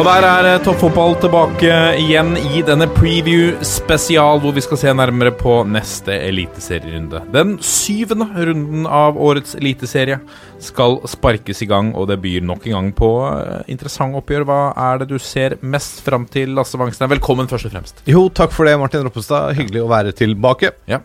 Og 0.00 0.06
der 0.06 0.24
er 0.24 0.46
eh, 0.48 0.62
toppfotball 0.64 1.12
tilbake 1.20 1.72
igjen 2.00 2.30
i 2.40 2.62
denne 2.64 2.86
preview 2.88 3.50
spesial, 3.68 4.38
hvor 4.40 4.54
vi 4.56 4.62
skal 4.64 4.80
se 4.80 4.94
nærmere 4.96 5.28
på 5.36 5.58
neste 5.68 6.14
eliteserierunde. 6.24 7.20
Den 7.34 7.58
syvende 7.60 8.30
runden 8.32 8.88
av 8.88 9.20
årets 9.20 9.58
eliteserie 9.58 10.16
skal 10.64 11.02
sparkes 11.04 11.60
i 11.60 11.68
gang, 11.68 11.92
og 11.92 12.08
det 12.08 12.16
byr 12.24 12.48
nok 12.48 12.64
en 12.70 12.78
gang 12.78 12.90
på 12.96 13.12
eh, 13.28 13.60
interessant 13.76 14.16
oppgjør. 14.16 14.48
Hva 14.48 14.60
er 14.88 15.04
det 15.04 15.12
du 15.12 15.18
ser 15.20 15.58
mest 15.60 16.00
fram 16.06 16.24
til, 16.32 16.56
Lasse 16.56 16.80
Wangstein? 16.80 17.12
Velkommen, 17.12 17.52
først 17.52 17.68
og 17.68 17.76
fremst. 17.76 18.04
Jo, 18.08 18.30
takk 18.32 18.56
for 18.56 18.70
det, 18.70 18.78
Martin 18.80 19.04
Roppestad. 19.04 19.52
Hyggelig 19.60 19.84
å 19.84 19.92
være 19.92 20.16
tilbake. 20.16 20.78
Ja. 20.88 21.04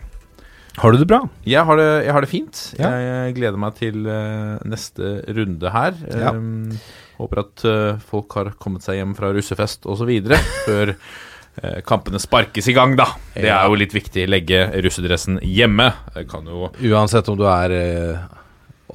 Har 0.79 0.95
du 0.95 1.03
det 1.03 1.11
bra? 1.11 1.25
Jeg 1.43 1.67
har 1.67 1.83
det, 1.83 1.91
jeg 2.07 2.15
har 2.15 2.23
det 2.23 2.31
fint. 2.31 2.67
Ja. 2.79 2.95
Jeg 3.03 3.41
gleder 3.41 3.59
meg 3.59 3.75
til 3.75 4.07
eh, 4.07 4.69
neste 4.71 5.17
runde 5.35 5.81
her. 5.81 6.05
Ja. 6.15 6.31
Um, 6.31 6.77
håper 7.19 7.41
at 7.43 7.65
eh, 7.69 8.03
folk 8.11 8.37
har 8.39 8.51
kommet 8.61 8.85
seg 8.85 8.99
hjem 8.99 9.15
fra 9.17 9.31
russefest 9.35 9.87
osv. 9.91 10.11
før 10.67 10.93
eh, 10.93 11.79
kampene 11.87 12.21
sparkes 12.21 12.69
i 12.71 12.75
gang, 12.77 12.95
da. 12.99 13.09
Det 13.35 13.49
er 13.49 13.67
jo 13.67 13.79
litt 13.79 13.95
viktig. 13.95 14.27
Legge 14.31 14.65
russedressen 14.85 15.39
hjemme. 15.43 15.91
Det 16.15 16.27
kan 16.31 16.47
jo 16.49 16.71
Uansett 16.91 17.29
om 17.31 17.39
du 17.39 17.45
er 17.49 17.75
eh, 17.75 18.25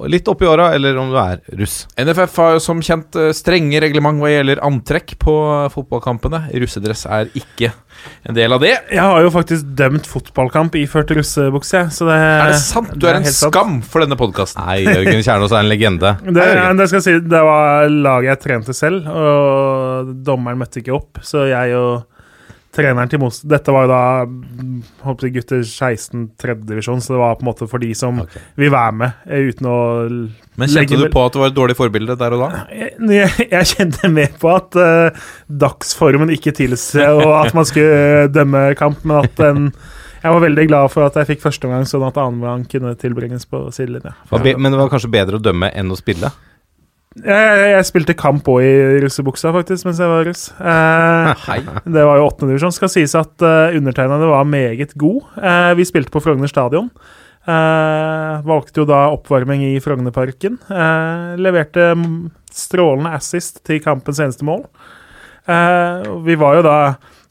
litt 0.07 0.27
oppi 0.31 0.47
åra, 0.47 0.69
eller 0.73 0.97
om 0.97 1.09
du 1.11 1.17
er 1.19 1.41
russ. 1.59 1.81
NFF 1.99 2.37
har 2.39 2.53
jo 2.55 2.61
som 2.63 2.79
kjent 2.85 3.15
eh, 3.19 3.31
strenge 3.35 3.81
reglement 3.83 4.21
hva 4.21 4.31
gjelder 4.31 4.61
antrekk 4.65 5.17
på 5.21 5.35
fotballkampene. 5.73 6.45
Russedress 6.63 7.05
er 7.11 7.31
ikke 7.37 7.73
en 8.29 8.37
del 8.37 8.55
av 8.55 8.61
det. 8.63 8.71
Jeg 8.89 9.03
har 9.03 9.25
jo 9.25 9.33
faktisk 9.33 9.73
dømt 9.77 10.07
fotballkamp 10.09 10.77
iført 10.79 11.11
russebukse. 11.17 11.83
Så 11.93 12.07
det, 12.07 12.17
Er 12.17 12.53
det 12.53 12.61
sant? 12.63 12.93
Du 12.95 13.07
er 13.09 13.19
en 13.19 13.27
skam 13.27 13.75
sant. 13.81 13.89
for 13.91 14.05
denne 14.05 14.17
podkasten. 14.19 14.63
Nei, 14.63 14.79
Jørgen 14.87 15.21
Kjernås 15.27 15.51
er 15.53 15.65
en 15.65 15.71
legende. 15.71 16.15
Det, 16.31 16.45
det 16.79 16.87
skal 16.87 17.01
jeg 17.01 17.05
si, 17.05 17.13
det 17.29 17.41
var 17.45 17.89
laget 17.91 18.29
jeg 18.31 18.39
trente 18.45 18.73
selv, 18.75 19.05
og 19.11 20.13
dommeren 20.25 20.61
møtte 20.61 20.79
ikke 20.81 20.95
opp. 20.95 21.19
Så 21.25 21.43
jeg 21.49 21.75
og 21.77 22.07
treneren 22.75 23.09
til 23.11 23.21
Moss 23.21 23.41
Dette 23.47 23.73
var 23.73 23.85
jo 23.85 23.91
da 23.91 24.01
mm, 24.27 24.75
håper 25.05 25.27
jeg, 25.27 25.35
gutter 25.39 25.63
16 25.63 26.25
tredjedivisjon, 26.41 27.01
så 27.03 27.15
det 27.15 27.21
var 27.21 27.37
på 27.39 27.45
en 27.45 27.49
måte 27.51 27.67
for 27.71 27.83
de 27.83 27.91
som 27.97 28.21
okay. 28.23 28.43
vil 28.59 28.73
være 28.73 28.97
med, 29.01 29.23
eh, 29.27 29.49
uten 29.51 29.69
å 29.69 29.77
Men 30.61 30.71
kjente 30.71 30.99
du 30.99 31.07
på 31.11 31.25
at 31.25 31.35
det 31.35 31.43
var 31.43 31.53
et 31.53 31.57
dårlig 31.57 31.77
forbilde 31.79 32.17
der 32.19 32.35
og 32.37 32.45
da? 32.45 32.65
Jeg, 32.75 32.93
jeg, 33.17 33.47
jeg 33.51 33.71
kjente 33.73 34.11
med 34.11 34.37
på 34.41 34.51
at 34.53 34.77
uh, 34.79 35.25
dagsformen 35.63 36.31
ikke 36.35 36.55
tilsa 36.57 37.09
at 37.41 37.57
man 37.57 37.67
skulle 37.67 38.29
dømme 38.31 38.69
kamp, 38.79 39.03
men 39.03 39.25
at 39.25 39.43
en 39.47 39.73
Jeg 40.21 40.35
var 40.35 40.43
veldig 40.43 40.63
glad 40.69 40.91
for 40.93 41.01
at 41.07 41.15
jeg 41.17 41.31
fikk 41.31 41.39
første 41.41 41.65
omgang, 41.65 41.87
sånn 41.89 42.03
at 42.05 42.17
annen 42.21 42.67
kunne 42.69 42.91
tilbringes 43.01 43.47
på 43.49 43.63
sidelinja. 43.73 44.13
Men 44.29 44.69
det 44.69 44.77
var 44.77 44.91
kanskje 44.91 45.09
bedre 45.09 45.39
å 45.39 45.41
dømme 45.41 45.71
enn 45.73 45.89
å 45.89 45.97
spille? 45.97 46.29
Jeg, 47.11 47.63
jeg, 47.73 47.87
spilte 47.89 48.15
kamp 48.15 48.45
òg 48.47 48.63
i 48.63 48.99
russebuksa, 49.03 49.51
faktisk, 49.51 49.83
mens 49.83 49.99
jeg 49.99 50.07
var 50.07 50.23
russ. 50.29 50.45
Eh, 50.55 51.49
det 51.95 52.05
var 52.07 52.21
jo 52.21 52.27
åttende 52.29 52.53
divisjon. 52.53 52.71
Skal 52.75 52.93
sies 52.93 53.15
at 53.19 53.43
uh, 53.43 53.75
undertegnede 53.75 54.29
var 54.31 54.47
meget 54.47 54.95
god. 54.95 55.33
Eh, 55.41 55.73
vi 55.79 55.87
spilte 55.89 56.13
på 56.13 56.23
Frogner 56.23 56.51
stadion. 56.51 56.87
Eh, 57.41 58.41
valgte 58.45 58.83
jo 58.83 58.85
da 58.85 59.07
oppvarming 59.15 59.63
i 59.71 59.79
Frognerparken. 59.81 60.59
Eh, 60.69 61.39
leverte 61.41 61.91
strålende 62.53 63.15
assist 63.17 63.63
til 63.65 63.81
kampens 63.81 64.21
eneste 64.21 64.45
mål. 64.45 64.67
Eh, 65.49 66.05
vi 66.27 66.37
var 66.37 66.59
jo 66.59 66.67
da 66.67 66.77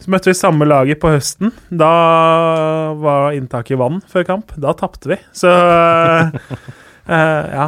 Så 0.01 0.09
møtte 0.11 0.31
vi 0.31 0.35
samme 0.35 0.65
laget 0.65 0.97
på 0.97 1.11
høsten. 1.13 1.51
Da 1.69 2.95
var 2.97 3.35
inntaket 3.37 3.77
vann 3.77 3.99
før 4.09 4.25
kamp. 4.25 4.55
Da 4.57 4.73
tapte 4.73 5.11
vi. 5.13 5.19
Så 5.37 5.51
ja. 7.07 7.67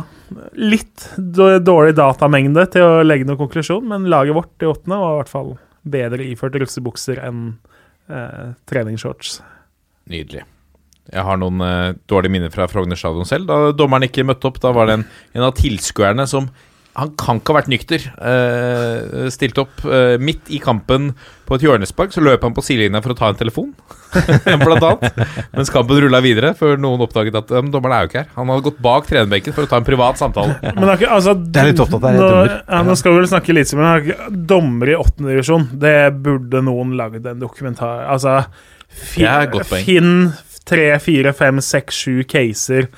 Litt 0.58 1.08
dårlig 1.16 1.96
datamengde 1.98 2.66
til 2.72 2.86
å 2.86 3.02
legge 3.04 3.28
noen 3.28 3.40
konklusjon, 3.40 3.84
men 3.88 4.08
laget 4.12 4.36
vårt 4.36 4.64
i 4.64 4.70
åttende 4.70 4.98
var 5.00 5.14
i 5.14 5.20
hvert 5.20 5.32
fall 5.32 5.52
bedre 5.82 6.26
iført 6.26 6.56
russebukser 6.62 7.20
enn 7.22 7.44
eh, 8.08 8.52
treningsshorts. 8.70 9.40
Nydelig. 10.12 10.44
Jeg 11.12 11.24
har 11.26 11.40
noen 11.40 11.62
eh, 11.66 11.94
dårlige 12.10 12.36
minner 12.36 12.52
fra 12.54 12.68
Frogner 12.70 12.98
stadion 12.98 13.28
selv. 13.28 13.48
Da 13.50 13.72
dommeren 13.76 14.06
ikke 14.06 14.26
møtte 14.26 14.48
opp, 14.50 14.60
da 14.62 14.70
var 14.74 14.88
det 14.88 15.00
en, 15.00 15.08
en 15.34 15.48
av 15.48 15.56
tilskuerne 15.58 16.26
som 16.30 16.48
Han 16.98 17.14
kan 17.16 17.38
ikke 17.40 17.54
ha 17.54 17.56
vært 17.56 17.70
nykter. 17.72 18.02
Uh, 18.20 19.28
stilt 19.32 19.56
opp 19.62 19.80
uh, 19.86 20.18
midt 20.20 20.50
i 20.52 20.58
kampen 20.60 21.14
på 21.48 21.56
et 21.56 21.64
hjørnespark, 21.64 22.12
så 22.12 22.20
løp 22.20 22.44
han 22.44 22.52
på 22.52 22.64
sidelinja 22.64 23.00
for 23.04 23.14
å 23.14 23.16
ta 23.16 23.30
en 23.32 23.38
telefon. 23.38 23.70
Blant 24.60 24.84
annet. 24.84 25.22
Mens 25.54 25.72
kampen 25.72 26.02
rulla 26.04 26.20
videre, 26.24 26.50
før 26.58 26.76
noen 26.80 27.00
oppdaget 27.06 27.38
at 27.40 27.54
um, 27.56 27.70
dommeren 27.72 27.96
er 27.96 28.04
jo 28.04 28.10
ikke 28.10 28.20
her. 28.20 28.28
Han 28.36 28.52
hadde 28.52 28.66
gått 28.68 28.82
bak 28.84 29.08
trenerbenken 29.08 29.56
for 29.56 29.64
å 29.64 29.70
ta 29.70 29.80
en 29.80 29.88
privat 29.88 30.20
samtale. 30.20 30.58
Men 30.74 30.84
det 30.84 30.90
er 30.90 31.00
ikke, 31.00 31.14
altså, 31.16 31.34
Det 31.40 31.62
er 31.62 31.70
litt 31.70 31.82
opptatt 31.86 32.06
er 32.10 32.18
nå, 32.18 32.28
dommer. 32.28 32.54
ja, 32.60 32.82
nå 32.90 32.98
skal 33.00 33.16
vi 33.16 33.22
vel 33.22 33.32
snakke 33.32 33.56
litt 33.56 33.72
men 33.78 33.88
er 33.88 34.28
dommer 34.52 34.92
i 34.92 34.98
åttende 34.98 35.32
divisjon, 35.32 35.66
det 35.80 35.96
burde 36.24 36.60
noen 36.66 36.92
lagd 36.98 37.24
en 37.30 37.40
dokumentar 37.40 38.04
Altså, 38.12 38.42
fi, 38.92 39.24
Det 39.24 39.32
et 39.32 39.52
godt 39.56 39.70
poeng. 39.72 39.86
finn 39.88 40.14
tre, 40.68 40.92
fire, 41.02 41.32
fem, 41.36 41.60
seks, 41.64 42.04
sju 42.04 42.22
caser 42.28 42.90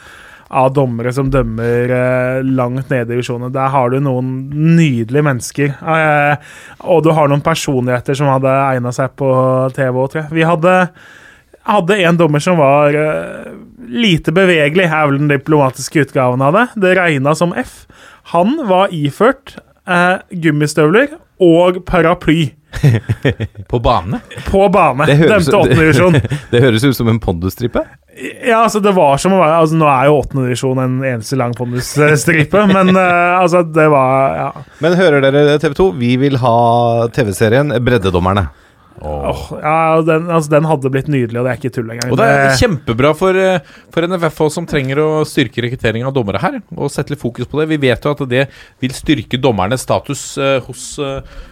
av 0.49 0.73
dommere 0.77 1.13
som 1.15 1.31
dømmer 1.33 1.93
eh, 1.97 2.39
langt 2.45 2.91
nede 2.93 3.09
i 3.09 3.11
divisjonen. 3.15 3.53
Der 3.55 3.73
har 3.73 3.91
du 3.91 3.99
noen 4.03 4.31
nydelige 4.77 5.25
mennesker. 5.25 5.75
Eh, 5.81 6.55
og 6.85 7.05
du 7.05 7.13
har 7.17 7.31
noen 7.31 7.45
personligheter 7.45 8.19
som 8.19 8.33
hadde 8.33 8.53
egna 8.69 8.93
seg 8.95 9.15
på 9.19 9.29
TV 9.77 9.93
òg, 9.93 10.09
tror 10.13 10.23
jeg. 10.25 10.35
Vi 10.37 10.49
hadde 10.49 10.79
hadde 11.65 11.97
en 12.05 12.19
dommer 12.21 12.43
som 12.45 12.59
var 12.61 12.97
eh, 12.99 13.53
lite 13.89 14.35
bevegelig, 14.37 14.85
er 14.85 15.09
vel 15.09 15.21
den 15.23 15.33
diplomatiske 15.33 16.07
utgaven 16.07 16.45
av 16.45 16.57
det. 16.57 16.67
Det 16.85 16.97
regna 16.99 17.35
som 17.39 17.55
F. 17.57 17.85
Han 18.35 18.57
var 18.69 18.93
iført 18.95 19.57
eh, 19.89 20.21
gummistøvler 20.45 21.17
og 21.43 21.81
paraply 21.89 22.53
På 23.71 23.79
bane? 23.79 24.19
på 24.51 24.65
bane. 24.75 25.07
Det 25.07 25.15
høres- 25.21 25.47
Dømte 25.47 25.59
åttende 25.61 25.85
divisjon. 25.85 26.17
Det 26.51 26.61
høres 26.65 26.85
ut 26.85 26.97
som 26.97 27.09
en 27.13 27.21
pondusstripe. 27.23 27.85
Ja, 28.47 28.61
altså, 28.65 28.81
det 28.83 28.93
var 28.95 29.17
som 29.19 29.33
å 29.35 29.39
være 29.41 29.57
altså, 29.63 29.75
Nå 29.79 29.87
er 29.91 30.07
jo 30.07 30.17
åttende 30.21 30.45
divisjon 30.49 30.79
en 30.83 30.97
eneste 31.03 31.39
lang 31.39 31.55
pondusstripe, 31.59 32.65
men 32.75 32.93
uh, 32.95 33.41
altså, 33.41 33.63
det 33.67 33.87
var 33.95 34.37
Ja. 34.39 34.49
Men 34.83 34.99
hører 34.99 35.23
dere 35.25 35.57
TV 35.63 35.75
2? 35.79 35.89
Vi 36.03 36.13
vil 36.23 36.39
ha 36.43 36.55
TV-serien 37.15 37.75
Breddedommerne. 37.83 38.49
Åh, 39.03 39.41
ja 39.59 40.03
den, 40.07 40.29
altså, 40.31 40.53
den 40.53 40.67
hadde 40.69 40.91
blitt 40.93 41.09
nydelig, 41.11 41.41
og 41.41 41.47
det 41.47 41.53
er 41.53 41.59
ikke 41.59 41.73
tull 41.75 41.91
engang. 41.91 42.13
Og 42.15 42.21
det 42.21 42.29
er 42.31 42.53
kjempebra 42.61 43.11
for, 43.19 43.39
eh, 43.39 43.73
for 43.95 44.07
NFF 44.07 44.45
også, 44.47 44.61
som 44.61 44.69
trenger 44.71 45.01
å 45.03 45.09
styrke 45.29 45.65
rekruttering 45.67 46.07
av 46.07 46.15
dommere 46.15 46.43
her, 46.43 46.61
og 46.77 46.93
sette 46.93 47.15
litt 47.15 47.23
fokus 47.23 47.51
på 47.51 47.61
det. 47.61 47.69
Vi 47.75 47.81
vet 47.89 48.07
jo 48.07 48.15
at 48.15 48.23
det 48.31 48.47
vil 48.83 48.95
styrke 48.95 49.41
dommernes 49.43 49.83
status 49.85 50.23
eh, 50.39 50.61
hos 50.69 50.87
eh, 51.03 51.43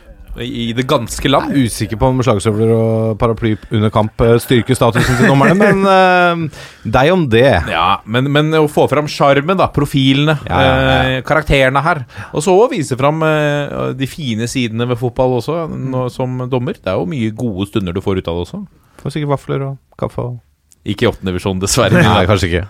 i 0.40 0.72
det 0.72 0.84
ganske 0.88 1.28
land. 1.28 1.52
Jeg 1.52 1.66
er 1.66 1.68
usikker 1.68 1.98
på 2.00 2.08
om 2.08 2.22
slagstøvler 2.24 2.72
og 2.72 3.18
paraply 3.20 3.52
under 3.70 3.92
kamp 3.92 4.22
eh, 4.24 4.38
styrker 4.40 4.76
statusen 4.78 5.18
til 5.18 5.28
dommerne, 5.28 5.56
men 5.58 5.82
uh, 5.84 6.62
deg 6.88 7.12
om 7.12 7.26
det. 7.32 7.44
Ja, 7.68 8.00
men, 8.04 8.30
men 8.32 8.48
å 8.56 8.64
få 8.72 8.86
fram 8.90 9.10
sjarmen, 9.10 9.58
da. 9.60 9.68
Profilene. 9.74 10.38
Ja, 10.48 10.62
ja, 10.64 10.74
ja. 10.78 10.98
Eh, 11.18 11.24
karakterene 11.26 11.84
her. 11.84 12.04
Og 12.32 12.44
så 12.44 12.56
vise 12.72 12.96
fram 13.00 13.20
eh, 13.26 13.92
de 13.98 14.08
fine 14.08 14.48
sidene 14.50 14.88
ved 14.88 15.00
fotball 15.00 15.38
også, 15.40 15.66
nå, 15.68 16.06
som 16.12 16.46
dommer. 16.52 16.80
Det 16.80 16.94
er 16.94 17.00
jo 17.00 17.10
mye 17.10 17.34
gode 17.36 17.68
stunder 17.70 17.96
du 17.96 18.04
får 18.04 18.22
ut 18.22 18.30
av 18.32 18.40
det 18.40 18.46
også. 18.48 18.62
Får 19.02 19.16
sikkert 19.16 19.36
vafler 19.36 19.66
og 19.68 19.80
kaffe 20.00 20.30
og 20.30 20.40
Ikke 20.88 21.06
i 21.06 21.12
åttende 21.12 21.34
divisjon, 21.34 21.60
dessverre. 21.62 22.00
Nei, 22.02 22.24
kanskje 22.30 22.48
ikke. 22.48 22.68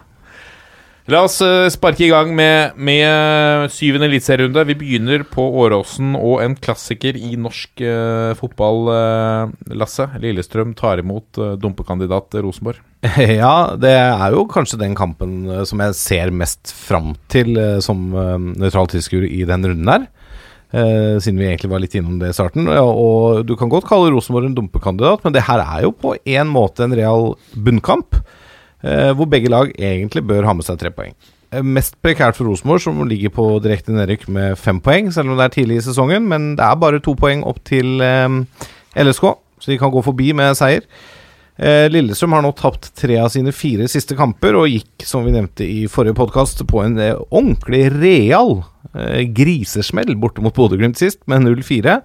La 1.10 1.24
oss 1.26 1.40
eh, 1.42 1.66
sparke 1.74 2.04
i 2.06 2.10
gang 2.12 2.30
med, 2.38 2.76
med 2.78 3.72
syvende 3.74 4.06
eliteserierunde. 4.06 4.62
Vi 4.68 4.76
begynner 4.78 5.24
på 5.26 5.42
Åråsen 5.64 6.14
og 6.14 6.44
en 6.44 6.54
klassiker 6.54 7.18
i 7.18 7.34
norsk 7.34 7.82
uh, 7.82 8.30
fotball, 8.38 8.86
uh, 8.86 9.74
Lasse. 9.74 10.06
Lillestrøm 10.22 10.76
tar 10.78 11.02
imot 11.02 11.40
uh, 11.42 11.56
dumpekandidat 11.58 12.38
Rosenborg. 12.44 12.78
Ja, 13.42 13.74
det 13.74 13.90
er 13.98 14.34
jo 14.36 14.46
kanskje 14.50 14.78
den 14.78 14.94
kampen 14.94 15.40
eh, 15.50 15.64
som 15.66 15.80
jeg 15.82 15.98
ser 15.98 16.30
mest 16.30 16.70
fram 16.70 17.16
til 17.32 17.56
eh, 17.58 17.80
som 17.82 18.12
uh, 18.14 18.36
nøytral 18.38 18.86
tilskuer 18.92 19.26
i 19.26 19.42
den 19.48 19.66
runden 19.66 19.90
her. 19.90 20.04
Eh, 20.72 21.18
siden 21.20 21.40
vi 21.40 21.48
egentlig 21.50 21.72
var 21.72 21.82
litt 21.82 21.96
innom 21.98 22.20
det 22.20 22.30
i 22.30 22.36
starten. 22.36 22.70
Ja, 22.70 22.84
Og 22.86 23.42
du 23.44 23.56
kan 23.60 23.72
godt 23.72 23.88
kalle 23.90 24.12
Rosenborg 24.14 24.48
en 24.48 24.54
dumpekandidat, 24.56 25.26
men 25.26 25.34
det 25.34 25.44
her 25.48 25.60
er 25.64 25.82
jo 25.88 25.92
på 25.92 26.14
en 26.16 26.48
måte 26.52 26.86
en 26.86 26.94
real 26.96 27.34
bunnkamp. 27.52 28.22
Eh, 28.82 29.12
hvor 29.16 29.28
begge 29.30 29.50
lag 29.52 29.72
egentlig 29.78 30.24
bør 30.28 30.46
ha 30.48 30.54
med 30.56 30.66
seg 30.66 30.80
tre 30.80 30.92
poeng. 30.94 31.14
Eh, 31.52 31.62
Mest 31.62 31.96
prekært 32.04 32.38
for 32.38 32.48
Rosenborg, 32.48 32.82
som 32.84 33.00
ligger 33.08 33.32
på 33.34 33.46
direkte 33.64 33.94
nedrykk 33.94 34.28
med 34.32 34.58
fem 34.60 34.80
poeng, 34.82 35.12
selv 35.14 35.32
om 35.32 35.40
det 35.40 35.48
er 35.48 35.56
tidlig 35.56 35.80
i 35.80 35.86
sesongen. 35.88 36.28
Men 36.28 36.52
det 36.58 36.66
er 36.66 36.78
bare 36.80 37.02
to 37.04 37.16
poeng 37.18 37.44
opp 37.48 37.62
til 37.68 38.02
eh, 38.04 38.38
LSK, 39.02 39.26
så 39.62 39.72
de 39.72 39.80
kan 39.80 39.92
gå 39.94 40.04
forbi 40.04 40.32
med 40.36 40.58
seier. 40.58 40.86
Lillestrøm 41.62 42.32
har 42.32 42.40
nå 42.42 42.48
tapt 42.56 42.88
tre 42.96 43.18
av 43.20 43.28
sine 43.30 43.52
fire 43.54 43.84
siste 43.86 44.16
kamper, 44.18 44.56
og 44.58 44.70
gikk, 44.72 45.04
som 45.06 45.22
vi 45.22 45.34
nevnte 45.34 45.66
i 45.68 45.84
forrige 45.86 46.16
podkast, 46.18 46.64
på 46.66 46.80
en 46.82 46.96
ordentlig 47.28 47.84
real 47.92 48.62
grisesmell 49.36 50.16
borte 50.18 50.42
mot 50.42 50.56
Bodø-Glimt 50.56 50.98
sist, 50.98 51.20
med 51.30 51.44
0-4. 51.44 52.00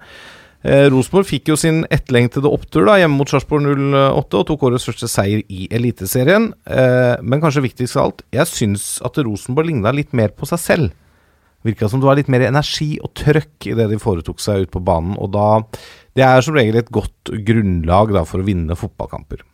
Eh, 0.66 0.88
Rosenborg 0.90 1.28
fikk 1.28 1.52
jo 1.52 1.56
sin 1.58 1.84
etterlengtede 1.94 2.50
opptur 2.50 2.88
da 2.88 2.96
hjemme 2.98 3.20
mot 3.20 3.30
Sarpsborg 3.30 3.68
08 3.68 4.40
og 4.40 4.46
tok 4.48 4.64
årets 4.66 4.88
første 4.88 5.06
seier 5.10 5.44
i 5.46 5.68
Eliteserien. 5.74 6.50
Eh, 6.66 7.14
men 7.22 7.42
kanskje 7.42 7.62
viktigst 7.68 7.98
av 7.98 8.08
alt, 8.08 8.24
jeg 8.34 8.50
syns 8.50 8.88
at 9.06 9.20
Rosenborg 9.22 9.70
ligna 9.70 9.94
litt 9.94 10.16
mer 10.18 10.34
på 10.34 10.48
seg 10.50 10.62
selv. 10.62 10.96
Virka 11.66 11.88
som 11.90 12.02
det 12.02 12.08
var 12.08 12.18
litt 12.18 12.30
mer 12.30 12.46
energi 12.46 12.96
og 13.02 13.12
trøkk 13.18 13.70
i 13.70 13.76
det 13.78 13.88
de 13.90 14.00
foretok 14.02 14.42
seg 14.42 14.66
ute 14.66 14.74
på 14.74 14.82
banen. 14.82 15.16
Og 15.18 15.30
da 15.34 15.62
Det 16.18 16.24
er 16.26 16.40
som 16.42 16.56
regel 16.56 16.74
et 16.76 16.90
godt 16.90 17.30
grunnlag 17.46 18.10
da 18.10 18.24
for 18.26 18.42
å 18.42 18.46
vinne 18.46 18.74
fotballkamper. 18.74 19.44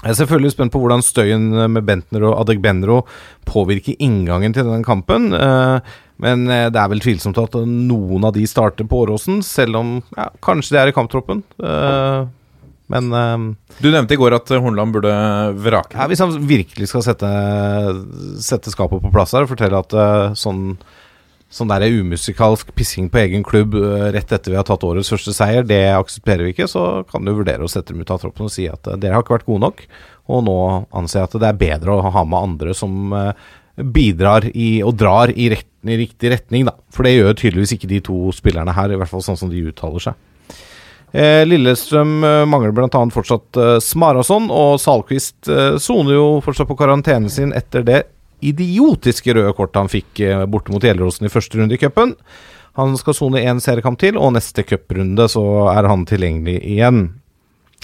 Jeg 0.00 0.14
er 0.14 0.16
selvfølgelig 0.22 0.54
spent 0.54 0.72
på 0.72 0.80
hvordan 0.80 1.02
støyen 1.04 1.50
med 1.74 1.84
Bentner 1.84 2.22
og 2.30 2.38
Adegbenro 2.40 3.02
påvirker 3.48 3.98
inngangen 4.00 4.54
til 4.56 4.64
den 4.64 4.84
kampen. 4.86 5.32
eh, 5.36 5.80
Men 6.20 6.46
eh, 6.48 6.70
det 6.72 6.80
er 6.80 6.88
vel 6.88 7.00
tvilsomt 7.04 7.36
at 7.40 7.54
noen 7.68 8.24
av 8.24 8.32
de 8.36 8.46
starter 8.48 8.88
på 8.88 9.02
Åråsen, 9.04 9.42
selv 9.44 9.76
om 9.76 9.94
ja, 10.16 10.30
kanskje 10.44 10.76
de 10.76 10.80
er 10.82 10.88
i 10.92 10.96
kamptroppen. 10.96 11.42
Eh, 11.62 12.24
Men 12.90 13.12
Du 13.78 13.86
nevnte 13.92 14.16
i 14.16 14.18
går 14.18 14.34
at 14.34 14.48
Hornland 14.50 14.92
burde 14.96 15.12
vrake. 15.62 15.94
ja, 15.94 16.08
hvis 16.10 16.18
han 16.24 16.32
virkelig 16.48 16.88
skal 16.90 17.04
sette, 17.06 17.28
sette 18.42 18.72
skapet 18.72 19.00
på 19.04 19.12
plass 19.14 19.32
her 19.36 19.44
og 19.46 19.52
fortelle 19.52 19.78
at 19.78 19.94
sånn 20.36 20.72
Sånn 21.50 21.70
der 21.72 21.82
umusikalsk 21.90 22.68
pissing 22.78 23.08
på 23.10 23.24
egen 23.24 23.42
klubb 23.42 23.74
eh, 23.74 24.10
rett 24.14 24.30
etter 24.30 24.52
vi 24.52 24.58
har 24.58 24.66
tatt 24.68 24.84
årets 24.86 25.10
første 25.10 25.32
seier, 25.34 25.64
det 25.66 25.82
aksepterer 25.96 26.46
vi 26.46 26.52
ikke. 26.54 26.68
Så 26.70 27.02
kan 27.10 27.26
du 27.26 27.32
vurdere 27.34 27.66
å 27.66 27.70
sette 27.70 27.90
dem 27.90 28.04
ut 28.04 28.12
av 28.14 28.20
troppen 28.22 28.46
og 28.46 28.52
si 28.54 28.68
at 28.70 28.86
eh, 28.86 28.98
dere 29.02 29.16
har 29.18 29.24
ikke 29.24 29.34
vært 29.34 29.48
gode 29.48 29.64
nok. 29.64 29.82
Og 30.30 30.44
nå 30.46 30.54
anser 30.94 31.20
jeg 31.20 31.26
at 31.26 31.34
det 31.42 31.48
er 31.48 31.58
bedre 31.64 31.96
å 31.96 32.12
ha 32.14 32.22
med 32.22 32.38
andre 32.38 32.76
som 32.78 33.16
eh, 33.18 33.48
bidrar 33.82 34.46
i 34.52 34.68
og 34.86 34.94
drar 35.00 35.32
i, 35.34 35.48
rett, 35.50 35.66
i 35.90 35.98
riktig 35.98 36.30
retning, 36.36 36.68
da. 36.70 36.76
For 36.94 37.08
det 37.08 37.16
gjør 37.16 37.34
tydeligvis 37.42 37.74
ikke 37.74 37.90
de 37.96 38.00
to 38.06 38.20
spillerne 38.36 38.76
her, 38.76 38.94
i 38.94 39.00
hvert 39.02 39.10
fall 39.10 39.26
sånn 39.26 39.42
som 39.42 39.50
de 39.50 39.64
uttaler 39.72 40.06
seg. 40.06 40.26
Lillestrøm 41.50 42.14
eh, 42.22 42.44
mangler 42.46 42.76
bl.a. 42.78 43.02
fortsatt 43.10 43.58
Smarason, 43.82 44.46
og 44.54 44.78
Salquist 44.78 45.50
soner 45.82 46.14
jo 46.14 46.26
fortsatt 46.46 46.70
på 46.70 46.78
karantenen 46.78 47.26
sin 47.26 47.50
etter 47.58 47.82
det 47.82 48.04
idiotiske 48.46 49.34
røde 49.36 49.52
kortet 49.56 49.80
han 49.80 49.92
fikk 49.92 50.22
eh, 50.24 50.46
borte 50.50 50.72
mot 50.74 50.84
Gjelleråsen 50.84 51.28
i 51.28 51.32
første 51.32 51.60
runde 51.60 51.76
i 51.76 51.80
cupen. 51.80 52.14
Han 52.78 52.94
skal 52.98 53.16
sone 53.16 53.42
én 53.42 53.60
seriekamp 53.62 53.98
til, 54.00 54.18
og 54.18 54.34
neste 54.36 54.64
cuprunde 54.66 55.26
så 55.30 55.42
er 55.72 55.88
han 55.90 56.06
tilgjengelig 56.08 56.60
igjen. 56.62 57.08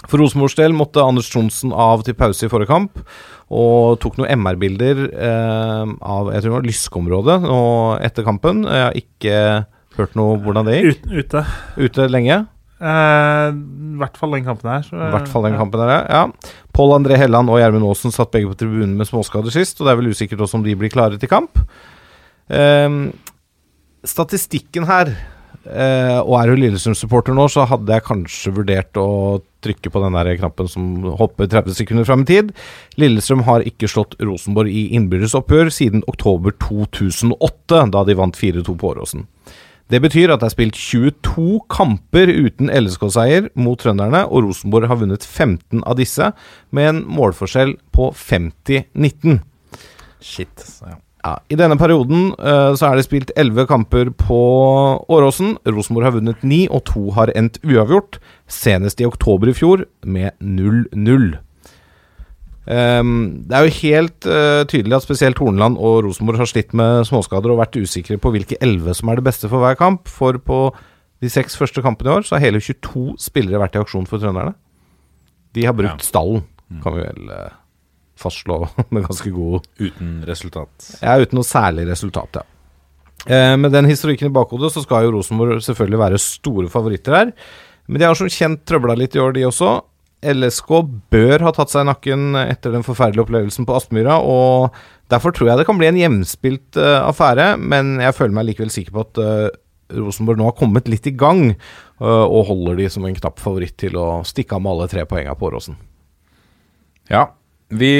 For 0.06 0.20
Rosenborgs 0.20 0.55
del 0.58 0.76
måtte 0.76 1.03
Anders 1.03 1.31
Tronsen 1.32 1.73
av 1.73 2.05
til 2.06 2.14
pause 2.19 2.47
i 2.47 2.50
forrige 2.53 2.70
kamp, 2.70 3.00
og 3.50 3.97
tok 4.03 4.19
noen 4.20 4.43
MR-bilder 4.43 5.06
eh, 5.11 5.94
av 6.03 6.31
jeg 6.35 6.43
tror 6.43 6.50
det 6.50 6.56
var 6.58 6.69
Lyske-området 6.69 7.38
etter 8.06 8.26
kampen. 8.26 8.67
Jeg 8.67 8.85
har 8.87 9.00
ikke 9.00 9.38
hørt 9.97 10.19
noe 10.19 10.37
hvordan 10.44 10.69
det 10.69 10.79
gikk. 10.81 11.08
Ute. 11.11 11.47
Ute 11.81 12.08
lenge. 12.12 12.44
Eh, 12.76 13.49
I 13.56 13.99
hvert 14.00 14.19
fall 14.20 14.34
den 14.37 14.44
kampen 14.44 14.69
her. 14.69 14.82
så- 14.84 14.96
I 14.96 15.11
hvert 15.14 15.28
fall 15.32 15.43
den 15.46 15.52
ja. 15.55 15.58
kampen 15.58 15.81
her, 15.81 16.06
ja. 16.11 16.26
Pål 16.76 16.99
André 16.99 17.17
Helland 17.17 17.49
og 17.49 17.58
Gjermund 17.58 17.88
Aasen 17.88 18.12
satt 18.12 18.31
begge 18.31 18.50
på 18.52 18.56
tribunen 18.58 18.96
med 18.96 19.06
småskader 19.08 19.50
sist, 19.50 19.81
og 19.81 19.87
det 19.87 19.93
er 19.93 20.02
vel 20.02 20.11
usikkert 20.12 20.40
også 20.44 20.55
om 20.61 20.62
de 20.62 20.75
blir 20.76 20.90
klare 20.93 21.19
til 21.19 21.28
kamp. 21.28 21.56
Ehm, 22.50 23.12
statistikken 24.05 24.87
her 24.87 25.08
eh, 25.67 26.20
Og 26.23 26.37
er 26.38 26.46
du 26.46 26.61
Lillestrøm-supporter 26.61 27.34
nå, 27.34 27.49
så 27.50 27.64
hadde 27.67 27.90
jeg 27.90 28.05
kanskje 28.06 28.52
vurdert 28.55 28.93
å 28.94 29.43
trykke 29.67 29.90
på 29.90 30.02
den 30.05 30.12
der 30.14 30.37
knappen 30.38 30.69
som 30.70 31.02
hopper 31.19 31.49
30 31.50 31.75
sekunder 31.75 32.05
fram 32.06 32.22
i 32.22 32.29
tid. 32.29 32.52
Lillestrøm 33.00 33.43
har 33.49 33.64
ikke 33.67 33.88
slått 33.90 34.14
Rosenborg 34.22 34.70
i 34.70 34.84
innbyrdes 34.94 35.34
oppgjør 35.34 35.72
siden 35.75 36.05
oktober 36.06 36.52
2008, 36.62 37.90
da 37.90 38.05
de 38.05 38.14
vant 38.14 38.37
4-2 38.38 38.76
på 38.79 38.93
Åråsen. 38.94 39.26
Det 39.87 40.00
betyr 40.03 40.33
at 40.35 40.43
det 40.43 40.49
er 40.49 40.55
spilt 40.56 40.79
22 40.81 41.61
kamper 41.71 42.33
uten 42.33 42.73
LSK-seier 42.75 43.50
mot 43.55 43.79
trønderne, 43.79 44.25
og 44.27 44.49
Rosenborg 44.49 44.91
har 44.91 44.99
vunnet 44.99 45.23
15 45.23 45.85
av 45.87 45.99
disse, 46.00 46.33
med 46.75 46.91
en 46.91 47.03
målforskjell 47.06 47.77
på 47.94 48.11
50-19. 48.11 49.43
Shit. 50.19 50.67
Ja. 50.83 50.99
Ja, 51.27 51.33
I 51.50 51.56
denne 51.59 51.75
perioden 51.75 52.29
uh, 52.38 52.71
så 52.79 52.87
er 52.87 52.99
det 52.99 53.06
spilt 53.09 53.33
11 53.35 53.67
kamper 53.67 54.12
på 54.15 54.37
Åråsen. 55.11 55.56
Rosenborg 55.67 56.06
har 56.06 56.15
vunnet 56.15 56.44
9, 56.47 56.61
og 56.71 56.85
to 56.87 57.09
har 57.17 57.32
endt 57.35 57.59
uavgjort. 57.67 58.21
Senest 58.47 59.03
i 59.03 59.09
oktober 59.09 59.50
i 59.50 59.56
fjor, 59.56 59.82
med 60.06 60.37
0-0. 60.39 61.32
Ehm, 62.67 63.45
det 63.47 63.55
er 63.55 63.67
jo 63.69 63.75
helt 63.79 64.27
uh, 64.27 64.65
tydelig 64.67 64.97
at 64.99 65.05
spesielt 65.07 65.39
Horneland 65.39 65.79
og 65.79 66.01
Rosenborg 66.07 66.41
har 66.43 66.49
slitt 66.51 66.73
med 66.75 67.05
småskader 67.07 67.53
og 67.55 67.61
vært 67.61 67.79
usikre 67.79 68.19
på 68.19 68.33
hvilke 68.35 68.59
11 68.59 68.97
som 68.99 69.13
er 69.13 69.21
det 69.21 69.27
beste 69.29 69.51
for 69.53 69.63
hver 69.63 69.79
kamp. 69.79 70.11
For 70.11 70.39
på 70.43 70.59
de 71.23 71.31
seks 71.33 71.55
første 71.59 71.85
kampene 71.85 72.11
i 72.11 72.17
år 72.19 72.27
så 72.27 72.37
har 72.37 72.45
hele 72.49 72.61
22 72.61 73.15
spillere 73.23 73.63
vært 73.63 73.79
i 73.79 73.83
aksjon 73.85 74.09
for 74.11 74.23
trønderne. 74.23 74.57
De 75.57 75.65
har 75.65 75.77
brukt 75.79 76.03
Ja. 76.03 76.09
stallen, 76.11 76.43
kan 76.83 76.97
vi 76.99 77.07
vel 77.07 77.31
uh, 77.31 77.55
fastslå 78.19 78.59
med 78.93 79.07
ganske 79.07 79.31
god 79.33 79.65
Uten 79.79 80.19
resultat. 80.27 80.91
ja, 81.01 81.15
uten 81.23 81.39
noe 81.39 81.47
særlig 81.47 81.87
resultat, 81.89 82.43
ja. 82.43 82.45
Uh, 83.27 83.57
med 83.59 83.73
den 83.73 83.87
historikken 83.89 84.29
i 84.29 84.35
bakhodet 84.35 84.73
så 84.75 84.83
skal 84.85 85.07
jo 85.07 85.15
Rosenborg 85.17 85.63
selvfølgelig 85.65 85.99
være 86.03 86.19
store 86.23 86.69
favoritter 86.71 87.15
her. 87.17 87.33
Men 87.87 88.03
de 88.03 88.07
har 88.11 88.19
som 88.19 88.29
kjent 88.29 88.65
trøbla 88.67 88.97
litt 88.99 89.15
i 89.15 89.23
år, 89.23 89.33
de 89.33 89.47
også. 89.47 89.71
LSK 90.32 90.70
bør 91.12 91.44
ha 91.46 91.52
tatt 91.55 91.73
seg 91.73 91.84
i 91.84 91.90
nakken 91.90 92.38
etter 92.40 92.75
den 92.75 92.84
forferdelige 92.87 93.26
opplevelsen 93.26 93.67
på 93.69 93.76
Aspmyra, 93.78 94.19
og 94.20 94.75
derfor 95.12 95.34
tror 95.34 95.50
jeg 95.50 95.61
det 95.61 95.67
kan 95.69 95.78
bli 95.78 95.88
en 95.90 96.00
hjemspilt 96.00 96.78
uh, 96.81 97.06
affære, 97.06 97.55
men 97.61 97.96
jeg 98.02 98.17
føler 98.17 98.37
meg 98.37 98.49
likevel 98.50 98.73
sikker 98.75 98.96
på 98.96 99.05
at 99.06 99.23
uh, 99.23 99.49
Rosenborg 99.96 100.40
nå 100.40 100.49
har 100.49 100.58
kommet 100.58 100.90
litt 100.90 101.06
i 101.06 101.14
gang, 101.14 101.52
uh, 102.02 102.26
og 102.26 102.49
holder 102.50 102.81
de 102.82 102.90
som 102.93 103.06
en 103.06 103.17
knapp 103.17 103.43
favoritt 103.43 103.76
til 103.82 103.99
å 104.00 104.23
stikke 104.26 104.58
av 104.58 104.64
med 104.64 104.75
alle 104.75 104.90
tre 104.93 105.06
poengene 105.08 105.38
på 105.38 105.50
Åråsen. 105.50 105.78
Ja. 107.12 107.29
Vi 107.67 107.96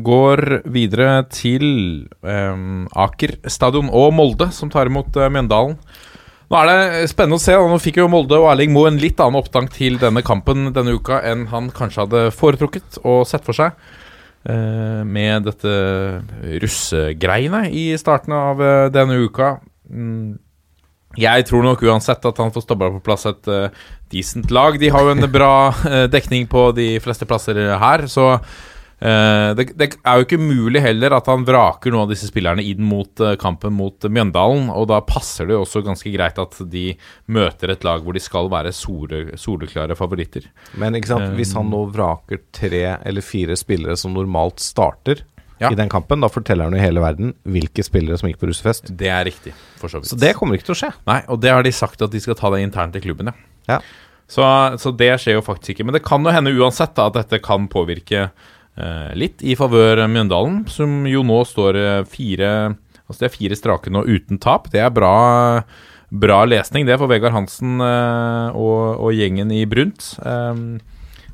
går 0.00 0.62
videre 0.72 1.26
til 1.28 1.64
um, 2.24 2.86
Aker 2.96 3.34
stadion 3.52 3.90
og 3.92 4.14
Molde, 4.16 4.48
som 4.56 4.72
tar 4.72 4.88
imot 4.88 5.12
Mjøndalen. 5.12 5.76
Nå 6.50 6.58
er 6.58 6.66
det 6.70 7.08
spennende 7.12 7.38
å 7.38 7.42
se. 7.42 7.54
Nå 7.54 7.78
fikk 7.78 8.00
jo 8.00 8.08
Molde 8.10 8.38
og 8.40 8.48
Erling 8.50 8.72
Moe 8.74 8.90
en 8.90 8.98
litt 8.98 9.20
annen 9.22 9.38
oppgang 9.38 9.68
til 9.70 10.00
denne 10.02 10.24
kampen 10.26 10.72
denne 10.74 10.96
uka 10.98 11.20
enn 11.30 11.46
han 11.52 11.70
kanskje 11.74 12.04
hadde 12.04 12.22
foretrukket 12.34 12.98
og 13.04 13.22
sett 13.30 13.46
for 13.46 13.54
seg. 13.56 13.76
eh, 14.48 15.02
med 15.04 15.44
dette 15.46 15.72
russegreiene 16.62 17.66
i 17.70 17.90
starten 18.00 18.34
av 18.34 18.62
eh, 18.64 18.88
denne 18.90 19.20
uka. 19.20 19.58
Mm, 19.90 20.38
jeg 21.20 21.46
tror 21.46 21.64
nok 21.66 21.82
uansett 21.86 22.24
at 22.26 22.38
han 22.38 22.52
får 22.54 22.64
stabla 22.64 22.90
på 22.96 23.02
plass 23.04 23.26
et 23.30 23.48
decent 24.10 24.50
lag. 24.50 24.78
De 24.80 24.90
har 24.90 25.06
jo 25.06 25.14
en 25.14 25.30
bra 25.30 25.54
eh, 25.86 26.06
dekning 26.10 26.48
på 26.50 26.70
de 26.76 26.92
fleste 27.02 27.26
plasser 27.28 27.58
her, 27.80 28.06
så 28.10 28.32
eh, 28.34 28.60
det, 29.56 29.64
det 29.80 29.86
er 30.04 30.18
jo 30.20 30.26
ikke 30.26 30.38
mulig 30.40 30.82
heller 30.84 31.14
at 31.16 31.28
han 31.30 31.46
vraker 31.48 31.88
noen 31.94 32.04
av 32.04 32.10
disse 32.12 32.28
spillerne 32.28 32.60
inn 32.68 32.82
mot 32.84 33.22
eh, 33.24 33.32
kampen 33.40 33.72
mot 33.72 33.96
Mjøndalen. 34.04 34.66
Og 34.76 34.90
da 34.90 34.98
passer 35.00 35.48
det 35.48 35.56
jo 35.56 35.62
også 35.64 35.80
ganske 35.86 36.12
greit 36.12 36.40
at 36.42 36.58
de 36.68 36.90
møter 37.32 37.72
et 37.72 37.86
lag 37.86 38.04
hvor 38.04 38.16
de 38.16 38.20
skal 38.20 38.50
være 38.52 38.74
sole, 38.76 39.22
soleklare 39.40 39.96
favoritter. 39.96 40.50
Men 40.80 40.98
ikke 40.98 41.14
sant, 41.14 41.32
hvis 41.38 41.54
han 41.56 41.72
nå 41.72 41.86
vraker 41.94 42.42
tre 42.52 42.82
eller 43.00 43.24
fire 43.24 43.56
spillere 43.56 43.96
som 44.00 44.12
normalt 44.16 44.60
starter 44.60 45.24
Ja. 45.60 45.68
i 45.72 45.76
den 45.76 45.90
kampen, 45.92 46.20
da 46.24 46.28
forteller 46.32 46.68
han 46.68 46.76
jo 46.76 46.80
hele 46.80 47.00
verden 47.04 47.34
hvilke 47.44 47.84
spillere 47.84 48.16
som 48.20 48.28
gikk 48.30 48.38
på 48.40 48.48
russefest. 48.48 48.92
Det 48.96 49.10
er 49.12 49.24
riktig, 49.28 49.52
for 49.80 49.92
så 49.92 50.00
vidt. 50.00 50.08
Så 50.12 50.16
det 50.20 50.30
kommer 50.38 50.56
ikke 50.56 50.70
til 50.70 50.76
å 50.76 50.80
skje. 50.84 50.92
Nei, 51.08 51.18
og 51.28 51.40
det 51.42 51.50
har 51.52 51.64
de 51.66 51.72
sagt 51.76 52.00
at 52.04 52.12
de 52.14 52.20
skal 52.24 52.36
ta 52.38 52.48
det 52.54 52.62
internt 52.64 52.96
i 52.96 53.02
klubben, 53.04 53.28
ja. 53.32 53.36
Ja. 53.68 53.80
Så, 54.30 54.44
så 54.80 54.92
det 54.96 55.10
skjer 55.20 55.36
jo 55.36 55.42
faktisk 55.44 55.74
ikke. 55.74 55.84
Men 55.88 55.96
det 55.98 56.04
kan 56.06 56.24
jo 56.24 56.32
hende 56.32 56.52
uansett 56.54 56.94
da, 56.96 57.08
at 57.10 57.16
dette 57.18 57.40
kan 57.42 57.66
påvirke 57.68 58.22
eh, 58.30 58.48
litt 59.18 59.42
i 59.42 59.56
favør 59.58 60.04
Mjøndalen, 60.08 60.62
som 60.70 61.02
jo 61.08 61.24
nå 61.26 61.40
står 61.48 61.78
eh, 61.80 62.04
fire 62.08 62.52
Altså 63.10 63.24
det 63.24 63.26
er 63.26 63.34
fire 63.34 63.56
strake 63.58 63.90
nå 63.90 64.04
uten 64.06 64.38
tap. 64.38 64.68
Det 64.70 64.78
er 64.78 64.92
bra, 64.94 65.64
bra 66.14 66.44
lesning, 66.46 66.84
det, 66.86 66.94
for 67.00 67.10
Vegard 67.10 67.34
Hansen 67.34 67.82
eh, 67.82 68.54
og, 68.54 69.00
og 69.02 69.16
gjengen 69.18 69.50
i 69.50 69.64
Brunt. 69.66 70.12
Eh, 70.22 70.60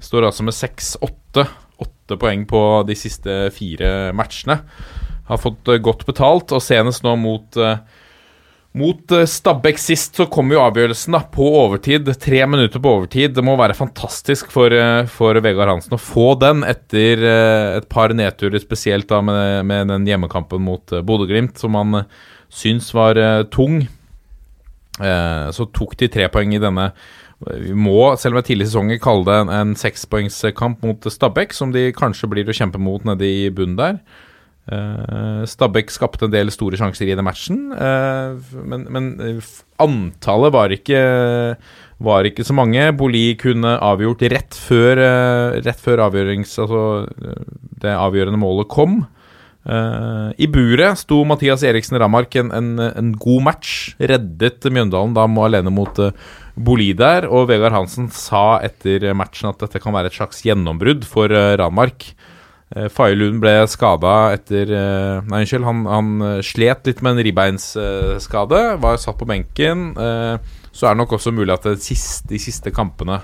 står 0.00 0.31
altså 0.31 0.47
med 0.47 0.57
seks-åtte 0.57 1.45
åtte 1.83 2.19
poeng 2.21 2.47
på 2.49 2.62
de 2.87 2.95
siste 2.97 3.50
fire 3.55 4.12
matchene. 4.16 4.61
Har 5.26 5.43
fått 5.43 5.69
eh, 5.69 5.83
godt 5.83 6.07
betalt, 6.07 6.55
og 6.55 6.62
senest 6.62 7.05
nå 7.05 7.16
mot 7.19 7.59
eh, 7.59 7.83
Mot 8.76 9.12
eh, 9.12 9.25
Stabæk 9.25 9.78
sist 9.80 10.18
så 10.18 10.26
kom 10.28 10.50
jo 10.52 10.61
avgjørelsen 10.61 11.16
da, 11.16 11.23
på 11.33 11.47
overtid. 11.62 12.11
Tre 12.21 12.42
minutter 12.49 12.83
på 12.83 12.92
overtid. 12.99 13.33
Det 13.37 13.45
må 13.45 13.54
være 13.56 13.76
fantastisk 13.76 14.50
for, 14.52 14.73
eh, 14.73 15.09
for 15.09 15.38
Vegard 15.40 15.73
Hansen 15.73 15.97
å 15.97 16.00
få 16.00 16.35
den 16.40 16.61
etter 16.68 17.25
eh, 17.25 17.76
et 17.78 17.88
par 17.92 18.12
nedturer, 18.16 18.61
spesielt 18.61 19.09
da 19.09 19.23
med, 19.25 19.64
med 19.68 19.88
den 19.95 20.09
hjemmekampen 20.11 20.61
mot 20.66 20.92
Bodø-Glimt, 20.92 21.56
som 21.62 21.78
han 21.78 22.02
syns 22.52 22.92
var 22.95 23.18
tung. 23.52 23.80
Så 24.97 25.66
tok 25.76 25.90
de 26.00 26.06
tre 26.09 26.25
poeng 26.33 26.54
i 26.56 26.61
denne. 26.62 26.87
Vi 27.45 27.75
må, 27.76 28.14
selv 28.16 28.33
om 28.33 28.38
det 28.38 28.45
er 28.45 28.49
tidlig 28.49 28.64
i 28.64 28.71
sesongen, 28.71 29.00
kalle 29.02 29.26
det 29.26 29.56
en 29.59 29.75
sekspoengskamp 29.76 30.87
mot 30.87 31.09
Stabæk, 31.12 31.52
som 31.52 31.75
de 31.75 31.90
kanskje 31.97 32.30
blir 32.33 32.49
å 32.49 32.56
kjempe 32.56 32.80
mot 32.80 33.04
nede 33.04 33.28
i 33.28 33.50
bunnen 33.52 33.76
der. 33.76 33.99
Uh, 34.66 35.46
Stabæk 35.46 35.92
skapte 35.94 36.26
en 36.26 36.32
del 36.32 36.50
store 36.50 36.75
sjanser 36.80 37.06
i 37.06 37.14
den 37.14 37.23
matchen, 37.23 37.68
eh, 37.70 38.35
men, 38.66 38.82
men 38.90 39.04
eh, 39.23 39.50
antallet 39.78 40.50
var 40.56 40.75
ikke, 40.75 41.02
var 42.02 42.26
ikke 42.26 42.42
så 42.42 42.56
mange. 42.56 42.88
Boli 42.99 43.37
kunne 43.38 43.76
avgjort 43.78 44.26
rett 44.32 44.58
før, 44.58 44.99
eh, 44.99 45.61
rett 45.62 45.78
før 45.78 46.02
altså, 46.08 46.82
eh, 47.06 47.46
det 47.78 47.94
avgjørende 47.94 48.42
målet 48.42 48.66
kom. 48.75 49.04
Eh, 49.66 50.35
I 50.35 50.50
buret 50.50 50.99
sto 50.99 51.23
Mathias 51.23 51.62
Eriksen 51.62 52.02
Ramark 52.02 52.35
en, 52.35 52.50
en, 52.50 52.75
en 52.90 53.14
god 53.14 53.46
match. 53.46 53.94
Reddet 54.02 54.66
Mjøndalen 54.66 55.14
da 55.14 55.30
må 55.30 55.46
alene 55.46 55.70
mot 55.70 55.99
eh, 56.02 56.11
Boli 56.58 56.90
der. 56.92 57.30
Og 57.30 57.46
Vegard 57.52 57.75
Hansen 57.76 58.11
sa 58.11 58.58
etter 58.66 59.12
matchen 59.14 59.54
at 59.54 59.62
dette 59.62 59.78
kan 59.78 59.94
være 59.94 60.11
et 60.11 60.18
slags 60.18 60.42
gjennombrudd 60.42 61.06
for 61.06 61.30
Ramark. 61.30 62.16
Uh, 62.75 62.88
Faye 62.90 63.14
Lund 63.14 63.38
ble 63.42 63.52
skada 63.70 64.32
etter 64.35 64.73
eh, 64.75 65.20
Nei, 65.30 65.42
unnskyld. 65.44 65.66
Han, 65.68 65.85
han 65.87 66.08
eh, 66.26 66.40
slet 66.46 66.88
litt 66.88 67.02
med 67.04 67.14
en 67.14 67.25
ribbeinsskade. 67.28 68.62
var 68.82 68.99
satt 68.99 69.18
på 69.20 69.28
benken. 69.28 69.92
eh, 69.94 70.62
så 70.76 70.88
er 70.88 70.96
det 70.96 71.00
nok 71.00 71.14
også 71.16 71.32
mulig 71.32 71.54
at 71.54 71.64
det 71.70 71.78
siste, 71.80 72.26
de 72.28 72.40
siste 72.42 72.73
kampene 72.75 73.20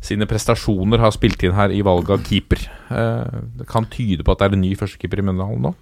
sine 0.00 0.24
prestasjoner 0.24 1.02
har 1.02 1.12
spilt 1.12 1.42
inn 1.44 1.52
her 1.52 1.74
i 1.76 1.82
valget 1.84 2.14
av 2.14 2.22
keeper. 2.24 2.62
Eh, 2.88 3.42
det 3.60 3.66
kan 3.68 3.88
tyde 3.92 4.24
på 4.24 4.32
at 4.32 4.40
det 4.40 4.48
er 4.48 4.56
en 4.56 4.64
ny 4.64 4.72
førstekeeper 4.80 5.20
i 5.20 5.26
Mjøndalen 5.26 5.66
nå. 5.66 5.74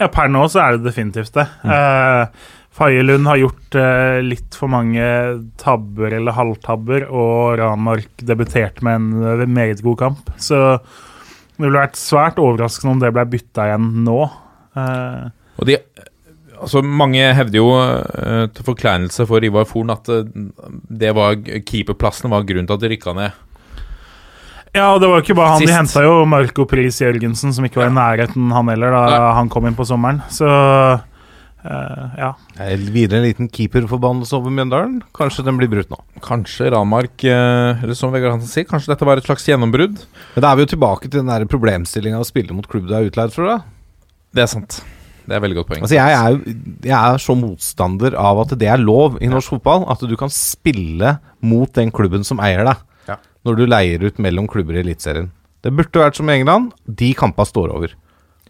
Ja, 0.00 0.08
per 0.10 0.32
nå 0.32 0.42
så 0.50 0.64
er 0.64 0.76
det 0.76 0.88
definitivt 0.88 1.36
det. 1.36 1.46
Eh, 1.62 2.50
Faye 2.72 3.04
Lund 3.04 3.28
har 3.28 3.38
gjort 3.38 3.76
eh, 3.78 4.18
litt 4.24 4.56
for 4.58 4.72
mange 4.72 5.04
tabber 5.60 6.16
eller 6.16 6.34
halvtabber, 6.34 7.06
og 7.12 7.58
Ranmark 7.60 8.24
debuterte 8.24 8.82
med 8.86 8.98
en 8.98 9.42
eh, 9.44 9.46
meget 9.46 9.82
god 9.84 9.98
kamp. 10.00 10.32
Så 10.42 10.62
det 11.62 11.70
ville 11.70 11.82
vært 11.84 11.98
svært 12.00 12.40
overraskende 12.42 12.96
om 12.96 13.00
det 13.02 13.12
ble 13.16 13.24
bytta 13.36 13.68
igjen 13.70 13.86
nå. 14.06 14.18
Eh, 14.76 15.28
Og 15.60 15.68
de, 15.68 15.76
altså 16.62 16.82
Mange 16.82 17.22
hevder 17.36 17.58
jo 17.60 17.70
eh, 17.78 18.46
til 18.54 18.66
forkleinelse 18.66 19.26
for 19.30 19.44
Ivar 19.44 19.66
Forn 19.70 19.92
at 19.94 20.08
eh, 20.12 20.22
det 20.88 21.14
var 21.16 21.36
keeperplassen 21.68 22.30
var 22.32 22.44
grunnen 22.48 22.68
til 22.70 22.78
at 22.78 22.84
de 22.84 22.92
rykka 22.94 23.14
ned. 23.18 23.40
ja, 24.74 24.86
og 24.94 25.00
det 25.02 25.08
var 25.10 25.18
jo 25.20 25.24
ikke 25.26 25.36
bare 25.36 25.50
han. 25.52 25.60
De 25.60 25.66
Sist. 25.68 25.76
henta 25.76 26.02
jo 26.06 26.24
Marco 26.24 26.64
Pris 26.64 27.00
Jørgensen, 27.02 27.52
som 27.52 27.64
ikke 27.68 27.82
var 27.82 27.90
i 27.90 27.96
nærheten 27.96 28.52
han 28.56 28.70
heller 28.72 28.94
da 28.94 29.02
Nei. 29.12 29.32
han 29.36 29.50
kom 29.52 29.66
inn 29.68 29.76
på 29.76 29.84
sommeren. 29.84 30.22
Så 30.32 30.48
eh, 31.64 32.14
ja. 32.18 32.30
Videre 32.92 33.20
en 33.20 33.26
liten 33.26 33.50
keeperforbannelse 33.52 34.36
over 34.38 34.54
Mjøndalen. 34.54 35.00
Kanskje 35.16 35.44
den 35.46 35.58
blir 35.60 35.70
brutt 35.72 35.92
nå. 35.92 35.98
Kanskje 36.24 36.70
Ranmark, 36.74 37.16
eh, 37.24 37.82
eller 37.82 37.98
som 37.98 38.14
Vegard 38.14 38.36
Hansen 38.36 38.50
sier, 38.50 38.68
kanskje 38.68 38.92
dette 38.94 39.08
var 39.08 39.20
et 39.20 39.28
slags 39.28 39.46
gjennombrudd. 39.48 40.02
Men 40.34 40.44
da 40.44 40.50
er 40.50 40.58
vi 40.58 40.66
jo 40.66 40.72
tilbake 40.74 41.08
til 41.08 41.20
den 41.20 41.30
der 41.32 41.46
problemstillinga 41.50 42.22
å 42.22 42.28
spille 42.28 42.56
mot 42.56 42.68
klubb 42.68 42.88
du 42.90 42.96
er 42.98 43.08
utleid 43.10 43.34
fra. 43.34 43.60
Det 44.32 44.44
er 44.44 44.50
sant. 44.50 44.80
Det 45.22 45.36
er 45.36 45.42
veldig 45.44 45.58
godt 45.60 45.68
poeng. 45.70 45.84
Altså 45.86 45.98
jeg 45.98 46.14
er, 46.16 46.38
jeg 46.82 46.96
er 46.98 47.20
så 47.22 47.36
motstander 47.38 48.16
av 48.18 48.40
at 48.42 48.54
det 48.58 48.68
er 48.70 48.82
lov 48.82 49.20
i 49.22 49.30
norsk 49.30 49.54
fotball. 49.56 49.86
At 49.92 50.02
du 50.08 50.16
kan 50.18 50.32
spille 50.34 51.16
mot 51.44 51.70
den 51.78 51.92
klubben 51.94 52.26
som 52.26 52.42
eier 52.42 52.64
deg. 52.66 52.82
Ja. 53.10 53.18
Når 53.46 53.60
du 53.60 53.64
leier 53.68 54.02
ut 54.02 54.18
mellom 54.22 54.48
klubber 54.50 54.78
i 54.78 54.82
Eliteserien. 54.82 55.30
Det 55.62 55.70
burde 55.74 56.02
vært 56.02 56.18
som 56.18 56.30
i 56.30 56.40
England. 56.40 56.72
De 56.86 57.12
kampene 57.14 57.46
står 57.46 57.70
over. 57.74 57.94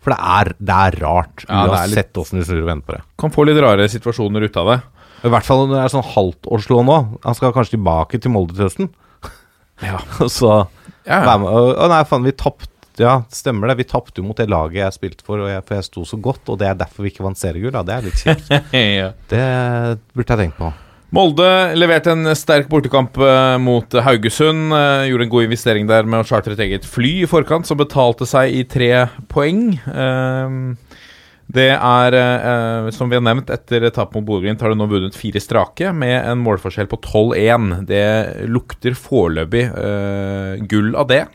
For 0.03 0.11
det 0.15 0.19
er, 0.19 0.51
det 0.59 0.79
er 0.89 0.97
rart, 1.03 1.45
Ja, 1.47 1.63
uansett 1.71 2.19
åssen 2.19 2.41
du 2.41 2.47
snur 2.47 2.65
og 2.65 2.71
vender 2.73 2.87
på 2.89 2.97
det. 2.97 3.05
Kan 3.23 3.31
få 3.35 3.45
litt 3.47 3.61
rare 3.63 3.87
situasjoner 3.91 4.49
ut 4.49 4.57
av 4.59 4.71
det. 4.73 4.81
I 5.23 5.31
hvert 5.31 5.47
fall 5.47 5.61
når 5.63 5.77
det 5.77 5.83
er 5.85 5.93
sånn 5.93 6.09
halvtårslå 6.17 6.81
nå. 6.89 6.97
Han 7.23 7.39
skal 7.39 7.55
kanskje 7.55 7.77
tilbake 7.77 8.19
til 8.19 8.35
Molde 8.35 8.57
til 8.59 8.67
høsten. 8.67 8.91
Ja. 9.83 10.01
Så 10.31 10.51
Ja, 11.07 11.21
være 11.23 11.39
med. 11.45 11.49
Å 11.53 11.89
nei, 11.91 12.03
faen, 12.11 12.27
vi 12.27 12.35
tapte. 12.35 12.69
Ja, 13.01 13.21
stemmer 13.33 13.71
det. 13.71 13.79
Vi 13.81 13.87
tapte 13.89 14.21
jo 14.21 14.27
mot 14.27 14.37
det 14.37 14.51
laget 14.53 14.83
jeg 14.83 14.97
spilte 14.99 15.25
for, 15.27 15.41
og 15.41 15.49
jeg, 15.49 15.63
for 15.67 15.79
jeg 15.79 15.87
sto 15.87 16.03
så 16.07 16.19
godt. 16.23 16.43
Og 16.53 16.59
det 16.61 16.69
er 16.69 16.81
derfor 16.83 17.07
vi 17.07 17.15
ikke 17.15 17.25
vant 17.25 17.39
seriegull. 17.41 17.79
Det 17.87 17.95
er 17.95 18.09
litt 18.09 18.21
kjipt. 18.21 18.51
ja. 19.01 19.13
Det 19.31 19.45
burde 20.13 20.27
jeg 20.35 20.43
tenkt 20.43 20.59
på. 20.59 20.73
Molde 21.13 21.45
leverte 21.77 22.15
en 22.15 22.25
sterk 22.33 22.71
bortekamp 22.73 23.19
eh, 23.21 23.59
mot 23.61 23.99
Haugesund. 24.01 24.73
eh, 24.73 25.11
gjorde 25.11 25.27
en 25.27 25.33
god 25.35 25.45
investering 25.45 25.91
der 25.91 26.09
med 26.09 26.23
å 26.23 26.25
chartre 26.25 26.57
et 26.57 26.63
eget 26.65 26.89
fly 26.89 27.11
i 27.21 27.29
forkant, 27.29 27.69
som 27.69 27.77
betalte 27.77 28.25
seg 28.25 28.55
i 28.57 28.63
tre 28.65 28.89
poeng. 29.29 29.75
Eh, 29.77 30.57
det 31.53 31.67
er, 31.75 32.15
som 32.97 33.11
vi 33.11 33.19
har 33.19 33.25
nevnt, 33.27 33.51
etter 33.53 33.85
tap 33.93 34.15
mot 34.17 34.25
Bodø-Glimt 34.25 34.63
har 34.65 34.73
det 34.73 34.79
nå 34.79 34.87
vunnet 34.89 35.19
fire 35.19 35.43
strake, 35.43 35.91
med 35.93 36.15
en 36.17 36.41
målforskjell 36.41 36.89
på 36.89 36.97
12-1. 37.03 37.83
Det 37.91 38.05
lukter 38.49 38.97
foreløpig 38.97 39.67
gull 40.71 40.95
av 40.97 41.11
det, 41.11 41.27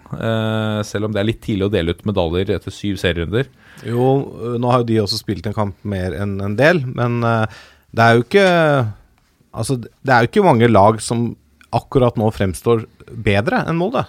selv 0.89 1.05
om 1.05 1.13
det 1.13 1.21
er 1.21 1.29
litt 1.29 1.43
tidlig 1.45 1.67
å 1.67 1.73
dele 1.75 1.93
ut 1.93 2.01
medaljer 2.09 2.55
etter 2.55 2.73
syv 2.73 2.97
serierunder. 3.03 3.51
Jo, 3.85 4.09
nå 4.57 4.73
har 4.73 4.81
jo 4.81 4.89
de 4.89 5.01
også 5.03 5.21
spilt 5.21 5.51
en 5.51 5.59
kamp 5.59 5.85
mer 5.85 6.17
enn 6.17 6.39
en 6.41 6.57
del, 6.57 6.81
men 6.97 7.19
det 7.21 8.07
er 8.07 8.17
jo 8.17 8.25
ikke 8.25 8.47
Altså, 9.57 9.77
det 9.81 10.13
er 10.13 10.23
jo 10.23 10.29
ikke 10.31 10.45
mange 10.45 10.69
lag 10.71 11.01
som 11.03 11.31
akkurat 11.75 12.15
nå 12.19 12.29
fremstår 12.31 12.85
bedre 13.11 13.63
enn 13.67 13.77
Molde 13.79 14.05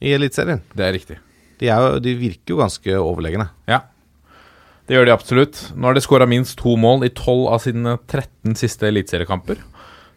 i 0.00 0.12
Eliteserien. 0.16 0.62
Det 0.76 0.84
er 0.86 0.94
riktig. 0.96 1.18
De, 1.60 1.68
er 1.72 1.80
jo- 1.82 2.00
de 2.04 2.14
virker 2.20 2.54
jo 2.54 2.60
ganske 2.62 2.96
overlegne. 3.00 3.48
Ja, 3.68 3.82
det 4.86 4.94
gjør 4.96 5.08
de 5.08 5.14
absolutt. 5.16 5.60
Nå 5.74 5.88
har 5.88 5.96
de 5.96 6.00
skåra 6.04 6.28
minst 6.30 6.58
to 6.60 6.76
mål 6.78 7.04
i 7.08 7.10
12 7.10 7.46
av 7.50 7.62
sine 7.64 7.96
13 8.06 8.54
siste 8.60 8.86
eliteseriekamper. 8.86 9.58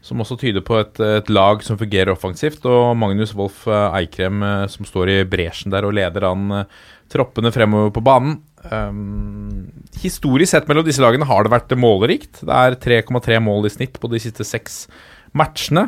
Som 0.06 0.22
også 0.24 0.38
tyder 0.40 0.62
på 0.64 0.78
et, 0.80 1.00
et 1.04 1.28
lag 1.34 1.64
som 1.66 1.76
fungerer 1.80 2.14
offensivt. 2.14 2.64
Og 2.70 2.94
Magnus 2.96 3.34
Wolff 3.36 3.66
eh, 3.68 3.98
Eikrem 4.00 4.44
eh, 4.46 4.68
som 4.72 4.86
står 4.88 5.10
i 5.12 5.18
bresjen 5.28 5.74
der 5.74 5.84
og 5.90 5.96
leder 5.98 6.24
an 6.30 6.46
eh, 6.62 6.78
troppene 7.12 7.52
fremover 7.52 7.92
på 7.98 8.04
banen. 8.06 8.38
Um, 8.68 9.70
historisk 10.02 10.52
sett 10.52 10.68
mellom 10.68 10.84
disse 10.88 11.04
lagene 11.04 11.28
har 11.28 11.46
det 11.46 11.54
vært 11.54 11.78
målrikt. 11.80 12.42
Det 12.44 12.56
er 12.56 12.76
3,3 12.80 13.40
mål 13.44 13.70
i 13.70 13.74
snitt 13.74 14.00
på 14.02 14.12
de 14.12 14.20
siste 14.22 14.46
seks 14.48 14.84
matchene. 15.38 15.88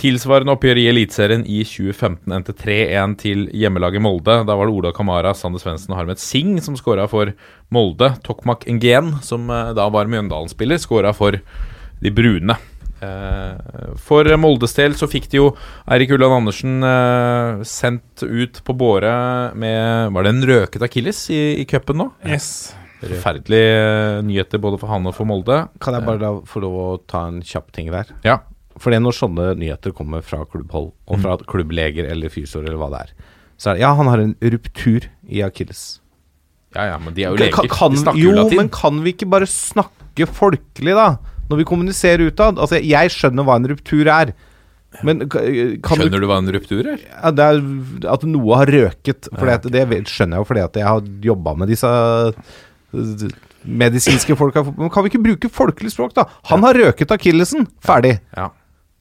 Tilsvarende 0.00 0.54
oppgjør 0.54 0.78
i 0.80 0.86
Eliteserien 0.88 1.42
i 1.44 1.58
2015 1.68 2.32
endte 2.32 2.54
3-1 2.56 3.16
til 3.20 3.42
hjemmelaget 3.52 4.00
Molde. 4.00 4.38
Da 4.48 4.56
var 4.56 4.68
det 4.68 4.76
Ola 4.78 4.92
Kamara, 4.96 5.34
Sander 5.36 5.60
Svendsen 5.60 5.92
og 5.92 5.98
Harmet 6.00 6.22
Singh 6.22 6.62
som 6.64 6.78
skåra 6.80 7.04
for 7.12 7.34
Molde. 7.72 8.14
Tokmak 8.24 8.64
Ngén, 8.64 9.18
som 9.24 9.50
eh, 9.52 9.74
da 9.76 9.90
var 9.92 10.08
Mjøndalen-spiller, 10.08 10.80
skåra 10.80 11.12
for 11.16 11.36
de 12.02 12.14
brune. 12.14 12.56
Eh, 13.02 13.94
For 14.02 14.28
Moldes 14.38 14.76
del 14.76 14.94
så 14.98 15.08
fikk 15.10 15.26
de 15.32 15.40
jo 15.40 15.48
Eirik 15.90 16.12
Ulland 16.14 16.36
Andersen 16.40 16.84
eh, 16.86 17.64
sendt 17.66 18.22
ut 18.22 18.60
på 18.62 18.76
båre 18.78 19.14
med 19.58 20.12
Var 20.14 20.26
det 20.26 20.32
en 20.34 20.46
røket 20.52 20.86
akilles 20.86 21.24
i, 21.34 21.40
i 21.62 21.66
cupen 21.68 21.98
nå? 22.02 22.08
Yes. 22.28 22.52
Forferdelige 23.02 23.74
eh, 23.82 24.20
nyheter 24.26 24.62
både 24.62 24.78
for 24.78 24.92
han 24.92 25.08
og 25.10 25.16
for 25.16 25.26
Molde. 25.26 25.64
Kan 25.82 25.96
jeg 25.98 26.06
bare 26.06 26.22
da 26.22 26.32
få 26.46 26.62
lov 26.62 26.78
å 26.78 26.88
ta 27.10 27.24
en 27.30 27.40
kjapp 27.42 27.72
ting 27.74 27.90
der? 27.90 28.12
Ja. 28.26 28.38
For 28.78 28.92
det 28.92 29.00
er 29.00 29.04
når 29.04 29.16
sånne 29.18 29.48
nyheter 29.58 29.94
kommer 29.96 30.22
fra 30.24 30.44
klubbhold, 30.48 30.92
og 31.10 31.18
fra 31.22 31.34
klubbleger 31.50 32.06
eller 32.08 32.32
fysioer 32.32 32.64
eller 32.64 32.78
hva 32.80 32.88
det 32.94 33.02
er, 33.04 33.10
så 33.60 33.70
er 33.70 33.76
det 33.76 33.84
Ja, 33.84 33.90
han 33.98 34.08
har 34.10 34.22
en 34.22 34.32
ruptur 34.40 35.10
i 35.28 35.42
akilles. 35.44 36.00
ja, 36.74 36.86
ja, 36.94 36.96
men 37.02 37.14
de 37.14 37.26
er 37.26 37.34
jo 37.34 37.42
leger. 37.42 37.52
Kan, 37.58 37.68
kan, 37.68 37.92
de 37.92 38.00
snakker 38.00 38.22
jo, 38.22 38.32
jo 38.38 38.46
men 38.56 38.70
kan 38.72 39.02
vi 39.04 39.12
ikke 39.12 39.28
bare 39.34 39.50
snakke 39.50 40.26
folkelig, 40.30 40.94
da? 40.96 41.10
Når 41.52 41.60
vi 41.60 41.68
kommuniserer 41.68 42.24
utad? 42.32 42.58
Altså, 42.58 42.80
jeg 42.80 43.12
skjønner 43.12 43.46
hva 43.46 43.58
en 43.60 43.68
ruptur 43.74 44.08
er. 44.08 44.32
Men 45.04 45.22
kan 45.30 45.46
du 45.46 46.02
Skjønner 46.02 46.20
du 46.20 46.26
hva 46.28 46.36
en 46.42 46.50
ruptur 46.52 46.88
er? 46.94 47.00
ja, 47.00 47.30
det 47.32 47.44
er 47.48 47.60
At 48.12 48.26
noe 48.28 48.58
har 48.60 48.68
røket. 48.72 49.28
For 49.32 49.48
det, 49.48 49.72
det 49.72 50.02
skjønner 50.10 50.36
jeg 50.36 50.44
jo 50.44 50.48
fordi 50.50 50.64
at 50.66 50.76
jeg 50.82 50.88
har 50.88 51.06
jobba 51.30 51.54
med 51.62 51.72
disse 51.72 51.92
medisinske 53.62 54.36
folka. 54.36 54.64
Men 54.76 54.90
kan 54.92 55.04
vi 55.04 55.12
ikke 55.12 55.22
bruke 55.22 55.50
folkelig 55.52 55.92
språk, 55.94 56.14
da? 56.18 56.26
Han 56.50 56.64
har 56.66 56.76
røket 56.76 57.14
akillesen. 57.14 57.68
Ferdig. 57.84 58.16
Ja. 58.36 58.50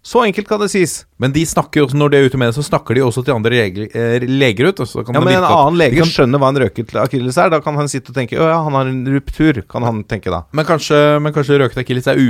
Så 0.02 0.24
enkelt 0.26 0.48
kan 0.50 0.58
det 0.64 0.72
sies. 0.74 1.04
Men 1.22 1.34
de 1.36 1.44
snakker 1.46 1.84
også, 1.86 1.98
når 1.98 2.10
de 2.10 2.18
er 2.18 2.30
ute 2.30 2.38
med 2.42 2.50
det, 2.50 2.56
så 2.58 2.64
snakker 2.66 2.98
de 2.98 3.04
også 3.06 3.22
til 3.26 3.36
andre 3.36 3.52
leger, 3.54 3.84
eh, 3.94 4.24
leger 4.26 4.72
ut. 4.72 4.80
Og 4.82 4.90
så 4.90 5.04
kan 5.06 5.14
Ja, 5.14 5.22
Men 5.22 5.36
en 5.38 5.46
annen 5.46 5.78
lege 5.78 6.00
kan, 6.00 6.10
skjønner 6.10 6.42
hva 6.42 6.50
en 6.50 6.62
røket 6.64 6.96
akilles 6.98 7.38
er. 7.38 7.52
Da 7.54 7.60
kan 7.62 7.78
han 7.78 7.92
sitte 7.92 8.10
og 8.10 8.18
tenke 8.18 8.40
Å 8.42 8.48
ja, 8.50 8.64
han 8.66 8.74
har 8.74 8.90
en 8.90 9.06
ruptur. 9.06 9.62
Kan 9.70 9.86
han 9.86 10.04
tenke 10.04 10.34
da. 10.34 10.44
men, 10.52 10.66
kanskje, 10.66 11.22
men 11.22 11.34
kanskje 11.36 11.60
røket 11.62 11.84
akilles 11.84 12.10
er 12.10 12.18
u, 12.18 12.30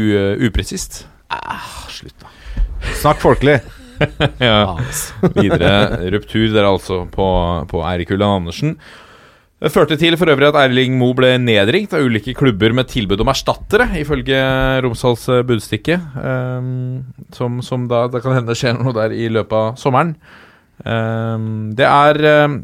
upresist? 0.49 1.05
Slutt, 1.87 2.17
da. 2.19 2.27
Snakk 2.99 3.23
folkelig. 3.23 3.61
ja. 4.41 4.75
Videre 5.37 6.11
ruptur 6.11 6.51
der 6.51 6.67
altså 6.67 7.05
på, 7.07 7.27
på 7.71 7.85
Eirik 7.87 8.11
Ulland 8.11 8.41
Andersen. 8.41 8.75
Det 9.61 9.69
førte 9.69 9.93
til 9.93 10.15
for 10.17 10.25
øvrig 10.33 10.47
at 10.47 10.55
Erling 10.57 10.95
Moe 10.97 11.13
ble 11.13 11.35
nedringt 11.37 11.91
av 11.93 12.01
ulike 12.01 12.33
klubber 12.33 12.73
med 12.73 12.87
tilbud 12.89 13.21
om 13.21 13.29
erstattere, 13.29 13.85
ifølge 14.01 14.39
Romsdals 14.81 15.27
eh, 15.29 15.43
budstikke. 15.45 15.99
Um, 16.17 17.03
som, 17.37 17.59
som 17.61 17.85
da 17.85 18.07
Det 18.09 18.23
kan 18.23 18.39
hende 18.39 18.57
skjer 18.57 18.79
noe 18.79 18.95
der 18.97 19.13
i 19.13 19.29
løpet 19.29 19.53
av 19.53 19.77
sommeren. 19.77 20.15
Um, 20.81 21.69
det 21.77 21.85
er 21.85 22.21
eh, 22.31 22.57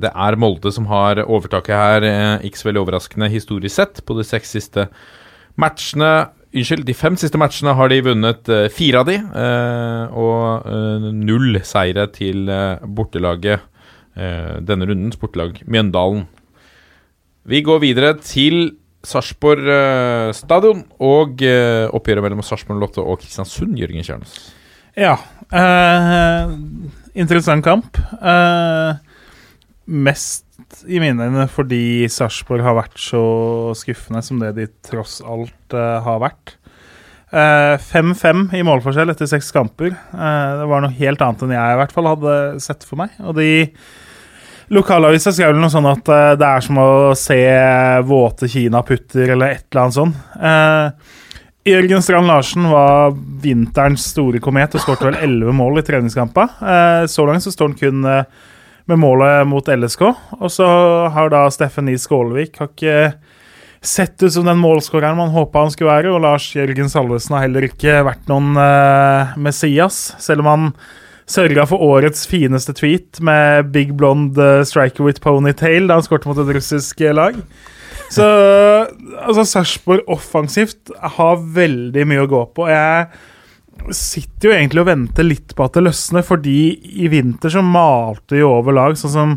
Det 0.00 0.14
er 0.14 0.40
Molde 0.40 0.72
som 0.72 0.88
har 0.88 1.20
overtaket 1.26 1.76
her, 1.76 2.10
ikke 2.48 2.62
så 2.62 2.70
veldig 2.70 2.86
overraskende 2.86 3.28
historisk 3.28 3.76
sett, 3.82 4.04
på 4.08 4.16
de 4.16 4.24
seks 4.24 4.56
siste 4.56 4.88
matchene. 5.60 6.30
Unnskyld, 6.56 6.88
de 6.88 6.96
fem 6.96 7.20
siste 7.20 7.36
matchene 7.36 7.76
har 7.76 7.92
de 7.92 8.00
vunnet 8.06 8.48
fire 8.72 9.02
av 9.02 9.08
de, 9.08 9.18
og 10.16 10.68
null 11.12 11.60
seire 11.68 12.08
til 12.16 12.48
bortelaget 12.96 13.68
denne 14.18 14.88
rundens 14.88 15.14
sportlag 15.18 15.60
Mjøndalen. 15.70 16.24
Vi 17.48 17.62
går 17.64 17.78
videre 17.84 18.12
til 18.20 18.72
Sarpsborg 19.06 19.68
eh, 19.70 20.30
stadion 20.36 20.82
og 21.00 21.40
eh, 21.46 21.86
oppgjøret 21.94 22.24
mellom 22.26 22.42
Sarpsborg 22.44 22.80
Lotte 22.82 23.00
og 23.04 23.20
Kristiansund, 23.22 23.78
Jørgen 23.78 24.04
Kjernes. 24.04 24.34
Ja. 24.98 25.14
eh, 25.54 26.50
interessant 27.14 27.64
kamp. 27.64 27.98
Eh, 28.18 28.98
mest 29.86 30.44
i 30.90 30.98
mine 31.00 31.24
øyne 31.30 31.46
fordi 31.48 32.08
Sarpsborg 32.12 32.66
har 32.66 32.76
vært 32.76 32.98
så 33.00 33.22
skuffende 33.78 34.20
som 34.26 34.42
det 34.42 34.56
de 34.58 34.66
tross 34.84 35.20
alt 35.22 35.76
eh, 35.78 36.00
har 36.04 36.20
vært. 36.26 36.56
Eh, 37.28 37.76
5-5 37.86 38.48
i 38.58 38.64
målforskjell 38.66 39.14
etter 39.14 39.30
seks 39.30 39.52
kamper. 39.54 39.94
Eh, 39.94 40.50
det 40.58 40.68
var 40.68 40.84
noe 40.84 40.98
helt 40.98 41.22
annet 41.24 41.46
enn 41.46 41.54
jeg 41.54 41.78
i 41.78 41.80
hvert 41.80 41.94
fall 41.94 42.10
hadde 42.10 42.36
sett 42.64 42.84
for 42.88 43.00
meg. 43.00 43.14
Og 43.22 43.38
de 43.38 43.48
Lokalavisa 44.74 45.32
skrev 45.32 45.56
noe 45.56 45.72
sånn 45.72 45.88
at 45.88 46.10
uh, 46.12 46.34
det 46.38 46.48
er 46.48 46.64
som 46.64 46.80
å 46.82 46.90
se 47.16 47.38
våte 48.04 48.50
kinaputter 48.52 49.32
eller 49.32 49.56
et 49.56 49.64
eller 49.70 49.84
annet 49.86 49.96
sånt. 49.96 50.26
Uh, 50.36 51.16
Jørgen 51.68 52.02
Strand 52.02 52.28
Larsen 52.30 52.68
var 52.70 53.16
vinterens 53.42 54.06
store 54.12 54.40
komet 54.40 54.76
og 54.76 54.82
skåret 54.82 55.04
vel 55.10 55.18
11 55.26 55.56
mål 55.58 55.80
i 55.80 55.84
treningskamper. 55.84 56.54
Uh, 56.62 57.04
så 57.10 57.26
langt 57.28 57.44
så 57.44 57.52
står 57.52 57.72
han 57.72 57.80
kun 57.80 58.06
eh, 58.08 58.46
med 58.88 59.00
målet 59.02 59.42
mot 59.48 59.66
LSK. 59.68 60.04
Og 60.38 60.52
så 60.52 60.68
har 61.12 61.32
da 61.32 61.42
Steffen 61.52 61.88
Nies 61.88 62.06
Skålevik 62.08 62.56
har 62.60 62.70
ikke 62.70 63.00
sett 63.84 64.16
ut 64.22 64.32
som 64.32 64.46
den 64.48 64.60
målskåreren 64.62 65.18
man 65.18 65.34
håpa 65.34 65.66
han 65.66 65.74
skulle 65.74 65.92
være. 65.92 66.14
Og 66.14 66.22
Lars 66.24 66.48
Jørgen 66.56 66.88
Salvesen 66.92 67.36
har 67.36 67.44
heller 67.44 67.68
ikke 67.68 68.00
vært 68.06 68.24
noen 68.30 68.56
eh, 68.62 69.36
Messias, 69.44 70.00
selv 70.24 70.46
om 70.46 70.52
han 70.52 70.70
sørga 71.28 71.66
for 71.68 71.82
årets 71.84 72.26
fineste 72.28 72.74
tweet 72.76 73.20
med 73.24 73.72
Big 73.74 73.94
Blonde 73.98 74.44
eh, 74.60 74.66
Striker 74.66 75.06
with 75.06 75.22
Ponytail 75.24 75.88
da 75.88 75.98
han 75.98 76.06
skåret 76.06 76.28
mot 76.28 76.40
et 76.40 76.54
russisk 76.56 77.02
eh, 77.04 77.14
lag. 77.16 77.36
Så 78.08 78.24
altså, 78.24 79.44
Sarpsborg 79.44 80.06
offensivt 80.08 80.92
har 81.16 81.42
veldig 81.56 82.06
mye 82.08 82.24
å 82.24 82.30
gå 82.30 82.42
på. 82.56 82.68
Jeg 82.72 83.92
sitter 83.94 84.48
jo 84.48 84.54
egentlig 84.56 84.82
og 84.82 84.88
venter 84.88 85.26
litt 85.26 85.54
på 85.56 85.66
at 85.66 85.76
det 85.76 85.84
løsner, 85.84 86.24
fordi 86.26 86.58
i 87.04 87.08
vinter 87.12 87.52
så 87.52 87.62
malte 87.64 88.38
de 88.38 88.46
over 88.46 88.76
lag, 88.76 88.96
sånn 88.98 89.14
som 89.14 89.34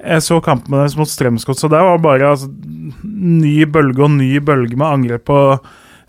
jeg 0.00 0.24
så 0.24 0.38
kampen 0.42 0.74
deres 0.74 0.96
mot 0.96 1.08
Strømsgodt, 1.08 1.60
så 1.60 1.68
der 1.70 1.84
var 1.84 2.00
bare 2.02 2.32
altså, 2.32 2.48
ny 3.04 3.66
bølge 3.68 4.06
og 4.06 4.14
ny 4.16 4.32
bølge 4.42 4.78
med 4.80 4.88
angrep 4.88 5.26
på 5.28 5.40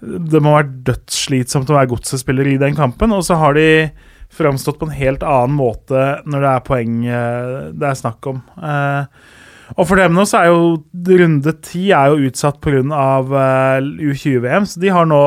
Det 0.02 0.40
må 0.42 0.56
være 0.56 0.80
dødsslitsomt 0.88 1.70
å 1.70 1.76
være 1.76 1.92
godsespiller 1.92 2.48
i 2.54 2.60
den 2.62 2.78
kampen, 2.78 3.12
og 3.14 3.26
så 3.28 3.38
har 3.38 3.54
de 3.60 3.68
framstått 4.32 4.80
på 4.80 4.88
en 4.88 4.96
helt 4.96 5.24
annen 5.28 5.56
måte 5.60 6.02
når 6.26 6.44
det 6.44 6.52
er 6.52 6.66
poeng 6.68 6.98
eh, 7.06 7.56
det 7.76 7.88
er 7.90 8.00
snakk 8.00 8.32
om. 8.32 8.44
Eh, 8.58 9.40
og 9.78 9.88
for 9.88 10.00
dem 10.00 10.16
nå 10.18 10.26
så 10.28 10.42
er 10.42 10.52
jo 10.52 11.18
runde 11.22 11.54
ti 11.64 11.90
er 11.96 12.12
jo 12.12 12.28
utsatt 12.28 12.60
pga. 12.64 12.82
Uh, 12.92 13.80
U20-VM, 14.12 14.68
så 14.68 14.82
de 14.84 14.92
har 14.92 15.08
nå 15.08 15.22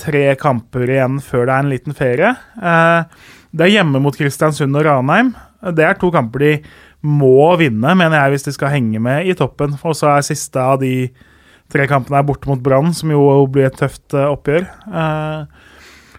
tre 0.00 0.26
kamper 0.38 0.90
igjen 0.90 1.20
før 1.22 1.46
det 1.46 1.54
er 1.54 1.64
en 1.64 1.72
liten 1.72 1.96
ferie. 1.96 2.32
Eh, 2.58 3.26
det 3.54 3.66
er 3.66 3.76
hjemme 3.76 4.02
mot 4.02 4.16
Kristiansund 4.18 4.74
og 4.78 4.86
Ranheim. 4.86 5.34
Det 5.74 5.86
er 5.86 5.98
to 5.98 6.10
kamper 6.14 6.42
de 6.42 6.54
må 7.04 7.52
vinne, 7.60 7.92
mener 7.94 8.16
jeg, 8.16 8.34
hvis 8.34 8.46
de 8.48 8.54
skal 8.56 8.72
henge 8.72 9.00
med 9.02 9.28
i 9.28 9.36
toppen. 9.38 9.76
Og 9.84 9.94
så 9.98 10.14
er 10.14 10.26
siste 10.26 10.60
av 10.60 10.80
de 10.82 11.10
tre 11.72 11.86
kampene 11.90 12.24
borte 12.26 12.48
mot 12.50 12.62
Brann, 12.62 12.92
som 12.96 13.12
jo 13.12 13.22
blir 13.52 13.68
et 13.68 13.78
tøft 13.78 14.16
eh, 14.16 14.30
oppgjør. 14.30 14.66
Eh, 15.02 15.70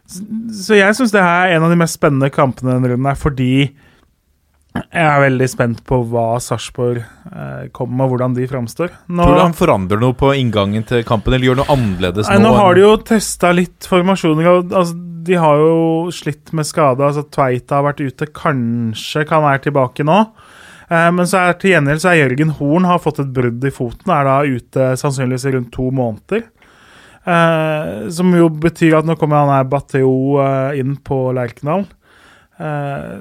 så 0.06 0.78
jeg 0.78 0.96
syns 0.98 1.14
det 1.16 1.24
her 1.24 1.50
er 1.50 1.58
en 1.58 1.66
av 1.66 1.74
de 1.74 1.80
mest 1.80 1.98
spennende 1.98 2.30
kampene 2.34 2.76
denne 2.76 2.92
runden, 2.92 3.10
her, 3.10 3.18
fordi 3.20 3.52
jeg 4.76 5.08
er 5.08 5.22
veldig 5.24 5.48
spent 5.48 5.82
på 5.88 6.02
hva 6.12 6.36
Sarpsborg 6.44 7.00
eh, 7.00 7.68
kommer 7.76 8.02
med, 8.02 8.10
hvordan 8.12 8.34
de 8.36 8.48
framstår. 8.50 8.92
Nå, 9.08 9.24
Tror 9.24 9.38
du 9.38 9.44
han 9.46 9.56
forandrer 9.56 10.02
noe 10.02 10.18
på 10.20 10.34
inngangen 10.36 10.84
til 10.88 11.06
kampen, 11.08 11.32
eller 11.34 11.48
gjør 11.48 11.62
noe 11.62 11.78
annerledes 11.78 12.28
nei, 12.28 12.42
nå? 12.42 12.50
nå 12.50 12.60
har 12.60 12.76
de 12.76 12.84
jo 12.84 12.92
testa 13.08 13.54
litt 13.56 13.88
formasjoner. 13.88 14.50
Og, 14.52 14.76
altså, 14.76 14.98
de 15.26 15.40
har 15.40 15.64
jo 15.64 15.78
slitt 16.14 16.52
med 16.58 16.68
skade. 16.68 17.08
Altså, 17.08 17.24
Tveita 17.32 17.80
har 17.80 17.88
vært 17.88 18.04
ute, 18.04 18.28
kanskje 18.36 19.24
kan 19.30 19.46
være 19.48 19.64
tilbake 19.70 20.06
nå. 20.08 20.20
Eh, 20.90 21.08
men 21.16 21.24
så 21.30 21.46
er 21.46 21.56
til 21.62 21.72
gjengjeld 21.72 22.04
så 22.04 22.12
er 22.12 22.22
Jørgen 22.26 22.52
Horn 22.60 22.90
har 22.90 23.02
fått 23.04 23.24
et 23.24 23.32
brudd 23.38 23.64
i 23.64 23.74
foten. 23.74 24.12
Er 24.12 24.28
da 24.28 24.38
ute 24.44 24.92
sannsynligvis 25.00 25.48
i 25.48 25.56
rundt 25.56 25.72
to 25.76 25.88
måneder. 25.88 26.50
Eh, 27.26 28.10
som 28.14 28.34
jo 28.38 28.50
betyr 28.50 29.00
at 29.00 29.08
nå 29.08 29.16
kommer 29.18 29.42
han 29.42 29.54
her 29.56 29.70
Bateo 29.70 30.38
eh, 30.44 30.80
inn 30.82 30.94
på 31.02 31.18
Lerkendal. 31.34 31.88
Uh, 32.56 33.20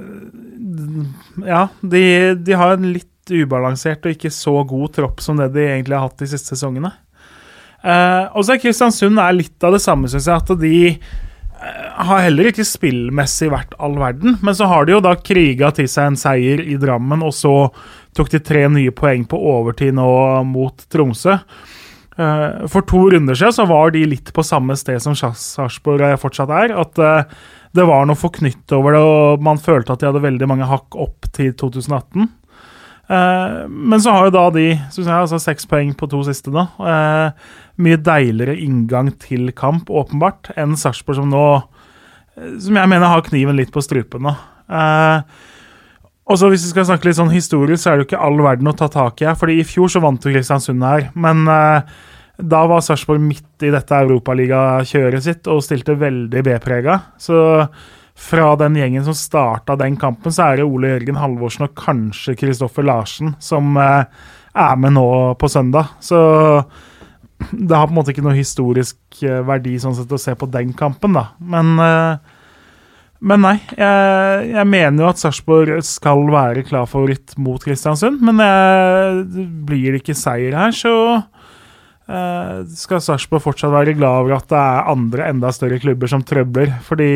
ja, 1.42 1.64
de, 1.82 2.02
de 2.38 2.54
har 2.54 2.76
en 2.76 2.84
litt 2.94 3.32
ubalansert 3.34 4.04
og 4.06 4.12
ikke 4.14 4.30
så 4.30 4.60
god 4.68 4.92
tropp 4.94 5.24
som 5.24 5.40
det 5.40 5.48
de 5.56 5.64
egentlig 5.64 5.96
har 5.96 6.04
hatt 6.06 6.22
de 6.22 6.28
siste 6.30 6.52
sesongene. 6.54 6.92
Og 7.82 8.46
så 8.46 8.54
er 8.54 8.60
Kristiansund 8.62 9.18
er 9.20 9.34
litt 9.34 9.64
av 9.66 9.74
det 9.74 9.80
samme, 9.82 10.08
syns 10.08 10.28
jeg. 10.30 10.38
At 10.38 10.52
de 10.60 10.76
har 12.06 12.22
heller 12.24 12.48
ikke 12.48 12.64
spillmessig 12.68 13.50
vært 13.52 13.74
all 13.82 13.98
verden. 14.00 14.38
Men 14.44 14.56
så 14.56 14.68
har 14.70 14.86
de 14.86 14.94
jo 14.94 15.02
da 15.04 15.16
kriga 15.18 15.72
til 15.74 15.90
seg 15.90 16.12
en 16.12 16.20
seier 16.20 16.62
i 16.62 16.78
Drammen, 16.80 17.24
og 17.26 17.34
så 17.36 17.54
tok 18.16 18.30
de 18.32 18.40
tre 18.44 18.64
nye 18.72 18.94
poeng 18.94 19.26
på 19.28 19.40
overtid 19.50 19.96
nå 19.98 20.08
mot 20.48 20.86
Tromsø. 20.94 21.36
Eh, 22.18 22.66
For 22.70 22.87
to 22.87 23.09
runder 23.11 23.35
siden 23.38 23.57
så 23.57 23.66
var 23.66 23.90
de 23.94 24.05
litt 24.07 24.31
på 24.35 24.44
samme 24.46 24.77
sted 24.79 25.00
som 25.03 25.16
Sarpsborg 25.18 26.05
fortsatt 26.22 26.53
er. 26.55 26.74
At 26.79 26.98
eh, 27.03 27.24
det 27.74 27.87
var 27.88 28.07
noe 28.07 28.18
forknytt 28.18 28.70
over 28.77 28.94
det, 28.94 29.03
og 29.03 29.42
man 29.42 29.59
følte 29.59 29.92
at 29.96 30.03
de 30.03 30.07
hadde 30.11 30.22
veldig 30.22 30.46
mange 30.50 30.68
hakk 30.70 30.94
opp 30.94 31.27
til 31.35 31.53
2018. 31.59 32.29
Eh, 33.11 33.57
Men 33.68 34.00
så 34.00 34.14
har 34.14 34.29
jo 34.29 34.35
da 34.37 34.44
de 34.55 34.68
synes 34.94 35.09
jeg, 35.09 35.14
altså 35.16 35.40
seks 35.42 35.66
poeng 35.68 35.90
på 35.98 36.09
to 36.11 36.22
siste. 36.27 36.50
Eh, 36.55 37.31
Mye 37.83 37.98
deiligere 37.98 38.55
inngang 38.62 39.11
til 39.18 39.50
kamp, 39.53 39.90
åpenbart, 39.90 40.53
enn 40.57 40.77
Sarpsborg, 40.79 41.18
som 41.18 41.31
nå 41.33 41.46
Som 42.62 42.74
jeg 42.79 42.88
mener 42.90 43.07
har 43.07 43.22
kniven 43.22 43.55
litt 43.59 43.70
på 43.74 43.83
strupen 43.83 44.22
nå. 44.27 44.33
Og 46.24 46.38
så 46.40 46.48
Hvis 46.48 46.64
vi 46.64 46.72
skal 46.72 46.87
snakke 46.88 47.08
litt 47.08 47.18
sånn 47.18 47.32
historisk, 47.34 47.82
så 47.82 47.90
er 47.90 47.96
det 47.96 48.04
jo 48.04 48.08
ikke 48.12 48.24
all 48.26 48.38
verden 48.40 48.70
å 48.70 48.76
ta 48.76 48.88
tak 48.88 49.20
i 49.20 49.28
her. 49.28 49.37
fordi 49.37 49.58
i 49.60 49.66
fjor 49.68 49.92
så 49.92 50.00
vant 50.00 50.24
jo 50.24 50.32
Kristiansund 50.32 50.82
her, 50.82 51.10
men 51.14 51.44
eh, 51.48 51.82
da 52.40 52.62
var 52.66 52.80
Sarpsborg 52.82 53.20
midt 53.22 53.62
i 53.62 53.70
dette 53.70 53.94
europaligakjøret 53.94 55.22
sitt 55.22 55.50
og 55.52 55.62
stilte 55.62 55.94
veldig 55.94 56.42
B-prega. 56.42 56.96
Så 57.20 57.68
fra 58.14 58.54
den 58.58 58.78
gjengen 58.78 59.04
som 59.04 59.14
starta 59.14 59.76
den 59.76 59.98
kampen, 60.00 60.32
så 60.32 60.48
er 60.48 60.58
det 60.58 60.66
Ole 60.66 60.94
Jørgen 60.94 61.20
Halvorsen 61.20 61.66
og 61.68 61.76
kanskje 61.78 62.37
Kristoffer 62.38 62.87
Larsen 62.87 63.34
som 63.42 63.76
eh, 63.76 64.06
er 64.54 64.76
med 64.80 64.96
nå 64.96 65.08
på 65.38 65.50
søndag. 65.50 65.92
Så 66.00 66.18
det 67.50 67.74
har 67.74 67.88
på 67.88 67.92
en 67.92 67.98
måte 67.98 68.14
ikke 68.14 68.24
noe 68.24 68.38
historisk 68.38 68.98
eh, 69.22 69.42
verdi 69.46 69.76
sånn 69.82 69.96
sett 69.98 70.14
å 70.14 70.20
se 70.20 70.34
på 70.38 70.48
den 70.50 70.72
kampen, 70.78 71.16
da. 71.18 71.28
Men 71.42 71.74
eh, 71.82 72.34
men 73.24 73.40
nei, 73.40 73.54
jeg, 73.72 74.48
jeg 74.52 74.68
mener 74.68 75.04
jo 75.04 75.10
at 75.10 75.20
Sarpsborg 75.20 75.78
skal 75.87 76.26
være 76.28 76.64
klar 76.68 76.88
favoritt 76.90 77.37
mot 77.40 77.62
Kristiansund. 77.62 78.20
Men 78.24 78.42
jeg, 78.42 79.46
blir 79.64 79.94
det 79.94 80.02
ikke 80.02 80.16
seier 80.18 80.56
her, 80.58 80.74
så 80.76 80.94
eh, 81.16 82.58
skal 82.76 83.00
Sarpsborg 83.04 83.46
fortsatt 83.46 83.72
være 83.72 83.96
glad 83.96 84.26
over 84.26 84.37
at 84.37 84.50
det 84.52 84.60
er 84.60 84.90
andre, 84.92 85.30
enda 85.32 85.52
større 85.56 85.80
klubber 85.82 86.12
som 86.12 86.24
trøbler. 86.26 86.74
Fordi 86.84 87.14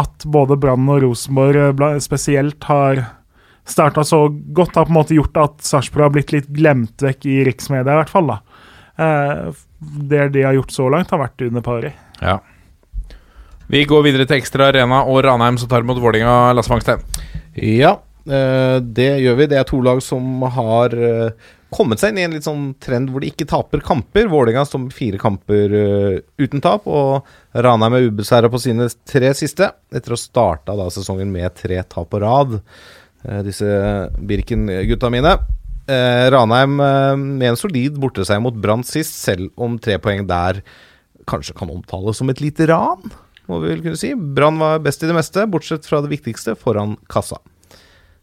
at 0.00 0.24
både 0.32 0.56
Brann 0.56 0.88
og 0.88 1.02
Rosenborg 1.04 1.82
eh, 1.84 1.98
spesielt 2.00 2.64
har 2.70 3.04
starta 3.68 4.04
så 4.08 4.24
godt, 4.30 4.78
har 4.80 4.88
på 4.88 4.94
en 4.94 5.00
måte 5.02 5.16
gjort 5.16 5.36
at 5.38 5.60
Sarpsborg 5.66 6.08
har 6.08 6.14
blitt 6.16 6.32
litt 6.34 6.48
glemt 6.56 7.04
vekk 7.04 7.28
i 7.28 7.42
riksmedia, 7.46 7.92
i 7.92 8.00
hvert 8.00 8.12
fall. 8.12 8.32
da. 8.32 8.40
Eh, 8.96 9.60
det 10.08 10.28
de 10.34 10.46
har 10.46 10.56
gjort 10.56 10.72
så 10.72 10.88
langt, 10.92 11.12
har 11.12 11.20
vært 11.20 11.44
under 11.46 11.64
pari. 11.64 11.92
Ja. 12.22 12.38
Vi 13.72 13.86
går 13.88 14.02
videre 14.04 14.26
til 14.28 14.36
Ekstra 14.36 14.66
Arena 14.68 14.98
og 15.08 15.22
Ranheim 15.24 15.56
som 15.56 15.68
tar 15.70 15.80
imot 15.80 15.96
Vålinga 16.02 16.52
Lasse 16.52 16.68
Mangstein. 16.68 17.00
Ja, 17.56 17.94
eh, 18.28 18.74
det 18.84 19.06
gjør 19.22 19.38
vi. 19.38 19.46
Det 19.48 19.56
er 19.56 19.64
to 19.64 19.78
lag 19.80 20.02
som 20.04 20.42
har 20.58 20.92
eh, 20.92 21.46
kommet 21.72 22.02
seg 22.02 22.12
inn 22.12 22.20
i 22.20 22.26
en 22.26 22.34
litt 22.36 22.44
sånn 22.44 22.66
trend 22.84 23.08
hvor 23.08 23.24
de 23.24 23.30
ikke 23.32 23.46
taper 23.48 23.80
kamper. 23.80 24.28
Vålerenga 24.28 24.66
står 24.68 24.90
fire 24.92 25.22
kamper 25.22 25.76
eh, 25.78 26.18
uten 26.36 26.60
tap, 26.60 26.84
og 26.84 27.24
Ranheim 27.64 27.96
er 27.96 28.10
ubeseira 28.10 28.52
på 28.52 28.60
sine 28.60 28.90
tre 29.08 29.32
siste, 29.40 29.70
etter 29.88 30.18
å 30.18 30.20
starta 30.20 30.76
sesongen 30.92 31.32
med 31.32 31.56
tre 31.56 31.80
tap 31.88 32.12
på 32.12 32.20
rad. 32.20 32.58
Disse 33.48 33.72
Birken-gutta 34.20 35.08
mine. 35.14 35.36
Ranheim 35.88 36.76
med 36.76 37.48
en 37.54 37.56
solid 37.56 37.96
borteseier 38.02 38.42
mot 38.44 38.52
Brann 38.52 38.84
sist, 38.84 39.16
selv 39.16 39.48
om 39.56 39.80
tre 39.80 39.96
poeng 40.02 40.26
der 40.28 40.60
kanskje 41.24 41.56
kan 41.56 41.72
omtales 41.72 42.20
som 42.20 42.28
et 42.28 42.42
lite 42.42 42.66
ran, 42.68 43.14
må 43.52 43.60
vi 43.62 43.70
vel 43.74 43.82
kunne 43.84 44.00
si. 44.00 44.14
Brann 44.16 44.58
var 44.62 44.80
best 44.84 45.04
i 45.04 45.10
det 45.10 45.16
meste, 45.16 45.44
bortsett 45.52 45.86
fra 45.88 46.00
det 46.04 46.10
viktigste, 46.12 46.56
foran 46.58 46.96
kassa. 47.12 47.38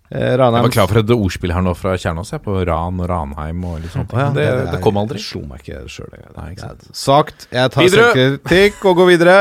Eh, 0.09 0.33
Jeg 0.33 0.39
var 0.41 0.71
klar 0.73 0.89
for 0.89 0.97
et 1.03 1.11
ordspill 1.13 1.53
her 1.53 1.61
nå 1.61 1.75
fra 1.77 1.93
Kjernås, 2.01 2.33
på 2.41 2.57
Ran 2.65 2.97
og 3.03 3.09
Ranheim 3.11 3.61
og 3.69 3.79
litt 3.83 3.93
sånt. 3.93 4.13
Ja, 4.17 4.31
det, 4.33 4.45
det, 4.57 4.67
det 4.73 4.81
kom 4.81 4.97
aldri. 4.97 5.21
Slo 5.21 5.43
meg 5.45 5.61
ikke 5.61 5.83
sjøl 5.91 6.15
engang. 6.17 6.79
Sagt. 6.97 7.45
Jeg 7.53 7.73
tar 7.75 7.91
selvkritikk 7.93 8.85
og 8.89 9.03
går 9.03 9.11
videre. 9.13 9.37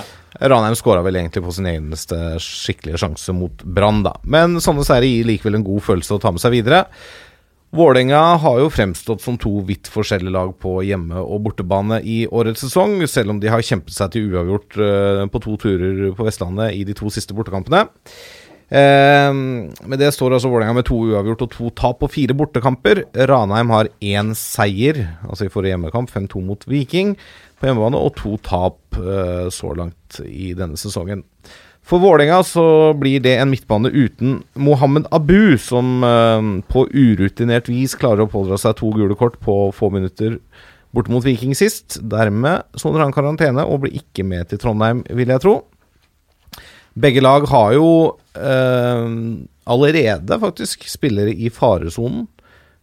Ranheim 0.52 0.74
skåra 0.78 1.02
vel 1.04 1.18
egentlig 1.20 1.42
på 1.44 1.52
sin 1.54 1.66
eneste 1.68 2.16
skikkelige 2.40 3.02
sjanse 3.02 3.34
mot 3.36 3.62
Brann, 3.66 4.00
da. 4.06 4.14
Men 4.24 4.56
sånne 4.64 4.86
seire 4.86 5.10
gir 5.10 5.26
likevel 5.28 5.58
en 5.58 5.66
god 5.66 5.82
følelse 5.90 6.16
å 6.16 6.22
ta 6.22 6.32
med 6.34 6.42
seg 6.42 6.54
videre. 6.54 6.84
Vålerenga 7.72 8.18
har 8.36 8.58
jo 8.60 8.68
fremstått 8.68 9.22
som 9.24 9.38
to 9.40 9.62
vidt 9.64 9.88
forskjellige 9.88 10.34
lag 10.34 10.50
på 10.60 10.74
hjemme- 10.84 11.22
og 11.24 11.46
bortebane 11.46 12.02
i 12.04 12.26
årets 12.28 12.66
sesong, 12.66 12.98
selv 13.08 13.32
om 13.32 13.38
de 13.40 13.48
har 13.48 13.64
kjempet 13.64 13.94
seg 13.96 14.12
til 14.12 14.26
uavgjort 14.28 14.76
eh, 14.76 15.20
på 15.32 15.40
to 15.40 15.56
turer 15.62 16.02
på 16.12 16.26
Vestlandet 16.26 16.76
i 16.76 16.82
de 16.84 16.92
to 16.98 17.08
siste 17.08 17.32
bortekampene. 17.32 17.86
Eh, 18.68 19.32
med 19.32 19.96
det 20.04 20.12
står 20.12 20.36
altså 20.36 20.52
Vålerenga 20.52 20.76
med 20.82 20.88
to 20.90 21.00
uavgjort 21.00 21.46
og 21.46 21.50
to 21.56 21.72
tap 21.80 22.02
på 22.04 22.12
fire 22.12 22.36
bortekamper. 22.36 23.06
Ranheim 23.32 23.72
har 23.72 23.88
én 24.04 24.36
seier, 24.36 25.06
altså 25.24 25.48
i 25.48 25.54
forrige 25.56 25.72
hjemmekamp, 25.72 26.12
5-2 26.12 26.44
mot 26.44 26.68
Viking 26.68 27.16
på 27.56 27.70
hjemmebane, 27.70 27.96
og 27.96 28.12
to 28.20 28.36
tap 28.44 29.00
eh, 29.00 29.48
så 29.48 29.72
langt 29.80 30.20
i 30.28 30.52
denne 30.60 30.76
sesongen. 30.76 31.24
For 31.82 31.98
Vålerenga 31.98 32.42
så 32.46 32.64
blir 32.94 33.20
det 33.20 33.34
en 33.42 33.50
midtbane 33.50 33.90
uten 33.90 34.38
Mohammed 34.54 35.08
Abu, 35.10 35.58
som 35.58 36.04
eh, 36.06 36.44
på 36.70 36.86
urutinert 36.88 37.68
vis 37.68 37.96
klarer 37.98 38.24
å 38.24 38.30
pådra 38.30 38.58
seg 38.60 38.78
to 38.78 38.92
gule 38.94 39.16
kort 39.18 39.40
på 39.42 39.56
få 39.74 39.90
minutter 39.90 40.38
borte 40.94 41.12
mot 41.12 41.24
Viking 41.26 41.56
sist. 41.58 41.98
Dermed 42.00 42.68
soner 42.78 43.02
han 43.04 43.14
karantene 43.14 43.66
og 43.66 43.82
blir 43.84 43.98
ikke 43.98 44.24
med 44.28 44.50
til 44.50 44.62
Trondheim, 44.62 45.02
vil 45.10 45.34
jeg 45.34 45.42
tro. 45.42 45.56
Begge 46.92 47.24
lag 47.24 47.48
har 47.48 47.72
jo 47.74 47.88
eh, 48.36 49.08
allerede 49.72 50.38
faktisk 50.42 50.86
spillere 50.92 51.32
i 51.34 51.50
faresonen. 51.50 52.28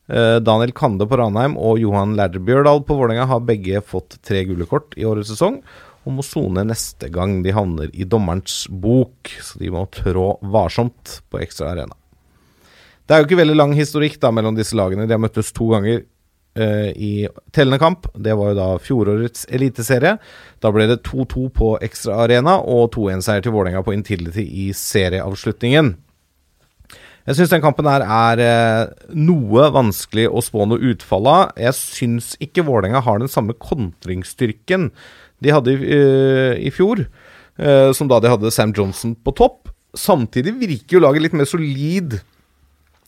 Eh, 0.10 0.38
Daniel 0.42 0.74
Kande 0.74 1.06
på 1.06 1.20
Ranheim 1.22 1.56
og 1.62 1.78
Johan 1.80 2.16
Lærdebjørdal 2.18 2.82
på 2.84 2.98
Vålerenga 2.98 3.30
har 3.30 3.46
begge 3.46 3.84
fått 3.86 4.18
tre 4.26 4.42
gule 4.50 4.66
kort 4.70 4.98
i 4.98 5.06
årets 5.06 5.30
sesong 5.30 5.62
og 6.10 6.18
må 6.18 6.26
sone 6.26 6.66
neste 6.66 7.12
gang 7.14 7.40
de 7.46 7.54
havner 7.54 7.92
i 7.94 8.08
dommerens 8.10 8.64
bok, 8.70 9.30
så 9.46 9.62
de 9.62 9.70
må 9.74 9.86
trå 9.94 10.32
varsomt 10.50 11.20
på 11.30 11.42
ekstra 11.44 11.76
arena. 11.76 11.94
Det 13.06 13.16
er 13.16 13.22
jo 13.22 13.30
ikke 13.30 13.40
veldig 13.40 13.58
lang 13.58 13.76
historikk 13.78 14.20
da 14.22 14.32
mellom 14.34 14.58
disse 14.58 14.78
lagene. 14.78 15.08
De 15.10 15.16
har 15.16 15.22
møttes 15.22 15.54
to 15.54 15.70
ganger 15.72 16.02
uh, 16.02 16.90
i 16.94 17.28
tellende 17.56 17.80
kamp. 17.82 18.10
Det 18.14 18.36
var 18.38 18.52
jo 18.52 18.58
da 18.60 18.68
fjorårets 18.86 19.48
eliteserie. 19.50 20.18
Da 20.62 20.74
ble 20.74 20.86
det 20.92 21.00
2-2 21.08 21.48
på 21.56 21.72
ekstra 21.86 22.20
arena 22.26 22.60
og 22.62 22.92
2-1-seier 22.94 23.46
til 23.46 23.56
Vålerenga 23.56 23.82
på 23.86 23.96
Intility 23.98 24.46
i 24.46 24.70
serieavslutningen. 24.78 25.96
Jeg 27.28 27.38
syns 27.38 27.52
den 27.52 27.64
kampen 27.64 27.88
her 27.90 28.04
er 28.06 28.42
eh, 28.44 28.92
noe 29.18 29.68
vanskelig 29.76 30.30
å 30.32 30.42
spå 30.44 30.66
noe 30.70 30.82
utfall 30.92 31.28
av. 31.30 31.52
Jeg 31.60 31.76
syns 31.78 32.32
ikke 32.42 32.66
Vålerenga 32.68 33.04
har 33.06 33.20
den 33.22 33.32
samme 33.32 33.56
kontringsstyrken 33.60 34.90
de 35.44 35.54
hadde 35.54 35.76
i, 35.76 35.92
eh, 35.96 36.56
i 36.68 36.72
fjor, 36.74 37.04
eh, 37.60 37.92
som 37.96 38.10
da 38.10 38.22
de 38.24 38.32
hadde 38.32 38.54
Sam 38.56 38.74
Johnson 38.76 39.14
på 39.16 39.36
topp. 39.36 39.72
Samtidig 39.98 40.56
virker 40.60 40.98
jo 40.98 41.04
laget 41.04 41.28
litt 41.28 41.38
mer 41.38 41.50
solid, 41.50 42.20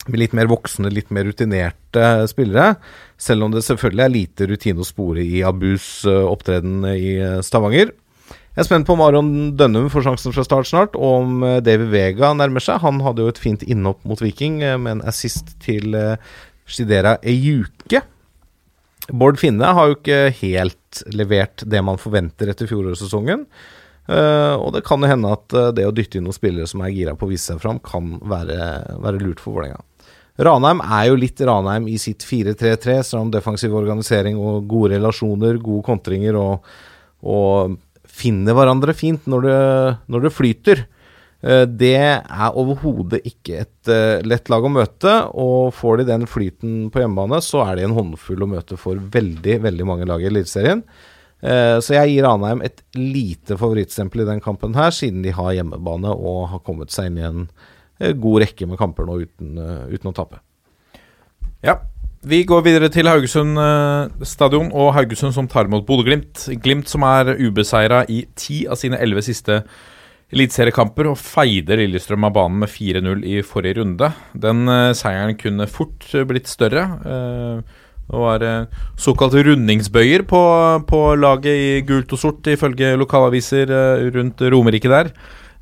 med 0.08 0.18
litt 0.18 0.32
mer 0.34 0.48
voksne, 0.50 0.90
litt 0.90 1.12
mer 1.14 1.28
rutinerte 1.28 2.06
spillere. 2.30 2.76
Selv 3.16 3.46
om 3.46 3.52
det 3.54 3.62
selvfølgelig 3.62 4.04
er 4.04 4.16
lite 4.16 4.48
rutine 4.50 4.82
å 4.82 4.86
spore 4.86 5.22
i 5.22 5.44
Abus 5.46 6.02
opptreden 6.08 6.82
i 6.90 7.12
Stavanger. 7.46 7.92
Jeg 8.52 8.66
er 8.66 8.66
spent 8.68 8.84
på 8.84 8.92
om 8.92 9.00
Aron 9.00 9.28
Dønnum 9.56 9.86
får 9.88 10.04
sjansen 10.04 10.34
fra 10.34 10.42
start 10.44 10.68
snart, 10.68 10.96
og 10.98 11.22
om 11.22 11.44
eh, 11.48 11.60
David 11.64 11.88
Vega 11.88 12.34
nærmer 12.36 12.60
seg. 12.60 12.82
Han 12.82 12.98
hadde 13.00 13.24
jo 13.24 13.30
et 13.32 13.40
fint 13.40 13.62
innhopp 13.64 14.02
mot 14.04 14.20
Viking, 14.20 14.58
eh, 14.60 14.74
med 14.76 14.98
en 14.98 15.06
assist 15.08 15.54
til 15.64 15.96
eh, 15.96 16.18
Shidera 16.68 17.14
Ejuke. 17.24 18.02
Bård 19.08 19.40
Finne 19.40 19.70
har 19.72 19.88
jo 19.88 19.96
ikke 19.96 20.18
helt 20.42 21.00
levert 21.16 21.64
det 21.64 21.80
man 21.80 21.96
forventer 22.00 22.52
etter 22.52 22.68
fjorårssesongen. 22.68 23.46
Eh, 24.12 24.54
og 24.58 24.74
det 24.76 24.82
kan 24.84 25.00
jo 25.00 25.08
hende 25.08 25.30
at 25.32 25.56
eh, 25.56 25.70
det 25.78 25.86
å 25.88 25.94
dytte 25.96 26.20
inn 26.20 26.28
noen 26.28 26.36
spillere 26.36 26.68
som 26.68 26.82
er 26.84 26.92
gira 26.92 27.14
på 27.16 27.24
å 27.24 27.30
vise 27.32 27.54
seg 27.54 27.62
fram, 27.62 27.80
kan 27.80 28.18
være, 28.20 28.58
være 29.00 29.22
lurt 29.22 29.40
for 29.40 29.56
Vålerenga. 29.56 29.80
Ranheim 30.42 30.82
er 30.84 31.06
jo 31.08 31.16
litt 31.16 31.40
Ranheim 31.40 31.88
i 31.88 31.96
sitt 32.00 32.24
4-3-3, 32.28 32.98
stram 33.06 33.32
defensiv 33.32 33.72
organisering 33.80 34.36
og 34.36 34.68
gode 34.68 34.98
relasjoner, 34.98 35.56
gode 35.62 35.86
kontringer 35.88 36.36
og, 36.40 36.68
og 37.24 37.80
finner 38.12 38.56
hverandre 38.56 38.94
fint 38.96 39.24
når 39.30 39.46
det, 39.46 39.60
når 40.12 40.26
det 40.26 40.32
flyter. 40.36 40.82
Eh, 41.42 41.64
Det 41.66 41.94
er 41.98 42.58
overhodet 42.58 43.22
ikke 43.26 43.62
et 43.64 43.88
eh, 43.90 44.20
lett 44.22 44.50
lag 44.52 44.62
å 44.64 44.70
møte, 44.70 45.14
og 45.34 45.72
får 45.74 46.02
de 46.02 46.04
den 46.12 46.26
flyten 46.30 46.90
på 46.92 47.02
hjemmebane, 47.02 47.40
så 47.42 47.64
er 47.66 47.76
det 47.80 47.88
en 47.88 47.96
håndfull 47.96 48.44
å 48.44 48.50
møte 48.52 48.78
for 48.78 48.94
veldig, 48.96 49.56
veldig 49.64 49.86
mange 49.88 50.06
lag 50.06 50.22
i 50.22 50.28
Eliteserien. 50.30 50.84
Eh, 51.42 51.80
Så 51.82 51.96
jeg 51.96 52.12
gir 52.12 52.28
Ranheim 52.28 52.62
et 52.62 52.84
lite 52.94 53.56
favorittstempel 53.58 54.22
i 54.22 54.28
den 54.28 54.40
kampen 54.44 54.76
her, 54.78 54.90
siden 54.94 55.22
de 55.24 55.32
har 55.34 55.56
hjemmebane 55.56 56.12
og 56.14 56.48
har 56.52 56.62
kommet 56.62 56.92
seg 56.94 57.10
inn 57.10 57.18
i 57.18 57.26
en 57.26 57.48
god 58.20 58.42
rekke 58.42 58.66
med 58.66 58.78
kamper 58.78 59.06
nå 59.06 59.20
uten, 59.24 59.58
uten 59.90 60.10
å 60.10 60.14
tape. 60.14 60.38
Ja. 61.62 61.76
Vi 62.22 62.44
går 62.46 62.60
videre 62.62 62.86
til 62.86 63.08
Haugesund 63.10 63.58
eh, 63.58 64.26
stadion 64.30 64.68
og 64.78 64.92
Haugesund 64.94 65.34
som 65.34 65.48
tar 65.50 65.66
imot 65.66 65.82
Bodø-Glimt. 65.88 66.44
Glimt 66.62 66.86
som 66.86 67.02
er 67.02 67.32
ubeseira 67.34 68.04
i 68.06 68.20
ti 68.38 68.60
av 68.70 68.78
sine 68.78 69.00
elleve 69.02 69.24
siste 69.26 69.56
eliteseriekamper 70.30 71.10
og 71.10 71.18
feide 71.18 71.80
Lillestrøm 71.80 72.28
av 72.28 72.36
banen 72.36 72.62
med 72.62 72.70
4-0 72.70 73.26
i 73.26 73.40
forrige 73.42 73.80
runde. 73.80 74.12
Den 74.38 74.70
eh, 74.70 74.92
seieren 74.94 75.34
kunne 75.40 75.66
fort 75.66 76.06
eh, 76.14 76.22
blitt 76.30 76.46
større. 76.46 76.86
Det 77.02 78.20
var 78.22 78.42
såkalte 79.00 79.42
rundingsbøyer 79.46 80.22
på, 80.28 80.42
på 80.86 81.04
laget 81.18 81.58
i 81.58 81.68
gult 81.88 82.12
og 82.14 82.20
sort, 82.20 82.46
ifølge 82.50 82.94
lokalaviser 83.00 83.70
rundt 84.14 84.42
Romerike 84.52 84.90
der. 84.90 85.10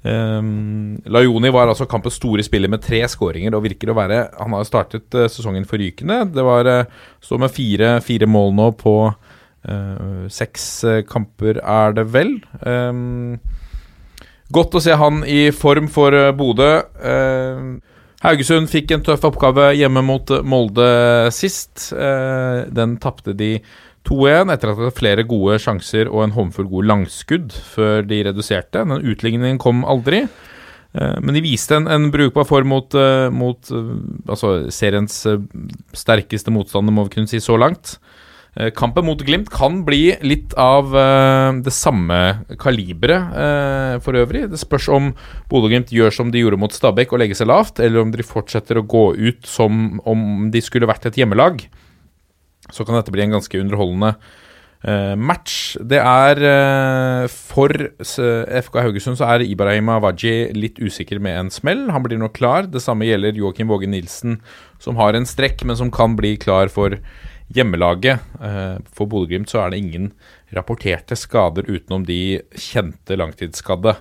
Um, 0.02 0.96
Lajoni 1.12 1.50
var 1.52 1.68
altså 1.68 1.84
kampens 1.84 2.16
store 2.16 2.40
spiller 2.46 2.70
med 2.72 2.80
tre 2.80 3.02
skåringer 3.04 3.52
og 3.52 3.66
virker 3.66 3.90
å 3.92 3.96
være 3.98 4.20
Han 4.38 4.54
har 4.56 4.64
startet 4.64 5.12
uh, 5.12 5.26
sesongen 5.28 5.68
forrykende. 5.68 6.22
Det 6.32 6.44
var 6.46 6.70
uh, 6.70 7.02
står 7.20 7.42
med 7.44 7.52
fire, 7.52 7.90
fire 8.04 8.28
mål 8.30 8.54
nå 8.56 8.70
på 8.80 8.94
uh, 9.10 10.24
seks 10.32 10.66
eh, 10.88 11.02
kamper, 11.04 11.60
er 11.60 11.96
det 11.98 12.06
vel. 12.14 12.38
Um, 12.64 13.36
godt 14.48 14.78
å 14.78 14.82
se 14.82 14.96
han 14.96 15.20
i 15.28 15.50
form 15.52 15.90
for 15.92 16.16
Bodø. 16.38 16.72
Um, 17.04 17.78
Haugesund 18.20 18.68
fikk 18.68 18.90
en 18.92 19.04
tøff 19.04 19.22
oppgave 19.24 19.70
hjemme 19.78 20.02
mot 20.04 20.28
eh, 20.34 20.42
Molde 20.44 20.88
sist. 21.32 21.88
Eh, 21.96 22.66
den 22.68 22.98
tapte 23.00 23.32
de 23.36 23.54
2-1 24.08 24.52
etter 24.54 24.70
at 24.70 24.78
det 24.78 24.86
var 24.88 24.96
flere 24.96 25.26
gode 25.28 25.58
sjanser 25.60 26.08
og 26.08 26.24
en 26.24 26.32
håndfull 26.36 26.70
gode 26.70 26.88
langskudd 26.88 27.52
før 27.74 28.06
de 28.08 28.22
reduserte. 28.30 28.80
Den 28.86 29.04
utligningen 29.12 29.60
kom 29.60 29.84
aldri. 29.84 30.24
Eh, 30.92 31.18
Men 31.22 31.36
de 31.36 31.44
viste 31.44 31.76
en, 31.76 31.88
en 31.90 32.10
brukbar 32.10 32.48
form 32.48 32.72
mot, 32.72 32.94
eh, 32.94 33.28
mot 33.30 33.70
eh, 33.70 33.92
altså 34.26 34.70
seriens 34.74 35.22
sterkeste 35.96 36.54
motstander, 36.54 36.94
må 36.94 37.06
vi 37.06 37.18
kunne 37.18 37.30
si 37.30 37.42
så 37.42 37.58
langt. 37.60 37.98
Kampen 38.74 39.04
mot 39.06 39.20
Glimt 39.22 39.46
kan 39.54 39.76
bli 39.86 40.16
litt 40.26 40.56
av 40.58 40.88
det 41.62 41.70
samme 41.70 42.16
kaliberet 42.58 44.02
for 44.02 44.18
øvrig. 44.18 44.40
Det 44.50 44.58
spørs 44.58 44.88
om 44.90 45.12
Bodø-Glimt 45.46 45.92
gjør 45.94 46.10
som 46.16 46.32
de 46.34 46.42
gjorde 46.42 46.58
mot 46.58 46.74
Stabæk 46.74 47.14
og 47.14 47.22
legger 47.22 47.38
seg 47.38 47.46
lavt, 47.46 47.78
eller 47.78 48.02
om 48.02 48.10
de 48.10 48.26
fortsetter 48.26 48.80
å 48.80 48.82
gå 48.82 49.04
ut 49.14 49.46
som 49.46 50.00
om 50.02 50.50
de 50.50 50.64
skulle 50.66 50.90
vært 50.90 51.06
et 51.06 51.22
hjemmelag. 51.22 51.62
Så 52.74 52.86
kan 52.86 52.98
dette 52.98 53.12
bli 53.14 53.24
en 53.26 53.34
ganske 53.36 53.60
underholdende 53.60 54.14
eh, 54.84 55.14
match. 55.16 55.76
Det 55.80 56.00
er 56.00 56.42
eh, 56.50 57.24
For 57.30 57.74
FK 58.00 58.80
Haugesund 58.84 59.20
så 59.20 59.28
er 59.34 59.46
Ibrahim 59.46 59.90
Awaji 59.92 60.52
litt 60.56 60.80
usikker 60.80 61.22
med 61.22 61.38
en 61.38 61.52
smell. 61.54 61.88
Han 61.94 62.06
blir 62.06 62.20
nok 62.20 62.36
klar. 62.38 62.70
Det 62.70 62.82
samme 62.84 63.08
gjelder 63.08 63.38
Joakim 63.38 63.70
Våge 63.72 63.90
Nilsen, 63.90 64.40
som 64.82 65.00
har 65.00 65.16
en 65.16 65.28
strekk, 65.28 65.66
men 65.68 65.78
som 65.78 65.92
kan 65.94 66.16
bli 66.18 66.36
klar 66.40 66.72
for 66.72 66.98
hjemmelaget. 67.54 68.22
Eh, 68.40 68.76
for 68.94 69.10
Bodø-Glimt 69.10 69.50
så 69.50 69.64
er 69.64 69.72
det 69.72 69.82
ingen 69.82 70.10
rapporterte 70.54 71.18
skader 71.18 71.68
utenom 71.68 72.06
de 72.06 72.40
kjente 72.58 73.18
langtidsskadde. 73.18 73.96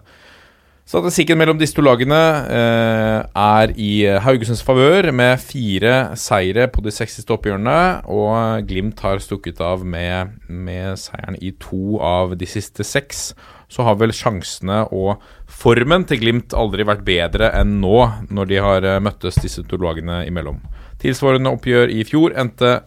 Statistikken 0.89 1.37
mellom 1.37 1.59
disse 1.59 1.75
to 1.77 1.83
lagene 1.85 2.17
eh, 2.49 3.19
er 3.37 3.71
i 3.77 3.91
Haugesunds 4.25 4.63
favør, 4.65 5.11
med 5.13 5.37
fire 5.37 6.15
seire 6.17 6.65
på 6.73 6.81
de 6.81 6.89
seks 6.89 7.19
siste 7.19 7.35
oppgjørene. 7.35 8.07
Og 8.09 8.65
Glimt 8.65 9.03
har 9.05 9.21
stukket 9.21 9.61
av 9.61 9.83
med, 9.85 10.33
med 10.49 10.97
seieren 10.97 11.37
i 11.45 11.51
to 11.61 11.99
av 12.01 12.33
de 12.39 12.49
siste 12.49 12.81
seks. 12.81 13.35
Så 13.69 13.85
har 13.85 13.99
vel 14.01 14.15
sjansene 14.17 14.79
og 14.89 15.21
formen 15.45 16.07
til 16.09 16.23
Glimt 16.23 16.57
aldri 16.57 16.87
vært 16.89 17.05
bedre 17.05 17.51
enn 17.59 17.77
nå, 17.83 17.99
når 18.33 18.49
de 18.49 18.63
har 18.65 18.87
eh, 18.95 18.97
møttes 19.05 19.37
disse 19.43 19.61
to 19.69 19.77
lagene 19.77 20.23
imellom. 20.25 20.57
Tilsvarende 21.05 21.53
oppgjør 21.53 21.93
i 21.93 22.01
fjor 22.01 22.33
endte 22.33 22.79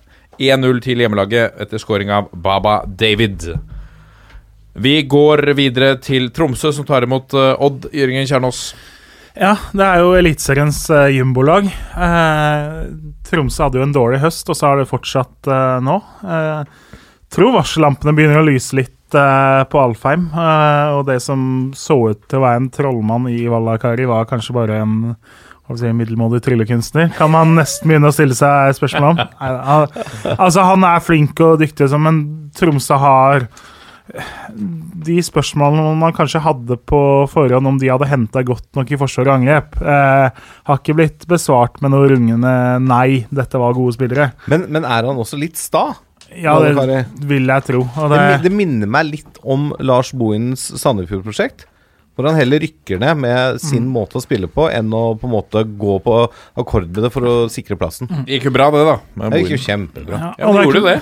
1-0 0.43 0.83
til 0.83 1.05
hjemmelaget 1.05 1.55
etter 1.63 1.79
scoring 1.79 2.11
av 2.11 2.35
Baba 2.35 2.81
David. 2.83 3.53
Vi 4.73 5.03
går 5.05 5.53
videre 5.57 5.99
til 6.01 6.31
Tromsø, 6.33 6.71
som 6.73 6.87
tar 6.89 7.05
imot 7.05 7.35
eh, 7.37 7.53
Odd. 7.61 7.91
Jørgen 7.93 8.29
Kjernås. 8.29 8.63
Ja, 9.37 9.55
det 9.73 9.85
er 9.85 10.01
jo 10.01 10.13
Eliteseriens 10.17 10.79
uh, 10.93 11.09
jumbolag. 11.13 11.69
Uh, 11.97 12.89
Tromsø 13.25 13.67
hadde 13.67 13.81
jo 13.81 13.85
en 13.87 13.95
dårlig 13.95 14.21
høst, 14.25 14.49
og 14.49 14.57
så 14.57 14.69
har 14.69 14.81
det 14.81 14.91
fortsatt 14.91 15.49
uh, 15.49 15.79
nå. 15.85 15.97
Uh, 16.25 16.99
tror 17.33 17.55
varsellampene 17.57 18.13
begynner 18.17 18.43
å 18.43 18.49
lyse 18.49 18.77
litt 18.77 18.99
på 19.13 19.77
Alfheim. 19.77 20.23
og 20.33 21.03
det 21.05 21.19
som 21.21 21.41
så 21.77 21.99
ut 22.15 22.21
til 22.33 22.39
å 22.39 22.45
være 22.47 22.61
en 22.63 22.69
trollmann 22.73 23.27
i 23.29 23.43
Vallakari, 23.45 24.07
var 24.09 24.25
kanskje 24.25 24.55
bare 24.57 24.79
en 24.81 24.95
si, 25.77 25.91
middelmådig 25.93 26.41
tryllekunstner. 26.47 27.11
Kan 27.19 27.35
man 27.35 27.53
nesten 27.59 27.93
begynne 27.93 28.09
å 28.09 28.17
stille 28.17 28.37
seg 28.37 28.73
spørsmål 28.79 29.11
om. 29.11 29.21
Altså, 30.39 30.65
han 30.65 30.89
er 30.89 31.05
flink 31.05 31.45
og 31.45 31.61
dyktig, 31.61 31.91
sånn, 31.93 32.07
men 32.07 32.23
Tromsø 32.57 32.97
har 33.05 33.45
de 35.07 35.17
spørsmålene 35.25 35.95
man 35.99 36.13
kanskje 36.17 36.43
hadde 36.45 36.77
på 36.89 37.01
forhånd 37.33 37.71
om 37.71 37.79
de 37.81 37.89
hadde 37.93 38.09
henta 38.11 38.43
godt 38.47 38.69
nok 38.77 38.93
i 38.93 38.99
forsvar 39.01 39.31
og 39.31 39.35
angrep, 39.39 39.79
eh, 39.81 40.43
har 40.69 40.81
ikke 40.81 40.97
blitt 40.99 41.27
besvart 41.31 41.81
med 41.83 41.95
noe 41.95 42.11
rungende 42.13 42.55
'nei, 42.83 43.25
dette 43.33 43.61
var 43.61 43.73
gode 43.77 43.97
spillere'. 43.97 44.33
Men, 44.53 44.67
men 44.69 44.85
er 44.85 45.09
han 45.09 45.17
også 45.17 45.41
litt 45.41 45.57
sta? 45.57 45.95
Ja, 46.33 46.59
det 46.61 46.75
Kari? 46.77 47.03
vil 47.29 47.47
jeg 47.47 47.65
tro. 47.65 47.83
Og 47.85 48.09
Det, 48.13 48.19
det, 48.19 48.39
det 48.49 48.53
minner 48.57 48.89
meg 48.89 49.11
litt 49.11 49.39
om 49.45 49.75
Lars 49.81 50.13
Bohins 50.17 50.71
Sandefjord-prosjekt. 50.81 51.67
Hvor 52.13 52.27
han 52.29 52.37
heller 52.37 52.61
rykker 52.61 52.99
ned 53.01 53.17
med 53.17 53.61
sin 53.61 53.87
måte 53.89 54.19
å 54.21 54.21
spille 54.21 54.45
på, 54.45 54.67
enn 54.69 54.93
å 54.93 55.15
på 55.17 55.25
en 55.29 55.33
måte 55.33 55.63
gå 55.65 55.95
på 56.05 56.17
akkord 56.61 56.91
med 56.91 57.07
det 57.07 57.11
for 57.13 57.25
å 57.25 57.35
sikre 57.49 57.77
plassen. 57.81 58.09
Det 58.27 58.37
gikk 58.37 58.51
jo 58.51 58.53
bra, 58.53 58.67
det, 58.75 58.83
da. 58.85 59.31
Det 59.33 59.41
gikk 59.41 59.55
jo 59.55 59.61
kjempebra. 59.65 60.19
ja, 60.21 60.33
Ja, 60.39 60.51
og 60.51 60.59
det 60.59 60.67
gjorde 60.67 60.83
det. 60.91 60.99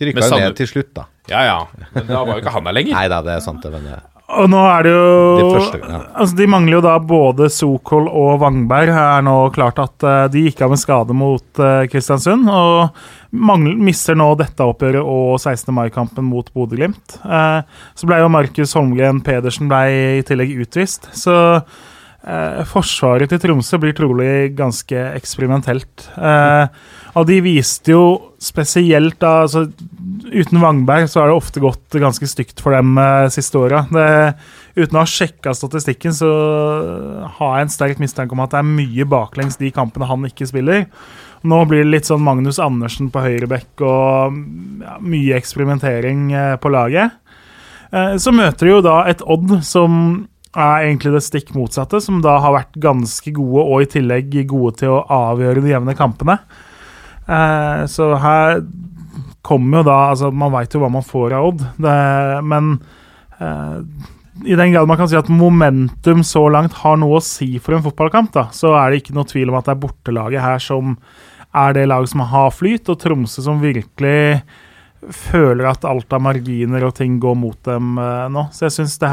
De 0.00 0.08
rykka 0.08 0.26
jo 0.26 0.40
ned 0.42 0.56
til 0.58 0.66
slutt, 0.66 0.90
da. 0.96 1.04
Ja, 1.30 1.42
ja. 1.46 1.58
Men 1.94 2.08
da 2.08 2.22
var 2.24 2.36
jo 2.36 2.42
ikke 2.42 2.54
han 2.56 2.66
der 2.66 2.76
lenger. 2.76 2.96
Nei 2.98 3.10
da, 3.12 3.20
det 3.26 3.36
er 3.36 3.44
sant, 3.44 3.62
det. 3.62 3.72
Men 3.74 3.86
det. 3.88 4.00
Og 4.38 4.46
nå 4.50 4.60
er 4.70 4.86
det 4.86 4.92
jo 4.92 5.06
De 5.40 5.46
første, 5.56 5.80
ja. 5.82 6.00
Altså, 6.14 6.36
De 6.38 6.46
mangler 6.50 6.76
jo 6.76 6.82
da 6.84 6.94
både 7.02 7.48
Sokol 7.52 8.06
og 8.06 8.44
Wangberg. 8.44 8.92
er 8.94 9.24
nå 9.26 9.36
klart 9.54 9.80
at 9.82 10.06
uh, 10.06 10.26
de 10.30 10.44
gikk 10.46 10.62
av 10.64 10.74
med 10.74 10.82
skade 10.82 11.16
mot 11.16 11.62
uh, 11.62 11.86
Kristiansund. 11.90 12.46
Og 12.46 13.34
mangler, 13.34 13.78
mister 13.90 14.18
nå 14.18 14.28
dette 14.38 14.66
oppgjøret 14.66 15.02
og 15.02 15.38
16. 15.40 15.72
mai-kampen 15.74 16.26
mot 16.26 16.46
Bodø-Glimt. 16.54 17.18
Uh, 17.24 17.62
så 17.98 18.10
ble 18.10 18.20
jo 18.22 18.30
Markus 18.32 18.76
Holmgren 18.78 19.22
Pedersen 19.26 19.70
ble 19.70 19.82
i 20.20 20.26
tillegg 20.26 20.54
utvist. 20.62 21.10
Så 21.16 21.34
eh, 22.26 22.62
forsvaret 22.68 23.30
til 23.32 23.40
Tromsø 23.42 23.78
blir 23.82 23.94
trolig 23.96 24.54
ganske 24.58 25.04
eksperimentelt. 25.16 26.08
Eh, 26.16 26.66
og 27.18 27.26
de 27.26 27.40
viste 27.42 27.94
jo 27.94 28.04
spesielt 28.40 29.18
da 29.20 29.40
altså, 29.44 29.66
Uten 30.30 30.60
Wangberg 30.62 31.08
så 31.10 31.22
har 31.24 31.30
det 31.32 31.38
ofte 31.40 31.60
gått 31.62 31.96
ganske 31.98 32.28
stygt 32.30 32.60
for 32.62 32.76
dem 32.76 32.94
eh, 33.00 33.26
siste 33.34 33.58
åra. 33.58 33.84
Uten 34.76 34.94
å 34.96 35.02
ha 35.02 35.08
sjekka 35.10 35.50
statistikken, 35.56 36.14
så 36.14 36.28
har 37.38 37.56
jeg 37.58 37.66
en 37.66 37.72
sterk 37.74 37.98
mistanke 38.02 38.36
om 38.36 38.44
at 38.44 38.52
det 38.54 38.60
er 38.60 38.68
mye 38.68 39.06
baklengs 39.10 39.58
de 39.58 39.72
kampene 39.74 40.06
han 40.06 40.28
ikke 40.28 40.46
spiller. 40.46 40.86
Nå 41.42 41.62
blir 41.66 41.82
det 41.82 41.90
litt 41.94 42.08
sånn 42.08 42.22
Magnus 42.22 42.60
Andersen 42.60 43.08
på 43.10 43.22
høyrebekk 43.24 43.80
og 43.82 44.36
ja, 44.84 44.98
mye 45.00 45.38
eksperimentering 45.40 46.28
eh, 46.36 46.56
på 46.60 46.70
laget. 46.72 47.16
Eh, 47.90 48.14
Så 48.20 48.30
møter 48.36 48.68
de 48.68 48.74
jo 48.76 48.82
da 48.84 49.00
et 49.10 49.24
Odd 49.24 49.56
som 49.66 50.28
er 50.56 50.86
egentlig 50.88 51.12
det 51.14 51.22
stikk 51.22 51.52
motsatte, 51.54 52.00
som 52.02 52.20
da 52.24 52.38
har 52.42 52.54
vært 52.56 52.78
ganske 52.82 53.32
gode 53.36 53.62
og 53.62 53.84
i 53.84 53.90
tillegg 53.92 54.32
gode 54.50 54.80
til 54.82 54.96
å 54.96 55.04
avgjøre 55.06 55.62
de 55.62 55.74
jevne 55.74 55.94
kampene. 55.98 56.38
Eh, 57.28 57.84
Så 57.86 58.08
her 58.18 58.62
kommer 59.46 59.80
jo 59.80 59.86
da 59.86 59.98
Altså, 60.10 60.30
man 60.34 60.52
veit 60.52 60.74
jo 60.74 60.80
hva 60.82 60.90
man 60.90 61.06
får 61.06 61.36
av 61.36 61.46
Odd, 61.52 61.62
det, 61.78 61.98
men 62.42 62.72
eh, 63.38 63.76
i 64.50 64.56
den 64.56 64.72
grad 64.72 64.88
man 64.88 64.96
kan 64.96 65.08
si 65.10 65.18
at 65.18 65.28
momentum 65.28 66.22
så 66.24 66.46
langt 66.52 66.72
har 66.80 66.96
noe 66.96 67.18
å 67.18 67.24
si 67.24 67.58
for 67.60 67.76
en 67.76 67.84
fotballkamp, 67.84 68.32
da, 68.32 68.48
så 68.56 68.72
er 68.78 68.90
det 68.90 69.02
ikke 69.02 69.14
noe 69.16 69.28
tvil 69.28 69.52
om 69.52 69.58
at 69.58 69.68
det 69.68 69.74
er 69.74 69.82
bortelaget 69.84 70.44
her 70.44 70.58
som 70.64 70.96
er 71.52 71.74
det 71.76 71.88
laget 71.90 72.12
som 72.12 72.22
har 72.30 72.50
flyt, 72.54 72.88
og 72.88 72.98
Tromsø 73.02 73.42
som 73.44 73.60
virkelig 73.62 74.40
føler 75.08 75.64
at 75.70 75.86
alt 75.88 76.12
av 76.12 76.22
marginer 76.22 76.84
og 76.84 76.94
ting 76.98 77.16
går 77.22 77.36
mot 77.38 77.58
dem 77.66 77.96
uh, 77.98 78.26
nå. 78.32 78.46
Så 78.52 78.66
jeg 78.66 78.76
syns 78.76 78.98
det, 79.00 79.10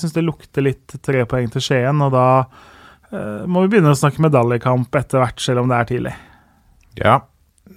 synes 0.00 0.16
det 0.16 0.26
lukter 0.26 0.66
litt 0.66 0.98
tre 1.04 1.24
poeng 1.28 1.48
til 1.52 1.64
Skien, 1.64 2.02
og 2.04 2.12
da 2.14 2.26
uh, 2.44 3.46
må 3.48 3.64
vi 3.64 3.74
begynne 3.74 3.94
å 3.94 3.98
snakke 3.98 4.22
medaljekamp 4.26 5.00
etter 5.00 5.22
hvert, 5.22 5.40
selv 5.40 5.64
om 5.64 5.72
det 5.72 5.78
er 5.78 5.90
tidlig. 5.90 6.14
Ja. 7.00 7.16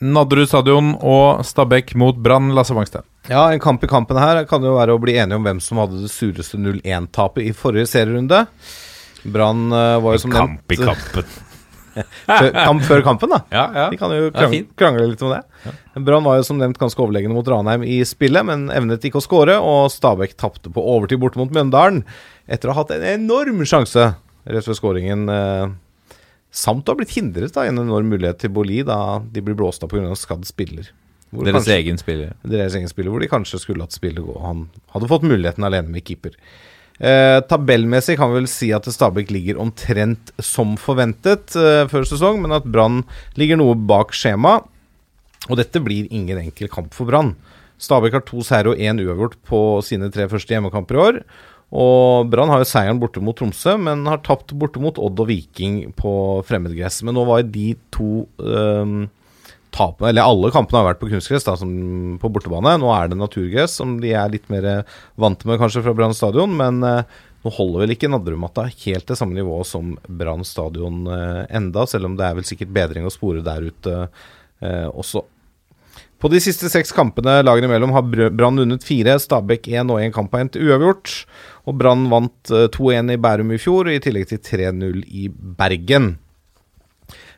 Nadderud 0.03 0.49
stadion 0.49 0.95
og 1.05 1.43
Stabæk 1.45 1.93
mot 2.01 2.17
Brann, 2.17 2.51
Lasse 2.57 2.75
Wangsten. 2.75 3.05
Ja, 3.29 3.45
en 3.53 3.61
kamp 3.63 3.83
i 3.85 3.87
kampen 3.87 4.19
her 4.19 4.41
kan 4.49 4.65
jo 4.65 4.73
være 4.75 4.97
å 4.97 4.99
bli 4.99 5.15
enige 5.15 5.37
om 5.39 5.45
hvem 5.45 5.61
som 5.63 5.79
hadde 5.79 6.01
det 6.03 6.11
sureste 6.11 6.59
0-1-tapet 6.59 7.45
i 7.45 7.53
forrige 7.55 7.87
serierunde. 7.93 8.43
Brann 9.23 9.69
uh, 9.71 10.01
var 10.03 10.17
jo 10.17 10.25
som 10.25 10.33
nevnt 10.33 10.59
Kamp 10.65 10.75
i 10.75 10.81
kampen. 10.81 11.33
før, 11.93 12.49
kamp 12.55 12.83
før 12.87 13.03
kampen, 13.05 13.29
da. 13.35 13.39
Ja, 13.53 13.63
ja. 13.75 13.85
De 13.93 13.97
kan 14.01 14.11
jo 14.15 14.31
krang, 14.35 14.55
krangle 14.79 15.07
litt 15.11 15.21
om 15.25 15.33
det. 15.35 15.41
Brann 16.03 16.25
var 16.25 16.39
jo 16.39 16.45
som 16.47 16.57
nevnt 16.61 16.79
ganske 16.81 16.99
overlegne 17.03 17.33
mot 17.33 17.47
Ranheim 17.47 17.83
i 17.85 17.99
spillet, 18.07 18.45
men 18.47 18.67
evnet 18.73 19.05
ikke 19.07 19.21
å 19.21 19.25
skåre, 19.25 19.59
og 19.61 19.91
Stabæk 19.93 20.35
tapte 20.41 20.71
på 20.73 20.81
overtid 20.95 21.21
borte 21.21 21.37
mot 21.41 21.53
Mjøndalen 21.53 22.01
etter 22.49 22.69
å 22.69 22.75
ha 22.75 22.81
hatt 22.83 22.91
en 22.97 23.05
enorm 23.13 23.61
sjanse 23.69 24.09
rett 24.45 24.67
ved 24.67 24.75
skåringen. 24.79 25.27
Eh, 25.31 26.17
samt 26.53 26.85
å 26.89 26.93
ha 26.93 26.99
blitt 26.99 27.15
hindret 27.15 27.55
i 27.57 27.69
en 27.69 27.79
enorm 27.81 28.09
mulighet 28.13 28.41
til 28.43 28.51
Boli 28.53 28.81
da 28.85 29.19
de 29.19 29.41
blir 29.41 29.55
blåst 29.57 29.83
av 29.85 29.89
pga. 29.93 30.11
skadd 30.19 30.43
spiller. 30.45 30.89
Hvor 31.33 31.45
Deres 31.47 31.63
kanskje- 31.63 31.77
egen 31.81 31.97
spiller. 31.97 32.33
deres 32.45 32.75
egen 32.77 32.87
spiller, 32.91 33.09
hvor 33.09 33.19
de 33.23 33.27
kanskje 33.31 33.57
skulle 33.59 33.81
hatt 33.81 33.95
spillet 33.95 34.21
gå. 34.21 34.35
Han 34.41 34.67
hadde 34.93 35.07
fått 35.09 35.23
muligheten 35.25 35.63
alene 35.65 35.89
med 35.89 36.03
keeper. 36.05 36.35
Eh, 36.99 37.39
tabellmessig 37.49 38.17
kan 38.19 38.29
vi 38.29 38.37
vel 38.37 38.49
si 38.51 38.69
at 38.75 38.85
Stabæk 38.85 39.31
ligger 39.33 39.61
omtrent 39.61 40.29
som 40.43 40.75
forventet 40.77 41.55
eh, 41.57 41.85
før 41.89 42.05
sesong, 42.07 42.43
men 42.43 42.53
at 42.53 42.67
Brann 42.69 43.01
ligger 43.39 43.59
noe 43.59 43.77
bak 43.77 44.13
skjema. 44.15 44.59
Og 45.49 45.57
dette 45.59 45.81
blir 45.83 46.07
ingen 46.13 46.39
enkel 46.39 46.69
kamp 46.71 46.93
for 46.95 47.09
Brann. 47.09 47.33
Stabæk 47.81 48.19
har 48.19 48.27
to 48.27 48.43
seire 48.45 48.71
og 48.71 48.79
én 48.79 49.01
uavgjort 49.01 49.39
på 49.49 49.59
sine 49.83 50.11
tre 50.13 50.29
første 50.31 50.53
hjemmekamper 50.53 50.95
i 50.99 51.03
år. 51.07 51.19
Og 51.73 52.29
Brann 52.29 52.51
har 52.53 52.61
jo 52.61 52.69
seieren 52.69 53.01
borte 53.01 53.21
mot 53.23 53.35
Tromsø, 53.35 53.73
men 53.81 54.05
har 54.07 54.21
tapt 54.23 54.53
borte 54.61 54.79
mot 54.79 54.99
Odd 55.01 55.23
og 55.23 55.27
Viking 55.31 55.89
på 55.97 56.13
fremmedgress. 56.45 57.01
Men 57.03 57.17
nå 57.17 57.25
var 57.27 57.43
de 57.49 57.73
to 57.91 58.27
eh, 58.37 58.95
tapene 59.73 60.11
Eller 60.11 60.27
alle 60.29 60.51
kampene 60.53 60.81
har 60.81 60.91
vært 60.91 61.01
på 61.01 61.09
kunstgress, 61.11 61.45
da, 61.47 61.57
som 61.59 61.73
på 62.21 62.31
bortebane. 62.33 62.75
Nå 62.81 62.89
er 62.95 63.11
det 63.11 63.19
naturgress, 63.19 63.79
som 63.81 63.97
de 64.03 64.13
er 64.15 64.31
litt 64.33 64.49
mer 64.53 64.85
vant 65.19 65.45
med 65.49 65.61
kanskje 65.61 65.83
fra 65.85 65.95
Brann 65.97 66.15
stadion. 66.17 66.53
Men 66.59 66.81
eh, 66.87 67.03
nå 67.43 67.51
holder 67.57 67.83
vel 67.83 67.95
ikke 67.97 68.11
Nadderudmatta 68.11 68.69
helt 68.71 69.09
det 69.09 69.19
samme 69.19 69.35
nivået 69.35 69.67
som 69.67 69.93
Brann 70.07 70.45
stadion 70.47 71.03
eh, 71.11 71.43
enda, 71.57 71.87
selv 71.89 72.07
om 72.11 72.17
det 72.19 72.27
er 72.27 72.39
vel 72.39 72.47
sikkert 72.47 72.73
bedring 72.75 73.07
å 73.09 73.13
spore 73.13 73.43
der 73.43 73.67
ute 73.67 73.95
eh, 74.05 74.87
også. 74.87 75.25
På 76.23 76.29
de 76.31 76.39
siste 76.39 76.69
seks 76.71 76.93
kampene 76.95 77.41
lagene 77.43 77.67
imellom 77.67 77.91
har 77.91 78.05
Br- 78.07 78.31
Brann 78.31 78.61
vunnet 78.61 78.85
fire, 78.87 79.17
Stabæk 79.19 79.67
én 79.73 79.89
og 79.91 79.99
én 79.99 80.13
kamp 80.15 80.31
har 80.31 80.45
endt 80.45 80.55
uavgjort. 80.55 81.17
Og 81.67 81.75
Brann 81.81 82.07
vant 82.11 82.53
eh, 82.55 82.69
2-1 82.71 83.11
i 83.11 83.19
Bærum 83.19 83.51
i 83.51 83.59
fjor, 83.59 83.91
i 83.91 83.99
tillegg 84.03 84.29
til 84.31 84.39
3-0 84.39 85.03
i 85.03 85.27
Bergen. 85.33 86.13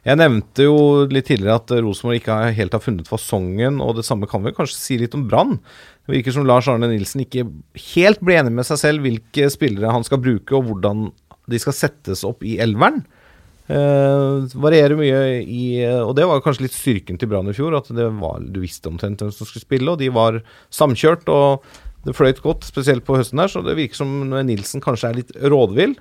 Jeg 0.06 0.20
nevnte 0.22 0.68
jo 0.68 0.78
litt 1.10 1.26
tidligere 1.32 1.58
at 1.58 1.72
Rosenborg 1.82 2.20
ikke 2.20 2.38
helt 2.54 2.76
har 2.78 2.84
funnet 2.84 3.08
fasongen, 3.10 3.80
og 3.82 3.96
det 3.98 4.06
samme 4.06 4.30
kan 4.30 4.44
vi 4.46 4.54
kanskje 4.54 4.78
si 4.78 4.98
litt 5.02 5.16
om 5.18 5.24
Brann. 5.26 5.56
Det 6.06 6.14
virker 6.14 6.36
som 6.36 6.46
Lars 6.46 6.70
Arne 6.70 6.92
Nilsen 6.92 7.24
ikke 7.24 7.48
helt 7.96 8.22
blir 8.22 8.44
enig 8.44 8.54
med 8.54 8.68
seg 8.68 8.78
selv 8.84 9.06
hvilke 9.06 9.50
spillere 9.50 9.94
han 9.96 10.06
skal 10.06 10.22
bruke, 10.22 10.54
og 10.54 10.70
hvordan 10.70 11.08
de 11.50 11.62
skal 11.62 11.78
settes 11.78 12.22
opp 12.28 12.46
i 12.46 12.60
elveren. 12.62 13.02
Eh, 13.66 14.46
varierer 14.62 14.94
mye 14.94 15.22
i 15.42 15.64
Og 16.06 16.12
det 16.14 16.28
var 16.30 16.44
kanskje 16.46 16.68
litt 16.68 16.76
styrken 16.78 17.18
til 17.18 17.32
Brann 17.32 17.50
i 17.50 17.56
fjor, 17.58 17.74
at 17.74 17.90
var, 17.90 18.46
du 18.46 18.62
visste 18.62 18.92
omtrent 18.92 19.24
hvem 19.26 19.34
som 19.34 19.50
skulle 19.50 19.66
spille, 19.66 19.90
og 19.90 19.98
de 20.04 20.12
var 20.14 20.38
samkjørt, 20.70 21.26
og 21.34 21.66
det 22.06 22.14
fløyt 22.14 22.44
godt, 22.46 22.70
spesielt 22.70 23.02
på 23.08 23.18
høsten 23.18 23.42
her, 23.42 23.50
så 23.50 23.66
det 23.66 23.74
virker 23.80 23.98
som 23.98 24.20
Nilsen 24.46 24.86
kanskje 24.86 25.10
er 25.10 25.24
litt 25.24 25.34
rådvill. 25.42 25.98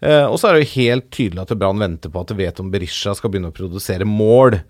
Eh, 0.00 0.26
og 0.26 0.38
så 0.40 0.48
er 0.48 0.56
det 0.56 0.64
jo 0.64 0.76
helt 0.78 1.10
tydelig 1.12 1.42
at 1.42 1.56
Brann 1.60 1.82
venter 1.82 2.12
på 2.12 2.22
at 2.22 2.30
de 2.32 2.38
vet 2.38 2.60
om 2.62 2.70
Berisha 2.72 3.12
skal 3.16 3.32
begynne 3.32 3.52
å 3.52 3.56
produsere 3.56 4.08
mål. 4.08 4.60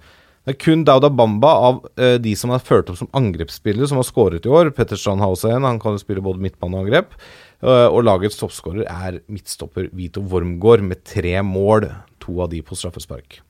Det 0.40 0.54
er 0.54 0.58
kun 0.64 0.82
Dauda 0.88 1.10
Bamba 1.12 1.50
av 1.68 1.82
eh, 2.00 2.16
de 2.22 2.32
som 2.38 2.50
er 2.54 2.64
ført 2.64 2.88
opp 2.90 2.98
som 2.98 3.10
angrepsspillere, 3.16 3.86
som 3.90 4.00
har 4.00 4.08
skåret 4.08 4.48
i 4.48 4.50
år. 4.50 4.72
Petter 4.74 4.98
Strand 4.98 5.22
Hausen, 5.22 5.66
han 5.68 5.78
kan 5.82 5.94
jo 5.94 6.02
spille 6.02 6.24
både 6.24 6.42
midtbane 6.42 6.78
og 6.78 6.86
angrep. 6.86 7.14
Eh, 7.60 7.86
og 7.86 8.02
lagets 8.08 8.40
toppskårer 8.40 8.88
er 8.88 9.20
midtstopper 9.30 9.90
Vito 9.94 10.24
Wormgård 10.24 10.82
med 10.86 11.04
tre 11.06 11.36
mål, 11.44 11.90
to 12.24 12.40
av 12.40 12.50
de 12.54 12.62
på 12.64 12.78
straffespark. 12.78 13.42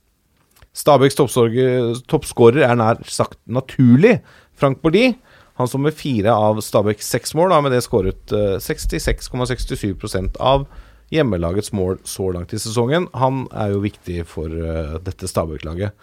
Stabæks 0.76 1.16
toppskårer 1.18 2.62
er 2.62 2.76
nær 2.78 3.00
sagt 3.10 3.40
naturlig 3.50 4.20
Frank 4.58 4.82
Bordi. 4.82 5.14
Han 5.58 5.68
som 5.68 5.82
med 5.84 5.96
fire 5.96 6.32
av 6.34 6.60
Stabæks 6.64 7.08
seks 7.10 7.34
mål 7.38 7.54
har 7.54 7.64
med 7.64 7.74
det 7.74 7.82
skåret 7.86 8.34
eh, 8.34 8.58
66,67% 8.62 10.38
av 10.42 10.68
hjemmelagets 11.10 11.72
mål 11.76 11.98
så 12.08 12.30
langt 12.34 12.54
i 12.54 12.60
sesongen. 12.62 13.08
Han 13.18 13.44
er 13.50 13.74
jo 13.74 13.84
viktig 13.84 14.22
for 14.30 14.50
uh, 14.50 14.98
dette 15.02 15.28
Stabæk-laget. 15.30 15.96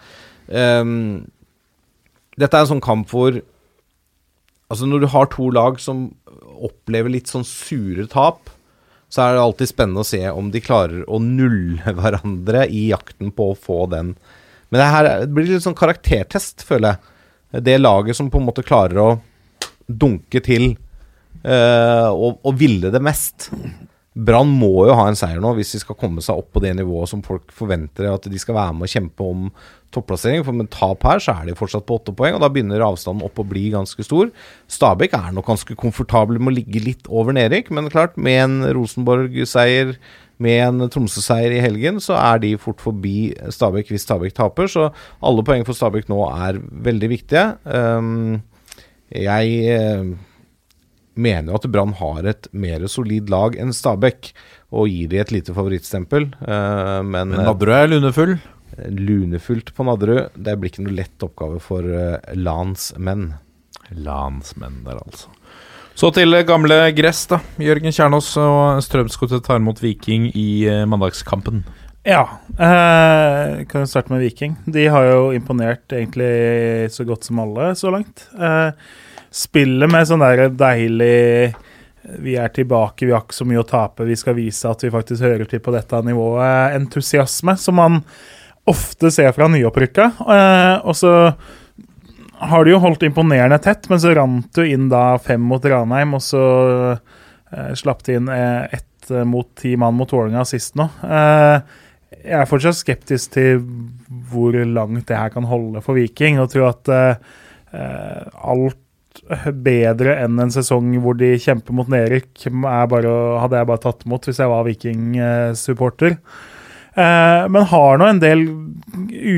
Um, 0.48 1.28
dette 2.38 2.54
er 2.54 2.64
en 2.64 2.74
sånn 2.76 2.84
kamp 2.84 3.10
hvor 3.12 3.40
Altså 4.68 4.84
Når 4.84 5.00
du 5.00 5.06
har 5.08 5.28
to 5.32 5.46
lag 5.48 5.78
som 5.80 6.10
opplever 6.60 7.08
litt 7.08 7.30
sånn 7.30 7.46
sure 7.48 8.04
tap, 8.12 8.50
så 9.08 9.22
er 9.24 9.36
det 9.36 9.40
alltid 9.40 9.70
spennende 9.70 10.02
å 10.04 10.08
se 10.08 10.20
om 10.28 10.50
de 10.52 10.60
klarer 10.60 11.06
å 11.08 11.20
nulle 11.24 11.94
hverandre 11.98 12.66
i 12.68 12.90
jakten 12.90 13.32
på 13.32 13.46
å 13.52 13.56
få 13.56 13.86
den. 13.88 14.12
Men 14.68 14.82
det 14.82 14.90
her 14.92 15.08
blir 15.32 15.48
litt 15.48 15.64
sånn 15.64 15.78
karaktertest, 15.78 16.66
føler 16.68 16.98
jeg. 16.98 17.62
Det 17.64 17.78
laget 17.80 18.18
som 18.18 18.28
på 18.28 18.42
en 18.42 18.48
måte 18.50 18.66
klarer 18.66 19.00
å 19.00 19.08
dunke 19.88 20.42
til 20.44 20.66
eh, 20.68 22.08
og, 22.12 22.42
og 22.44 22.58
ville 22.60 22.92
det 22.92 23.00
mest. 23.00 23.48
Brann 24.18 24.50
må 24.50 24.88
jo 24.88 24.96
ha 24.98 25.04
en 25.06 25.16
seier 25.18 25.38
nå 25.42 25.52
hvis 25.54 25.76
de 25.76 25.78
skal 25.84 25.96
komme 25.98 26.22
seg 26.24 26.40
opp 26.40 26.48
på 26.56 26.62
det 26.64 26.72
nivået 26.74 27.10
som 27.10 27.20
folk 27.22 27.52
forventer 27.54 28.08
at 28.10 28.24
de 28.26 28.40
skal 28.40 28.56
være 28.56 28.74
med 28.74 28.88
og 28.88 28.90
kjempe 28.90 29.26
om 29.30 29.44
topplassering. 29.94 30.42
For 30.46 30.56
med 30.56 30.70
tap 30.74 31.06
her 31.06 31.22
så 31.22 31.36
er 31.38 31.48
de 31.48 31.56
fortsatt 31.58 31.86
på 31.86 32.00
åtte 32.00 32.14
poeng, 32.18 32.34
og 32.36 32.42
da 32.42 32.50
begynner 32.52 32.82
avstanden 32.84 33.22
opp 33.26 33.38
å 33.38 33.46
bli 33.46 33.68
ganske 33.74 34.04
stor. 34.06 34.32
Stabæk 34.70 35.14
er 35.16 35.36
nok 35.36 35.46
ganske 35.52 35.76
komfortabel 35.78 36.40
med 36.40 36.52
å 36.52 36.56
ligge 36.58 36.82
litt 36.82 37.06
over 37.06 37.36
nedrykk, 37.36 37.70
men 37.74 37.92
klart, 37.92 38.18
med 38.18 38.42
en 38.42 38.58
Rosenborg-seier, 38.76 39.94
med 40.42 40.60
en 40.66 40.90
Tromsø-seier 40.92 41.54
i 41.54 41.62
helgen, 41.62 42.02
så 42.02 42.18
er 42.18 42.42
de 42.42 42.52
fort 42.60 42.82
forbi 42.82 43.32
Stabæk 43.54 43.90
hvis 43.94 44.06
Stabæk 44.06 44.36
taper. 44.36 44.70
Så 44.70 44.90
alle 45.22 45.46
poeng 45.46 45.66
for 45.66 45.78
Stabæk 45.78 46.10
nå 46.10 46.24
er 46.30 46.58
veldig 46.58 47.10
viktige. 47.14 47.46
Um, 47.64 48.40
jeg 49.14 49.62
eh, 49.72 50.10
mener 51.18 51.50
jo 51.52 51.58
at 51.58 51.66
Brann 51.74 51.96
har 51.98 52.28
et 52.30 52.48
mer 52.54 52.86
solid 52.90 53.30
lag 53.32 53.58
enn 53.58 53.74
Stabæk, 53.74 54.30
og 54.70 54.88
gir 54.92 55.10
de 55.12 55.18
et 55.22 55.32
lite 55.34 55.56
favorittstempel. 55.56 56.30
eh, 56.46 57.00
men 57.02 57.34
Men 57.34 57.44
Nadderud 57.44 57.74
er 57.74 57.90
lunefull. 57.92 58.36
eh, 58.78 58.90
lunefullt 58.94 59.74
på 59.74 59.86
Nadderud, 59.88 60.30
det 60.36 60.58
blir 60.60 60.70
ikke 60.72 60.86
noe 60.86 60.98
lett 60.98 61.26
oppgave 61.26 61.60
for 61.60 61.82
uh, 61.82 62.18
Lans. 62.38 62.92
Landsmenn 63.90 64.84
der, 64.84 65.00
altså. 65.00 65.30
Så 65.98 66.12
til 66.14 66.34
eh, 66.36 66.44
gamle 66.46 66.76
gress, 66.94 67.24
da. 67.26 67.40
Jørgen 67.58 67.90
Kjernås 67.90 68.30
og 68.38 68.82
Strømsgodset 68.84 69.42
tar 69.46 69.58
imot 69.58 69.80
Viking 69.82 70.28
i 70.36 70.66
eh, 70.68 70.84
mandagskampen. 70.86 71.64
Ja. 72.06 72.22
Eh, 72.54 73.64
kan 73.68 73.88
starte 73.90 74.12
med 74.12 74.22
Viking. 74.22 74.54
De 74.70 74.86
har 74.92 75.08
jo 75.10 75.32
imponert 75.34 75.90
egentlig 75.92 76.92
så 76.94 77.04
godt 77.08 77.26
som 77.26 77.40
alle 77.42 77.72
så 77.76 77.90
langt. 77.92 78.28
Eh, 78.38 78.70
spillet 79.34 79.90
med 79.90 80.08
sånn 80.08 80.22
der 80.24 80.48
deilig 80.54 81.54
Vi 82.22 82.34
er 82.40 82.48
tilbake, 82.54 83.04
vi 83.04 83.12
har 83.12 83.24
ikke 83.26 83.36
så 83.36 83.44
mye 83.44 83.60
å 83.60 83.68
tape, 83.68 84.06
vi 84.08 84.16
skal 84.16 84.36
vise 84.38 84.70
at 84.70 84.80
vi 84.84 84.92
faktisk 84.92 85.26
hører 85.26 85.48
til 85.50 85.60
på 85.60 85.74
dette 85.74 85.98
nivået. 86.06 86.76
Entusiasme 86.78 87.52
som 87.60 87.76
man 87.76 87.98
ofte 88.68 89.10
ser 89.12 89.32
fra 89.36 89.48
nyopprykka. 89.50 90.10
Eh, 90.20 90.74
og 90.84 90.96
så 90.96 91.12
har 92.48 92.64
de 92.64 92.74
jo 92.74 92.82
holdt 92.82 93.06
imponerende 93.08 93.58
tett, 93.62 93.88
men 93.90 94.00
så 94.00 94.14
rant 94.16 94.48
du 94.54 94.62
inn 94.64 94.88
da 94.92 95.18
fem 95.22 95.42
mot 95.42 95.64
Ranheim, 95.64 96.14
og 96.18 96.22
så 96.22 96.44
eh, 96.94 97.72
slapp 97.78 98.04
de 98.06 98.18
inn 98.20 98.30
eh, 98.32 98.78
ett 98.78 99.12
mot 99.24 99.48
ti 99.56 99.72
mann 99.80 99.96
mot 99.96 100.10
Vålerenga 100.12 100.42
sist 100.44 100.74
nå. 100.76 100.84
Jeg 102.18 102.34
er 102.36 102.48
fortsatt 102.50 102.76
skeptisk 102.76 103.30
til 103.38 103.62
hvor 104.28 104.52
langt 104.68 105.06
det 105.08 105.16
her 105.16 105.32
kan 105.32 105.46
holde 105.48 105.80
for 105.84 105.96
Viking, 105.96 106.36
og 106.42 106.50
tror 106.52 106.74
at 106.74 106.90
alt 107.72 108.82
bedre 109.64 110.14
enn 110.22 110.38
en 110.42 110.52
sesong 110.52 110.92
hvor 111.02 111.16
de 111.18 111.34
kjemper 111.40 111.76
mot 111.76 111.90
nedrykk, 111.90 112.30
hadde 112.64 113.60
jeg 113.60 113.70
bare 113.72 113.82
tatt 113.82 114.06
imot 114.06 114.28
hvis 114.28 114.40
jeg 114.42 114.52
var 114.52 114.66
Viking-supporter. 114.68 116.16
Eh, 116.98 117.42
men 117.52 117.68
har 117.70 117.98
nå 118.00 118.08
en 118.10 118.22
del 118.22 118.46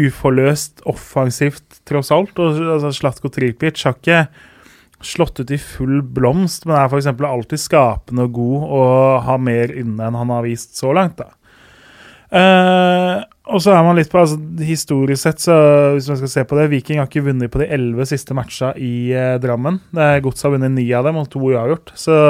uforløst 0.07 0.85
offensivt, 0.89 1.83
tross 1.89 2.13
alt. 2.15 2.39
Og 2.41 2.61
altså, 2.77 2.93
Slatko 2.97 3.33
Tripic 3.33 3.85
har 3.85 3.99
ikke 3.99 4.23
slått 5.05 5.41
ut 5.41 5.53
i 5.53 5.59
full 5.61 6.01
blomst, 6.05 6.67
men 6.69 6.77
er 6.77 6.89
f.eks. 6.89 7.09
alltid 7.09 7.61
skapende 7.61 8.29
og 8.29 8.35
god 8.37 8.65
og 8.79 8.95
har 9.29 9.43
mer 9.43 9.73
inne 9.73 10.09
enn 10.09 10.19
han 10.19 10.33
har 10.33 10.45
vist 10.47 10.77
så 10.81 10.93
langt. 10.97 11.21
da. 11.21 11.31
Eh, 12.31 13.17
og 13.51 13.63
så 13.63 13.75
er 13.75 13.85
man 13.85 13.99
litt 13.99 14.11
på 14.13 14.21
altså, 14.23 14.39
Historisk 14.65 15.23
sett, 15.23 15.43
så 15.43 15.55
hvis 15.97 16.09
man 16.11 16.19
skal 16.23 16.33
se 16.33 16.45
på 16.49 16.59
det 16.59 16.69
Viking 16.73 17.01
har 17.03 17.09
ikke 17.11 17.27
vunnet 17.27 17.53
på 17.53 17.63
de 17.63 17.71
elleve 17.75 18.07
siste 18.09 18.37
matcha 18.37 18.73
i 18.79 19.11
eh, 19.13 19.39
Drammen. 19.43 19.81
Godset 20.25 20.49
har 20.49 20.55
vunnet 20.57 20.77
ni 20.77 20.87
av 20.97 21.09
dem, 21.09 21.19
og 21.21 21.31
to 21.33 21.43
uavgjort. 21.51 21.95
Så 21.99 22.21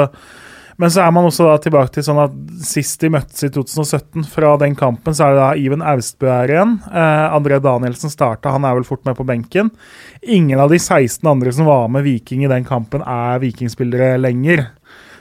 men 0.81 0.89
så 0.89 1.03
er 1.03 1.11
man 1.13 1.27
også 1.27 1.45
da 1.45 1.57
tilbake 1.61 1.93
til 1.93 2.05
sånn 2.07 2.19
at 2.23 2.37
sist 2.65 3.03
de 3.03 3.11
møttes 3.13 3.43
i 3.45 3.51
2017, 3.53 4.23
fra 4.31 4.55
den 4.57 4.73
kampen, 4.77 5.13
så 5.13 5.27
er 5.27 5.35
det 5.35 5.41
da 5.41 5.49
Iven 5.61 5.83
Austbø 5.85 6.29
her 6.31 6.53
igjen. 6.53 6.71
Eh, 6.89 7.25
André 7.37 7.59
Danielsen 7.61 8.09
starta, 8.09 8.53
han 8.55 8.65
er 8.65 8.79
vel 8.79 8.87
fort 8.87 9.03
med 9.05 9.17
på 9.19 9.25
benken. 9.29 9.69
Ingen 10.21 10.57
av 10.63 10.73
de 10.73 10.79
16 10.81 11.27
andre 11.29 11.53
som 11.53 11.69
var 11.69 11.85
med 11.93 12.07
Viking 12.07 12.47
i 12.47 12.49
den 12.49 12.65
kampen, 12.65 13.05
er 13.05 13.43
vikingspillere 13.43 14.15
lenger. 14.23 14.71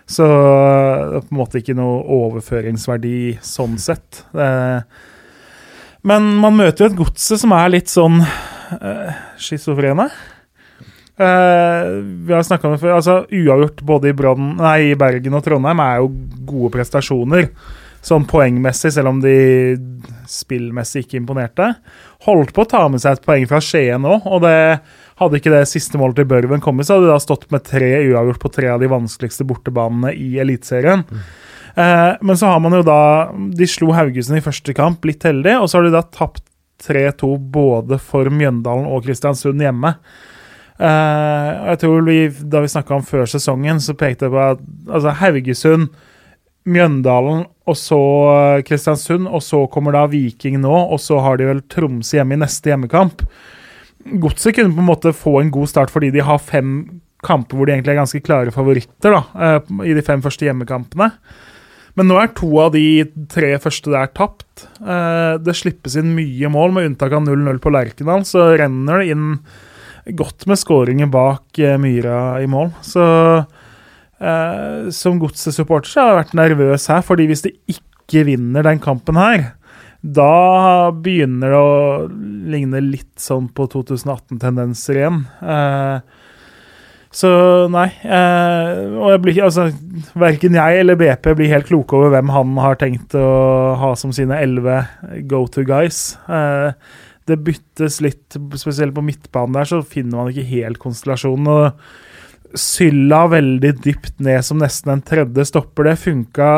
Så 0.09 0.25
på 0.25 1.27
en 1.29 1.39
måte 1.39 1.61
ikke 1.61 1.77
noe 1.77 2.01
overføringsverdi 2.17 3.37
sånn 3.45 3.77
sett. 3.79 4.25
Eh, 4.33 4.81
men 6.07 6.29
man 6.41 6.57
møter 6.57 6.85
jo 6.87 6.91
et 6.91 6.99
godset 6.99 7.43
som 7.43 7.53
er 7.57 7.73
litt 7.75 7.91
sånn 7.93 8.21
uh, 8.23 9.19
schizofrene. 9.41 10.09
Uh, 11.21 12.01
vi 12.25 12.33
har 12.33 12.47
snakka 12.47 12.69
om 12.69 12.75
det 12.77 12.81
før. 12.81 12.97
altså 12.97 13.19
Uavgjort 13.29 13.83
både 13.85 14.09
i, 14.09 14.17
Brann, 14.17 14.55
nei, 14.61 14.79
i 14.89 14.97
Bergen 14.99 15.37
og 15.37 15.45
Trondheim 15.45 15.83
er 15.85 16.01
jo 16.01 16.09
gode 16.49 16.73
prestasjoner. 16.79 17.51
Sånn 18.01 18.25
poengmessig, 18.25 18.95
selv 18.95 19.11
om 19.11 19.19
de 19.21 19.35
spillmessig 20.31 21.05
ikke 21.05 21.19
imponerte. 21.21 21.67
Holdt 22.25 22.55
på 22.57 22.65
å 22.65 22.71
ta 22.71 22.87
med 22.89 23.03
seg 23.03 23.19
et 23.19 23.27
poeng 23.27 23.45
fra 23.51 23.61
Skien 23.61 24.07
òg, 24.09 24.25
og 24.25 24.41
det 24.47 24.57
hadde 25.21 25.37
ikke 25.37 25.53
det 25.53 25.67
siste 25.69 26.01
målet 26.01 26.23
til 26.23 26.31
Børven 26.31 26.65
kommet, 26.65 26.89
så 26.89 26.97
hadde 26.97 27.11
de 27.11 27.13
da 27.13 27.21
stått 27.21 27.45
med 27.53 27.67
tre 27.69 27.91
uavgjort 28.09 28.41
på 28.41 28.53
tre 28.55 28.71
av 28.73 28.81
de 28.81 28.89
vanskeligste 28.89 29.45
bortebanene 29.49 30.15
i 30.17 30.31
Eliteserien. 30.41 31.05
Eh, 31.05 31.50
men 31.77 32.37
så 32.37 32.49
har 32.51 32.59
man 32.61 32.75
jo 32.75 32.81
da 32.83 33.31
De 33.55 33.67
slo 33.69 33.93
Haugesund 33.95 34.41
i 34.41 34.43
første 34.45 34.75
kamp, 34.77 35.05
litt 35.07 35.23
heldig, 35.25 35.55
og 35.61 35.69
så 35.71 35.79
har 35.79 35.87
de 35.87 35.93
da 35.95 36.03
tapt 36.03 36.43
3-2 36.83 37.37
både 37.53 37.99
for 38.03 38.29
Mjøndalen 38.33 38.89
og 38.91 39.05
Kristiansund 39.05 39.61
hjemme. 39.63 39.95
Eh, 40.81 41.49
jeg 41.71 41.81
tror 41.83 42.07
vi, 42.07 42.21
Da 42.49 42.63
vi 42.65 42.71
snakka 42.73 42.97
om 42.97 43.05
før 43.05 43.29
sesongen, 43.29 43.83
så 43.85 43.97
pekte 43.99 44.27
jeg 44.27 44.35
på 44.35 44.41
at 44.47 44.63
altså, 44.89 45.13
Haugesund, 45.21 45.91
Mjøndalen 46.71 47.47
og 47.69 47.77
så 47.79 48.01
eh, 48.31 48.63
Kristiansund, 48.67 49.29
og 49.29 49.45
så 49.45 49.65
kommer 49.73 49.97
da 49.97 50.07
Viking 50.11 50.61
nå, 50.63 50.73
og 50.73 51.01
så 51.03 51.21
har 51.25 51.41
de 51.41 51.49
vel 51.51 51.63
Tromsø 51.73 52.19
hjemme 52.19 52.37
i 52.37 52.41
neste 52.41 52.73
hjemmekamp. 52.73 53.25
Godset 54.21 54.57
kunne 54.57 54.73
på 54.73 54.81
en 54.81 54.89
måte 54.89 55.13
få 55.17 55.41
en 55.43 55.53
god 55.53 55.69
start 55.69 55.93
fordi 55.93 56.09
de 56.15 56.25
har 56.25 56.41
fem 56.41 57.03
kamper 57.21 57.59
hvor 57.59 57.69
de 57.69 57.75
egentlig 57.75 57.93
er 57.93 58.01
ganske 58.01 58.23
klare 58.25 58.53
favoritter 58.55 59.13
da, 59.13 59.23
eh, 59.37 59.73
i 59.91 59.97
de 59.97 60.05
fem 60.05 60.25
første 60.25 60.49
hjemmekampene. 60.49 61.13
Men 62.01 62.09
nå 62.09 62.17
er 62.17 62.31
to 62.33 62.49
av 62.63 62.71
de 62.73 63.05
tre 63.29 63.51
første 63.61 63.93
der 63.93 64.09
tapt. 64.17 64.63
Eh, 64.81 65.37
Det 65.45 65.53
slippes 65.59 65.99
inn 66.01 66.15
mye 66.17 66.49
mål, 66.49 66.73
med 66.73 66.87
unntak 66.89 67.13
av 67.13 67.27
0-0 67.27 67.59
på 67.61 67.73
Lerkendal. 67.75 68.25
Så 68.25 68.47
renner 68.57 69.03
det 69.03 69.11
inn 69.13 69.27
godt 70.17 70.47
med 70.49 70.57
skåringer 70.57 71.11
bak 71.13 71.61
eh, 71.61 71.77
Myra 71.77 72.41
i 72.41 72.49
mål. 72.49 72.73
Så 72.81 73.05
eh, 73.45 74.89
som 74.97 75.21
Godset-supporter 75.21 76.01
har 76.01 76.09
jeg 76.15 76.21
vært 76.23 76.39
nervøs 76.41 76.89
her, 76.89 77.05
fordi 77.05 77.29
hvis 77.29 77.45
de 77.45 77.53
ikke 77.69 78.25
vinner 78.31 78.65
den 78.65 78.81
kampen 78.81 79.21
her, 79.21 79.51
da 80.01 80.89
begynner 80.97 81.53
det 81.53 81.61
å 81.61 82.09
ligne 82.49 82.81
litt 82.81 83.21
sånn 83.21 83.51
på 83.53 83.69
2018-tendenser 83.77 85.03
igjen. 85.03 85.21
Eh, 85.45 86.01
så 87.11 87.31
nei. 87.73 87.88
Eh, 88.07 88.81
og 88.94 89.09
jeg 89.11 89.23
blir 89.25 89.40
Altså, 89.42 89.66
verken 90.18 90.59
jeg 90.59 90.83
eller 90.83 90.99
BP 90.99 91.33
blir 91.38 91.51
helt 91.51 91.66
kloke 91.70 91.99
over 91.99 92.12
hvem 92.14 92.31
han 92.31 92.53
har 92.62 92.79
tenkt 92.79 93.16
å 93.18 93.31
ha 93.81 93.94
som 93.99 94.12
sine 94.14 94.38
elleve 94.38 94.85
go 95.31 95.42
to 95.51 95.64
guys. 95.66 96.14
Eh, 96.31 96.70
det 97.31 97.40
byttes 97.46 97.99
litt, 98.03 98.38
spesielt 98.59 98.94
på 98.94 99.05
midtbanen 99.07 99.59
der, 99.59 99.68
så 99.68 99.83
finner 99.87 100.20
man 100.20 100.31
ikke 100.31 100.49
helt 100.51 100.81
konstellasjonen. 100.83 101.51
Og 101.51 102.57
Sylla 102.59 103.29
veldig 103.31 103.77
dypt 103.85 104.16
ned 104.27 104.42
som 104.42 104.59
nesten 104.59 104.90
en 104.96 105.05
tredje 105.07 105.44
stopper. 105.46 105.87
Det 105.87 106.01
funka 106.03 106.49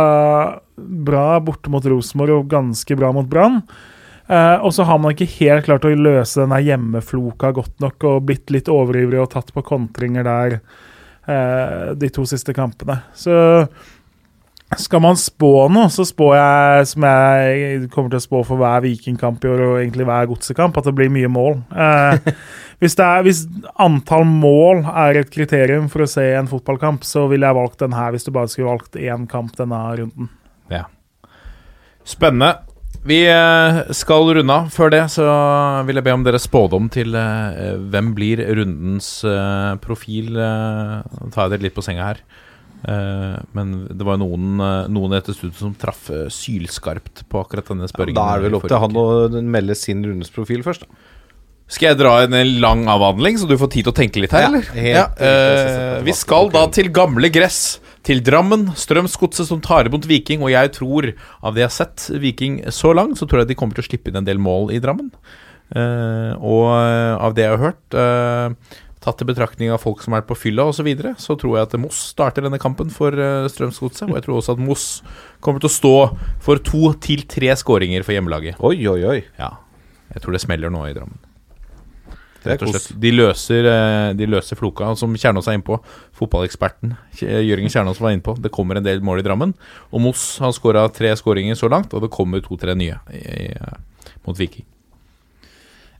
bra 0.77 1.27
borte 1.45 1.73
mot 1.73 1.85
Rosenborg 1.85 2.39
og 2.39 2.53
ganske 2.53 2.97
bra 2.97 3.11
mot 3.13 3.29
Brann. 3.29 3.61
Eh, 4.29 4.57
og 4.63 4.71
så 4.75 4.87
har 4.87 5.01
man 5.03 5.15
ikke 5.15 5.31
helt 5.41 5.67
klart 5.67 5.87
å 5.87 5.95
løse 5.97 6.45
denne 6.45 6.61
hjemmefloka 6.63 7.51
godt 7.57 7.83
nok 7.83 8.07
og 8.09 8.29
blitt 8.29 8.53
litt 8.55 8.71
overivrig 8.71 9.21
og 9.23 9.33
tatt 9.35 9.51
på 9.55 9.65
kontringer 9.67 10.27
der 10.27 10.61
uh, 11.27 11.91
de 11.99 12.11
to 12.13 12.25
siste 12.29 12.55
kampene. 12.55 13.01
Så 13.19 13.35
skal 14.81 15.03
man 15.05 15.19
spå 15.21 15.67
noe, 15.73 15.91
så 15.93 16.05
spår 16.09 16.33
jeg, 16.39 16.87
som 16.95 17.05
jeg 17.05 17.91
kommer 17.93 18.15
til 18.15 18.21
å 18.23 18.25
spå 18.25 18.41
for 18.49 18.63
hver 18.63 18.81
Vikingkamp 18.87 19.43
i 19.45 19.51
år 19.53 19.65
og 19.67 19.77
egentlig 19.83 20.07
hver 20.09 20.31
godsekamp, 20.31 20.79
at 20.79 20.89
det 20.89 20.95
blir 20.97 21.13
mye 21.13 21.29
mål. 21.33 21.59
Uh, 21.75 22.33
hvis, 22.81 22.97
er, 22.97 23.27
hvis 23.27 23.45
antall 23.83 24.25
mål 24.29 24.87
er 24.89 25.21
et 25.21 25.35
kriterium 25.35 25.91
for 25.93 26.07
å 26.07 26.11
se 26.11 26.25
en 26.39 26.49
fotballkamp, 26.51 27.05
så 27.05 27.27
ville 27.33 27.49
jeg 27.49 27.59
valgt 27.59 27.83
den 27.85 27.99
her 27.99 28.15
hvis 28.15 28.29
du 28.29 28.33
bare 28.33 28.53
skulle 28.53 28.71
valgt 28.71 29.01
én 29.01 29.27
kamp 29.31 29.57
denne 29.59 29.83
runden. 29.99 30.33
Ja. 30.73 30.87
Spennende. 32.09 32.55
Vi 33.03 33.19
eh, 33.27 33.81
skal 33.99 34.29
runde 34.39 34.55
av. 34.55 34.69
Før 34.71 34.93
det 34.95 35.03
så 35.11 35.25
vil 35.89 35.99
jeg 35.99 36.07
be 36.07 36.15
om 36.15 36.23
deres 36.27 36.47
spådom 36.47 36.87
til 36.95 37.17
uh, 37.19 37.75
hvem 37.91 38.13
blir 38.15 38.43
rundens 38.55 39.09
uh, 39.27 39.75
profil. 39.83 40.37
Nå 40.39 41.31
tar 41.35 41.49
jeg 41.49 41.57
dere 41.57 41.67
litt 41.67 41.75
på 41.79 41.85
senga 41.87 42.13
her. 42.13 42.23
Men 43.55 43.75
det 43.95 44.03
var 44.03 44.17
noen, 44.19 44.57
eh, 44.59 44.89
noen 44.91 45.13
etter 45.15 45.37
studiet 45.37 45.61
som 45.61 45.71
traff 45.79 46.09
sylskarpt 46.35 47.21
på 47.31 47.43
akkurat 47.45 47.69
denne 47.71 47.87
spørringen. 47.87 48.19
Da 48.19 48.25
er 48.33 48.41
det 48.43 48.49
vel 48.49 48.57
opp 48.59 48.67
til 48.67 48.81
han 48.83 48.97
å 48.99 49.05
melde 49.55 49.77
sin 49.79 50.01
rundes 50.03 50.33
profil 50.35 50.65
først. 50.67 50.83
Da. 50.89 51.03
Skal 51.71 51.93
jeg 51.93 52.01
dra 52.03 52.17
en 52.25 52.35
lang 52.61 52.83
avhandling, 52.91 53.39
så 53.39 53.47
du 53.49 53.55
får 53.61 53.71
tid 53.77 53.87
til 53.87 53.93
å 53.95 53.97
tenke 53.97 54.21
litt 54.25 54.35
her, 54.35 54.43
Ja, 54.45 54.51
eller? 54.51 54.67
helt- 54.75 55.23
eh, 55.23 56.03
vi 56.03 56.13
skal 56.13 56.51
da 56.51 56.67
til 56.75 56.91
gamle 56.91 57.31
gress. 57.31 57.79
Til 58.03 58.23
Drammen, 58.27 58.67
Strømsgodset 58.75 59.47
som 59.47 59.61
tar 59.63 59.87
imot 59.87 60.09
Viking. 60.11 60.43
Og 60.43 60.51
jeg 60.51 60.73
tror, 60.75 61.13
av 61.43 61.55
det 61.55 61.63
jeg 61.63 61.71
har 61.71 61.77
sett 61.77 62.07
Viking 62.23 62.61
så 62.75 62.91
langt, 62.97 63.21
så 63.21 63.29
tror 63.31 63.43
jeg 63.43 63.53
de 63.53 63.59
kommer 63.59 63.79
til 63.79 63.85
å 63.85 63.89
slippe 63.91 64.11
inn 64.11 64.19
en 64.19 64.27
del 64.27 64.43
mål 64.43 64.73
i 64.75 64.81
Drammen. 64.83 65.13
Uh, 65.73 66.35
og 66.37 66.67
eh, 66.77 67.15
av 67.17 67.33
det 67.33 67.47
jeg 67.47 67.53
har 67.55 67.63
hørt, 67.63 67.95
uh, 67.97 68.75
tatt 69.03 69.23
i 69.25 69.27
betraktning 69.31 69.71
av 69.73 69.81
folk 69.81 70.03
som 70.05 70.13
er 70.13 70.27
på 70.29 70.37
fylla 70.37 70.67
osv., 70.69 70.83
så, 70.83 70.85
videre, 70.85 71.15
så 71.17 71.37
tror 71.41 71.57
jeg 71.57 71.69
at 71.71 71.79
Moss 71.81 72.03
starter 72.13 72.45
denne 72.45 72.61
kampen 72.61 72.93
for 72.93 73.17
uh, 73.17 73.49
Strømsgodset. 73.49 74.11
Og 74.11 74.19
jeg 74.19 74.27
tror 74.27 74.43
også 74.43 74.59
at 74.59 74.63
Moss 74.63 74.87
kommer 75.41 75.63
til 75.63 75.71
å 75.71 75.77
stå 75.79 75.97
for 76.45 76.61
to 76.67 76.93
til 77.01 77.25
tre 77.31 77.55
skåringer 77.57 78.05
for 78.05 78.19
hjemmelaget. 78.19 78.61
Oi, 78.61 78.77
oi, 78.91 79.01
oi. 79.15 79.21
Ja, 79.41 79.55
jeg 80.13 80.25
tror 80.25 80.37
det 80.37 80.45
smeller 80.45 80.75
nå 80.75 80.85
i 80.91 80.97
Drammen. 80.99 81.32
Det 82.43 82.51
Rett 82.51 82.65
og 82.67 82.73
slett. 82.75 82.89
De 83.01 83.13
løser, 83.15 83.69
eh, 83.71 84.09
de 84.19 84.27
løser 84.27 84.59
floka, 84.59 84.91
som 84.99 85.15
Kjernås 85.15 85.49
er 85.49 85.59
innpå. 85.59 85.79
Fotballeksperten 86.19 86.97
Jørgen 87.21 87.71
Kjernås 87.71 88.03
var 88.03 88.11
innpå. 88.17 88.35
Det 88.43 88.51
kommer 88.55 88.77
en 88.77 88.87
del 88.87 89.01
mål 89.01 89.23
i 89.23 89.27
Drammen. 89.27 89.55
Og 89.93 90.03
Moss 90.03 90.39
har 90.43 90.53
skåra 90.57 90.89
tre 90.93 91.15
skåringer 91.19 91.59
så 91.59 91.71
langt, 91.71 91.95
og 91.95 92.03
det 92.03 92.11
kommer 92.11 92.43
to-tre 92.43 92.75
nye 92.75 92.99
i, 93.15 93.23
i, 93.23 93.49
eh, 93.55 94.13
mot 94.27 94.39
Viking. 94.39 94.67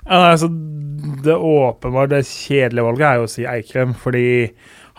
Ja, 0.03 0.19
nei, 0.19 0.33
altså, 0.35 0.49
det 1.23 1.35
åpenbare, 1.39 2.11
det 2.17 2.25
kjedelige 2.27 2.89
valget 2.89 3.07
er 3.07 3.21
jo 3.21 3.29
å 3.29 3.31
si 3.31 3.47
Eikrem, 3.47 3.95
fordi 3.95 4.27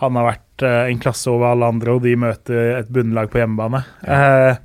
han 0.00 0.16
har 0.16 0.30
vært 0.30 0.64
eh, 0.64 0.80
en 0.88 1.02
klasse 1.02 1.28
over 1.30 1.52
alle 1.52 1.68
andre, 1.74 1.96
og 1.96 2.04
de 2.06 2.16
møter 2.18 2.78
et 2.80 2.90
bunnlag 2.92 3.28
på 3.32 3.42
hjemmebane. 3.42 3.84
Eh, 4.00 4.56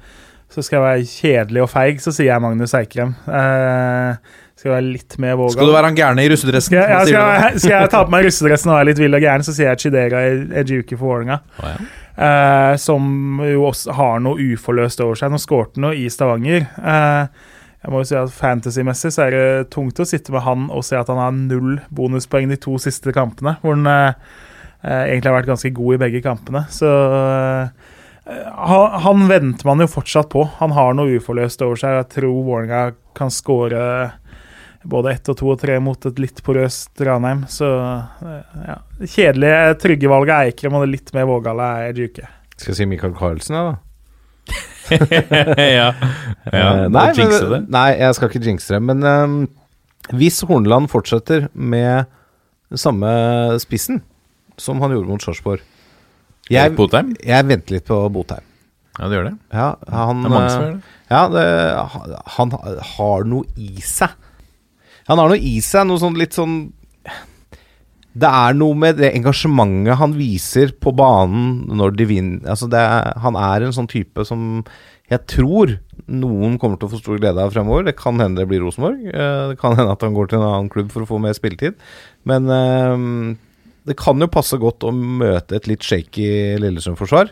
så 0.49 0.63
skal 0.65 0.79
jeg 0.79 0.85
være 0.87 1.09
kjedelig 1.11 1.65
og 1.65 1.69
feig, 1.69 1.99
så 2.01 2.13
sier 2.15 2.31
jeg 2.31 2.41
Magnus 2.41 2.73
Eikrem. 2.77 3.13
Eh, 3.27 4.37
skal 4.59 4.73
være 4.75 4.85
litt 4.89 5.15
mer 5.23 5.37
vågal. 5.39 5.55
Skal 5.55 5.69
du 5.69 5.75
være 5.77 5.89
han 5.91 5.97
gærne 5.97 6.25
i 6.25 6.31
russedressen? 6.33 6.73
Skal 6.73 6.81
jeg, 6.81 6.91
ja, 6.91 7.03
skal, 7.07 7.29
jeg, 7.37 7.61
skal 7.63 7.75
jeg 7.77 7.91
ta 7.93 8.03
på 8.03 8.13
meg 8.15 8.25
russedressen 8.27 8.73
og 8.73 8.77
være 8.79 8.89
litt 8.91 8.99
vill 8.99 9.15
og 9.15 9.23
gæren, 9.23 9.45
så 9.47 9.55
sier 9.55 9.71
jeg 9.71 9.83
Chidera 9.85 10.23
Ejuki 10.63 10.97
for 10.97 11.13
Vålerenga. 11.13 11.39
Oh, 11.61 11.69
ja. 11.71 11.77
Eh, 12.19 12.73
som 12.83 13.39
jo 13.45 13.69
også 13.69 13.95
har 13.95 14.19
noe 14.25 14.49
uforløst 14.51 14.99
over 15.05 15.15
seg. 15.15 15.31
Nå 15.31 15.39
skårte 15.39 15.79
han 15.79 15.87
noe 15.87 15.95
i 15.95 16.09
Stavanger. 16.11 16.67
Eh, 16.67 17.55
jeg 17.79 17.93
må 17.93 18.01
jo 18.01 18.09
si 18.09 18.17
at 18.19 18.33
Fantasy-messig 18.35 19.13
så 19.15 19.29
er 19.29 19.35
det 19.35 19.69
tungt 19.71 20.01
å 20.03 20.07
sitte 20.07 20.33
med 20.35 20.43
han 20.43 20.67
og 20.67 20.83
se 20.83 20.97
at 20.99 21.07
han 21.07 21.21
har 21.21 21.31
null 21.31 21.77
bonuspoeng 21.95 22.51
de 22.51 22.59
to 22.59 22.75
siste 22.83 23.13
kampene. 23.15 23.55
Hvor 23.61 23.77
han 23.77 23.87
eh, 23.87 24.19
eh, 24.83 25.05
egentlig 25.13 25.31
har 25.31 25.37
vært 25.37 25.53
ganske 25.53 25.71
god 25.77 25.95
i 25.95 26.01
begge 26.03 26.23
kampene. 26.25 26.65
Så 26.75 26.89
eh, 26.91 27.95
han, 28.27 28.97
han 29.07 29.23
venter 29.31 29.71
man 29.71 29.85
jo 29.85 29.87
fortsatt 29.87 30.27
på. 30.33 30.43
Han 30.59 30.75
har 30.75 30.99
noe 30.99 31.21
uforløst 31.21 31.63
over 31.63 31.79
seg. 31.79 32.01
Jeg 32.01 32.11
tror 32.17 32.43
Vålerenga 32.49 32.89
kan 33.15 33.31
skåre 33.31 33.85
både 34.83 35.13
ett 35.13 35.29
og 35.31 35.37
to 35.39 35.49
og 35.53 35.59
tre 35.61 35.75
mot 35.83 36.05
et 36.07 36.19
litt 36.21 36.41
porøst 36.45 37.01
Ranheim. 37.03 37.45
Så 37.51 37.67
eh, 37.67 38.57
ja. 38.67 38.79
Det 38.99 39.11
kjedelige, 39.11 39.77
trygge 39.83 40.11
valget 40.11 40.35
er 40.35 40.51
Eikrem, 40.51 40.77
og 40.77 40.85
det 40.85 40.93
litt 40.93 41.13
mer 41.15 41.29
vågale 41.29 41.69
er 41.87 42.03
Juke. 42.03 42.27
Skal 42.55 42.73
jeg 42.73 42.81
si 42.81 42.89
Michael 42.89 43.15
Carlsen, 43.17 43.57
da? 43.59 43.77
ja. 44.99 45.89
ja. 46.59 46.69
Eh, 46.85 46.85
nei, 46.91 47.07
men, 47.19 47.67
nei, 47.71 47.89
jeg 47.99 48.17
skal 48.17 48.31
ikke 48.31 48.45
jinxe 48.45 48.75
det. 48.75 48.83
Men 48.89 49.03
um, 49.05 49.41
hvis 50.19 50.41
Horneland 50.47 50.89
fortsetter 50.91 51.49
med 51.53 52.09
samme 52.77 53.09
spissen 53.61 54.03
som 54.59 54.81
han 54.83 54.93
gjorde 54.93 55.09
mot 55.09 55.23
Sarpsborg 55.23 55.63
jeg, 56.49 56.73
jeg 56.73 57.45
venter 57.45 57.75
litt 57.75 57.85
på 57.85 57.97
Botheim. 58.09 58.45
Ja, 58.99 59.07
det 59.07 59.15
gjør 59.15 59.27
det. 59.27 59.35
Ja, 59.53 59.67
han, 59.93 60.23
Det 60.23 60.29
er 60.29 60.33
mange 60.33 60.49
som 60.49 60.63
eh, 60.63 60.65
gjør 60.65 60.79
det. 60.79 60.95
Ja, 61.09 61.21
det, 61.33 61.43
han 62.35 62.55
har 62.95 63.27
noe 63.29 63.53
i 63.55 63.85
seg. 63.85 64.15
Han 65.09 65.17
har 65.17 65.31
noe 65.31 65.41
i 65.41 65.57
seg, 65.65 65.87
noe 65.89 66.01
sånn 66.01 66.17
litt 66.19 66.37
sånn 66.37 66.59
Det 68.19 68.29
er 68.29 68.55
noe 68.57 68.77
med 68.77 68.99
det 68.99 69.11
engasjementet 69.17 69.97
han 69.99 70.13
viser 70.17 70.73
på 70.81 70.93
banen 70.97 71.65
når 71.79 71.97
de 71.97 72.07
vinner 72.09 72.49
altså 72.53 72.69
er, 72.73 73.13
Han 73.23 73.37
er 73.39 73.65
en 73.67 73.75
sånn 73.75 73.89
type 73.89 74.25
som 74.27 74.63
jeg 75.09 75.25
tror 75.25 75.71
noen 76.05 76.59
kommer 76.61 76.77
til 76.77 76.85
å 76.85 76.91
få 76.91 76.99
stor 77.01 77.17
glede 77.17 77.41
av 77.41 77.49
fremover. 77.49 77.87
Det 77.87 77.95
kan 77.97 78.19
hende 78.21 78.43
det 78.43 78.49
blir 78.51 78.61
Rosenborg. 78.61 79.07
eh, 79.09 79.47
Det 79.49 79.57
kan 79.57 79.73
hende 79.73 79.95
at 79.95 80.03
han 80.05 80.13
går 80.13 80.29
til 80.29 80.37
en 80.37 80.45
annen 80.45 80.69
klubb 80.69 80.91
for 80.93 81.01
å 81.01 81.09
få 81.09 81.17
mer 81.21 81.33
spilletid. 81.33 81.73
Men 82.29 82.45
eh, 82.53 83.33
det 83.89 83.97
kan 83.97 84.21
jo 84.21 84.29
passe 84.29 84.59
godt 84.61 84.85
å 84.85 84.93
møte 84.93 85.57
et 85.57 85.65
litt 85.65 85.81
shaky 85.81 86.59
Lillesund-forsvar, 86.61 87.31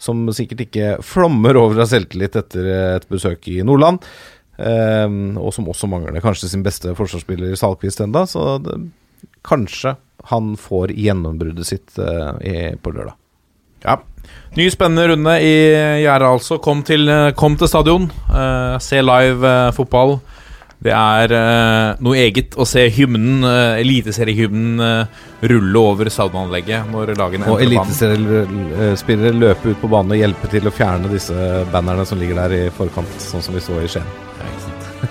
som 0.00 0.24
sikkert 0.32 0.64
ikke 0.64 1.02
flommer 1.04 1.58
over 1.60 1.82
av 1.84 1.90
selvtillit 1.92 2.38
etter 2.40 2.72
et 2.96 3.08
besøk 3.12 3.44
i 3.52 3.60
Nordland. 3.60 4.00
Ehm, 4.58 5.36
og 5.38 5.52
som 5.54 5.68
også 5.70 5.86
mangler 5.90 6.22
kanskje 6.24 6.50
sin 6.50 6.64
beste 6.66 6.94
forsvarsspiller 6.98 7.54
i 7.54 7.58
Salkvist 7.58 8.02
enda, 8.02 8.24
så 8.26 8.56
det, 8.62 8.78
kanskje 9.46 9.94
han 10.32 10.54
får 10.58 10.92
gjennombruddet 10.98 11.66
sitt 11.66 11.98
eh, 12.02 12.32
i, 12.42 12.56
på 12.82 12.92
lørdag. 12.94 13.14
Ja. 13.84 14.00
Ny 14.58 14.66
spennende 14.74 15.12
runde 15.12 15.36
i 15.40 15.54
gjerdet, 16.02 16.26
altså. 16.28 16.58
Kom 16.62 16.82
til, 16.84 17.06
kom 17.38 17.54
til 17.56 17.70
stadion. 17.70 18.10
eh, 18.34 18.74
se 18.82 19.00
live 19.04 19.46
eh, 19.46 19.70
fotball. 19.76 20.18
Det 20.78 20.92
er 20.94 21.32
eh, 21.34 21.96
noe 22.06 22.18
eget 22.22 22.54
å 22.54 22.66
se 22.68 22.84
hymnen, 22.94 23.42
uh, 23.42 23.80
eliteseriehymnen, 23.80 24.78
eh, 24.84 25.24
rulle 25.50 25.82
over 25.82 26.10
stadionanlegget 26.12 26.86
når 26.92 27.16
lagene 27.18 27.50
Og 27.50 27.64
eliteseriespillere 27.64 29.34
løpe 29.34 29.74
ut 29.74 29.82
på 29.82 29.90
banen 29.90 30.14
og 30.14 30.22
hjelpe 30.22 30.52
til 30.54 30.70
å 30.70 30.74
fjerne 30.74 31.10
disse 31.10 31.50
bannerne 31.74 32.06
som 32.06 32.22
ligger 32.22 32.44
der 32.44 32.56
i 32.60 32.64
forkant, 32.78 33.18
sånn 33.18 33.42
som 33.42 33.58
vi 33.58 33.64
så 33.64 33.82
i 33.82 33.90
Skien. 33.90 34.06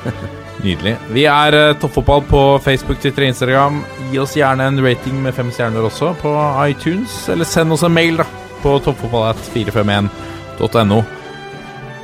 Nydelig. 0.66 0.96
Vi 1.14 1.24
er 1.30 1.56
uh, 1.56 1.76
Toppfotball 1.82 2.22
på 2.28 2.42
Facebook, 2.64 3.00
Twitter 3.02 3.22
og 3.26 3.30
Instagram. 3.34 3.76
Gi 4.12 4.18
oss 4.24 4.38
gjerne 4.38 4.64
en 4.72 4.84
rating 4.84 5.16
med 5.22 5.34
fem 5.38 5.50
stjerner 5.54 5.82
også 5.86 6.08
på 6.22 6.32
iTunes, 6.66 7.30
eller 7.30 7.46
send 7.46 7.74
oss 7.76 7.84
en 7.86 7.94
mail 7.94 8.18
da 8.22 8.26
på 8.64 8.80
toppfotballat451.no. 8.88 11.00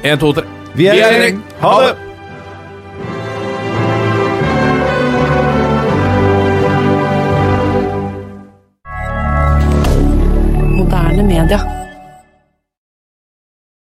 1, 0.03 0.19
2, 0.19 0.33
3. 0.33 0.43
Vi 0.73 0.87
er 0.87 0.93
Vi 0.93 0.99
er 0.99 1.11
i 1.11 1.13
gjeng. 1.27 1.43
Ha 1.61 1.81
det! 1.83 1.95
Moderne 10.77 11.23
media. 11.23 11.82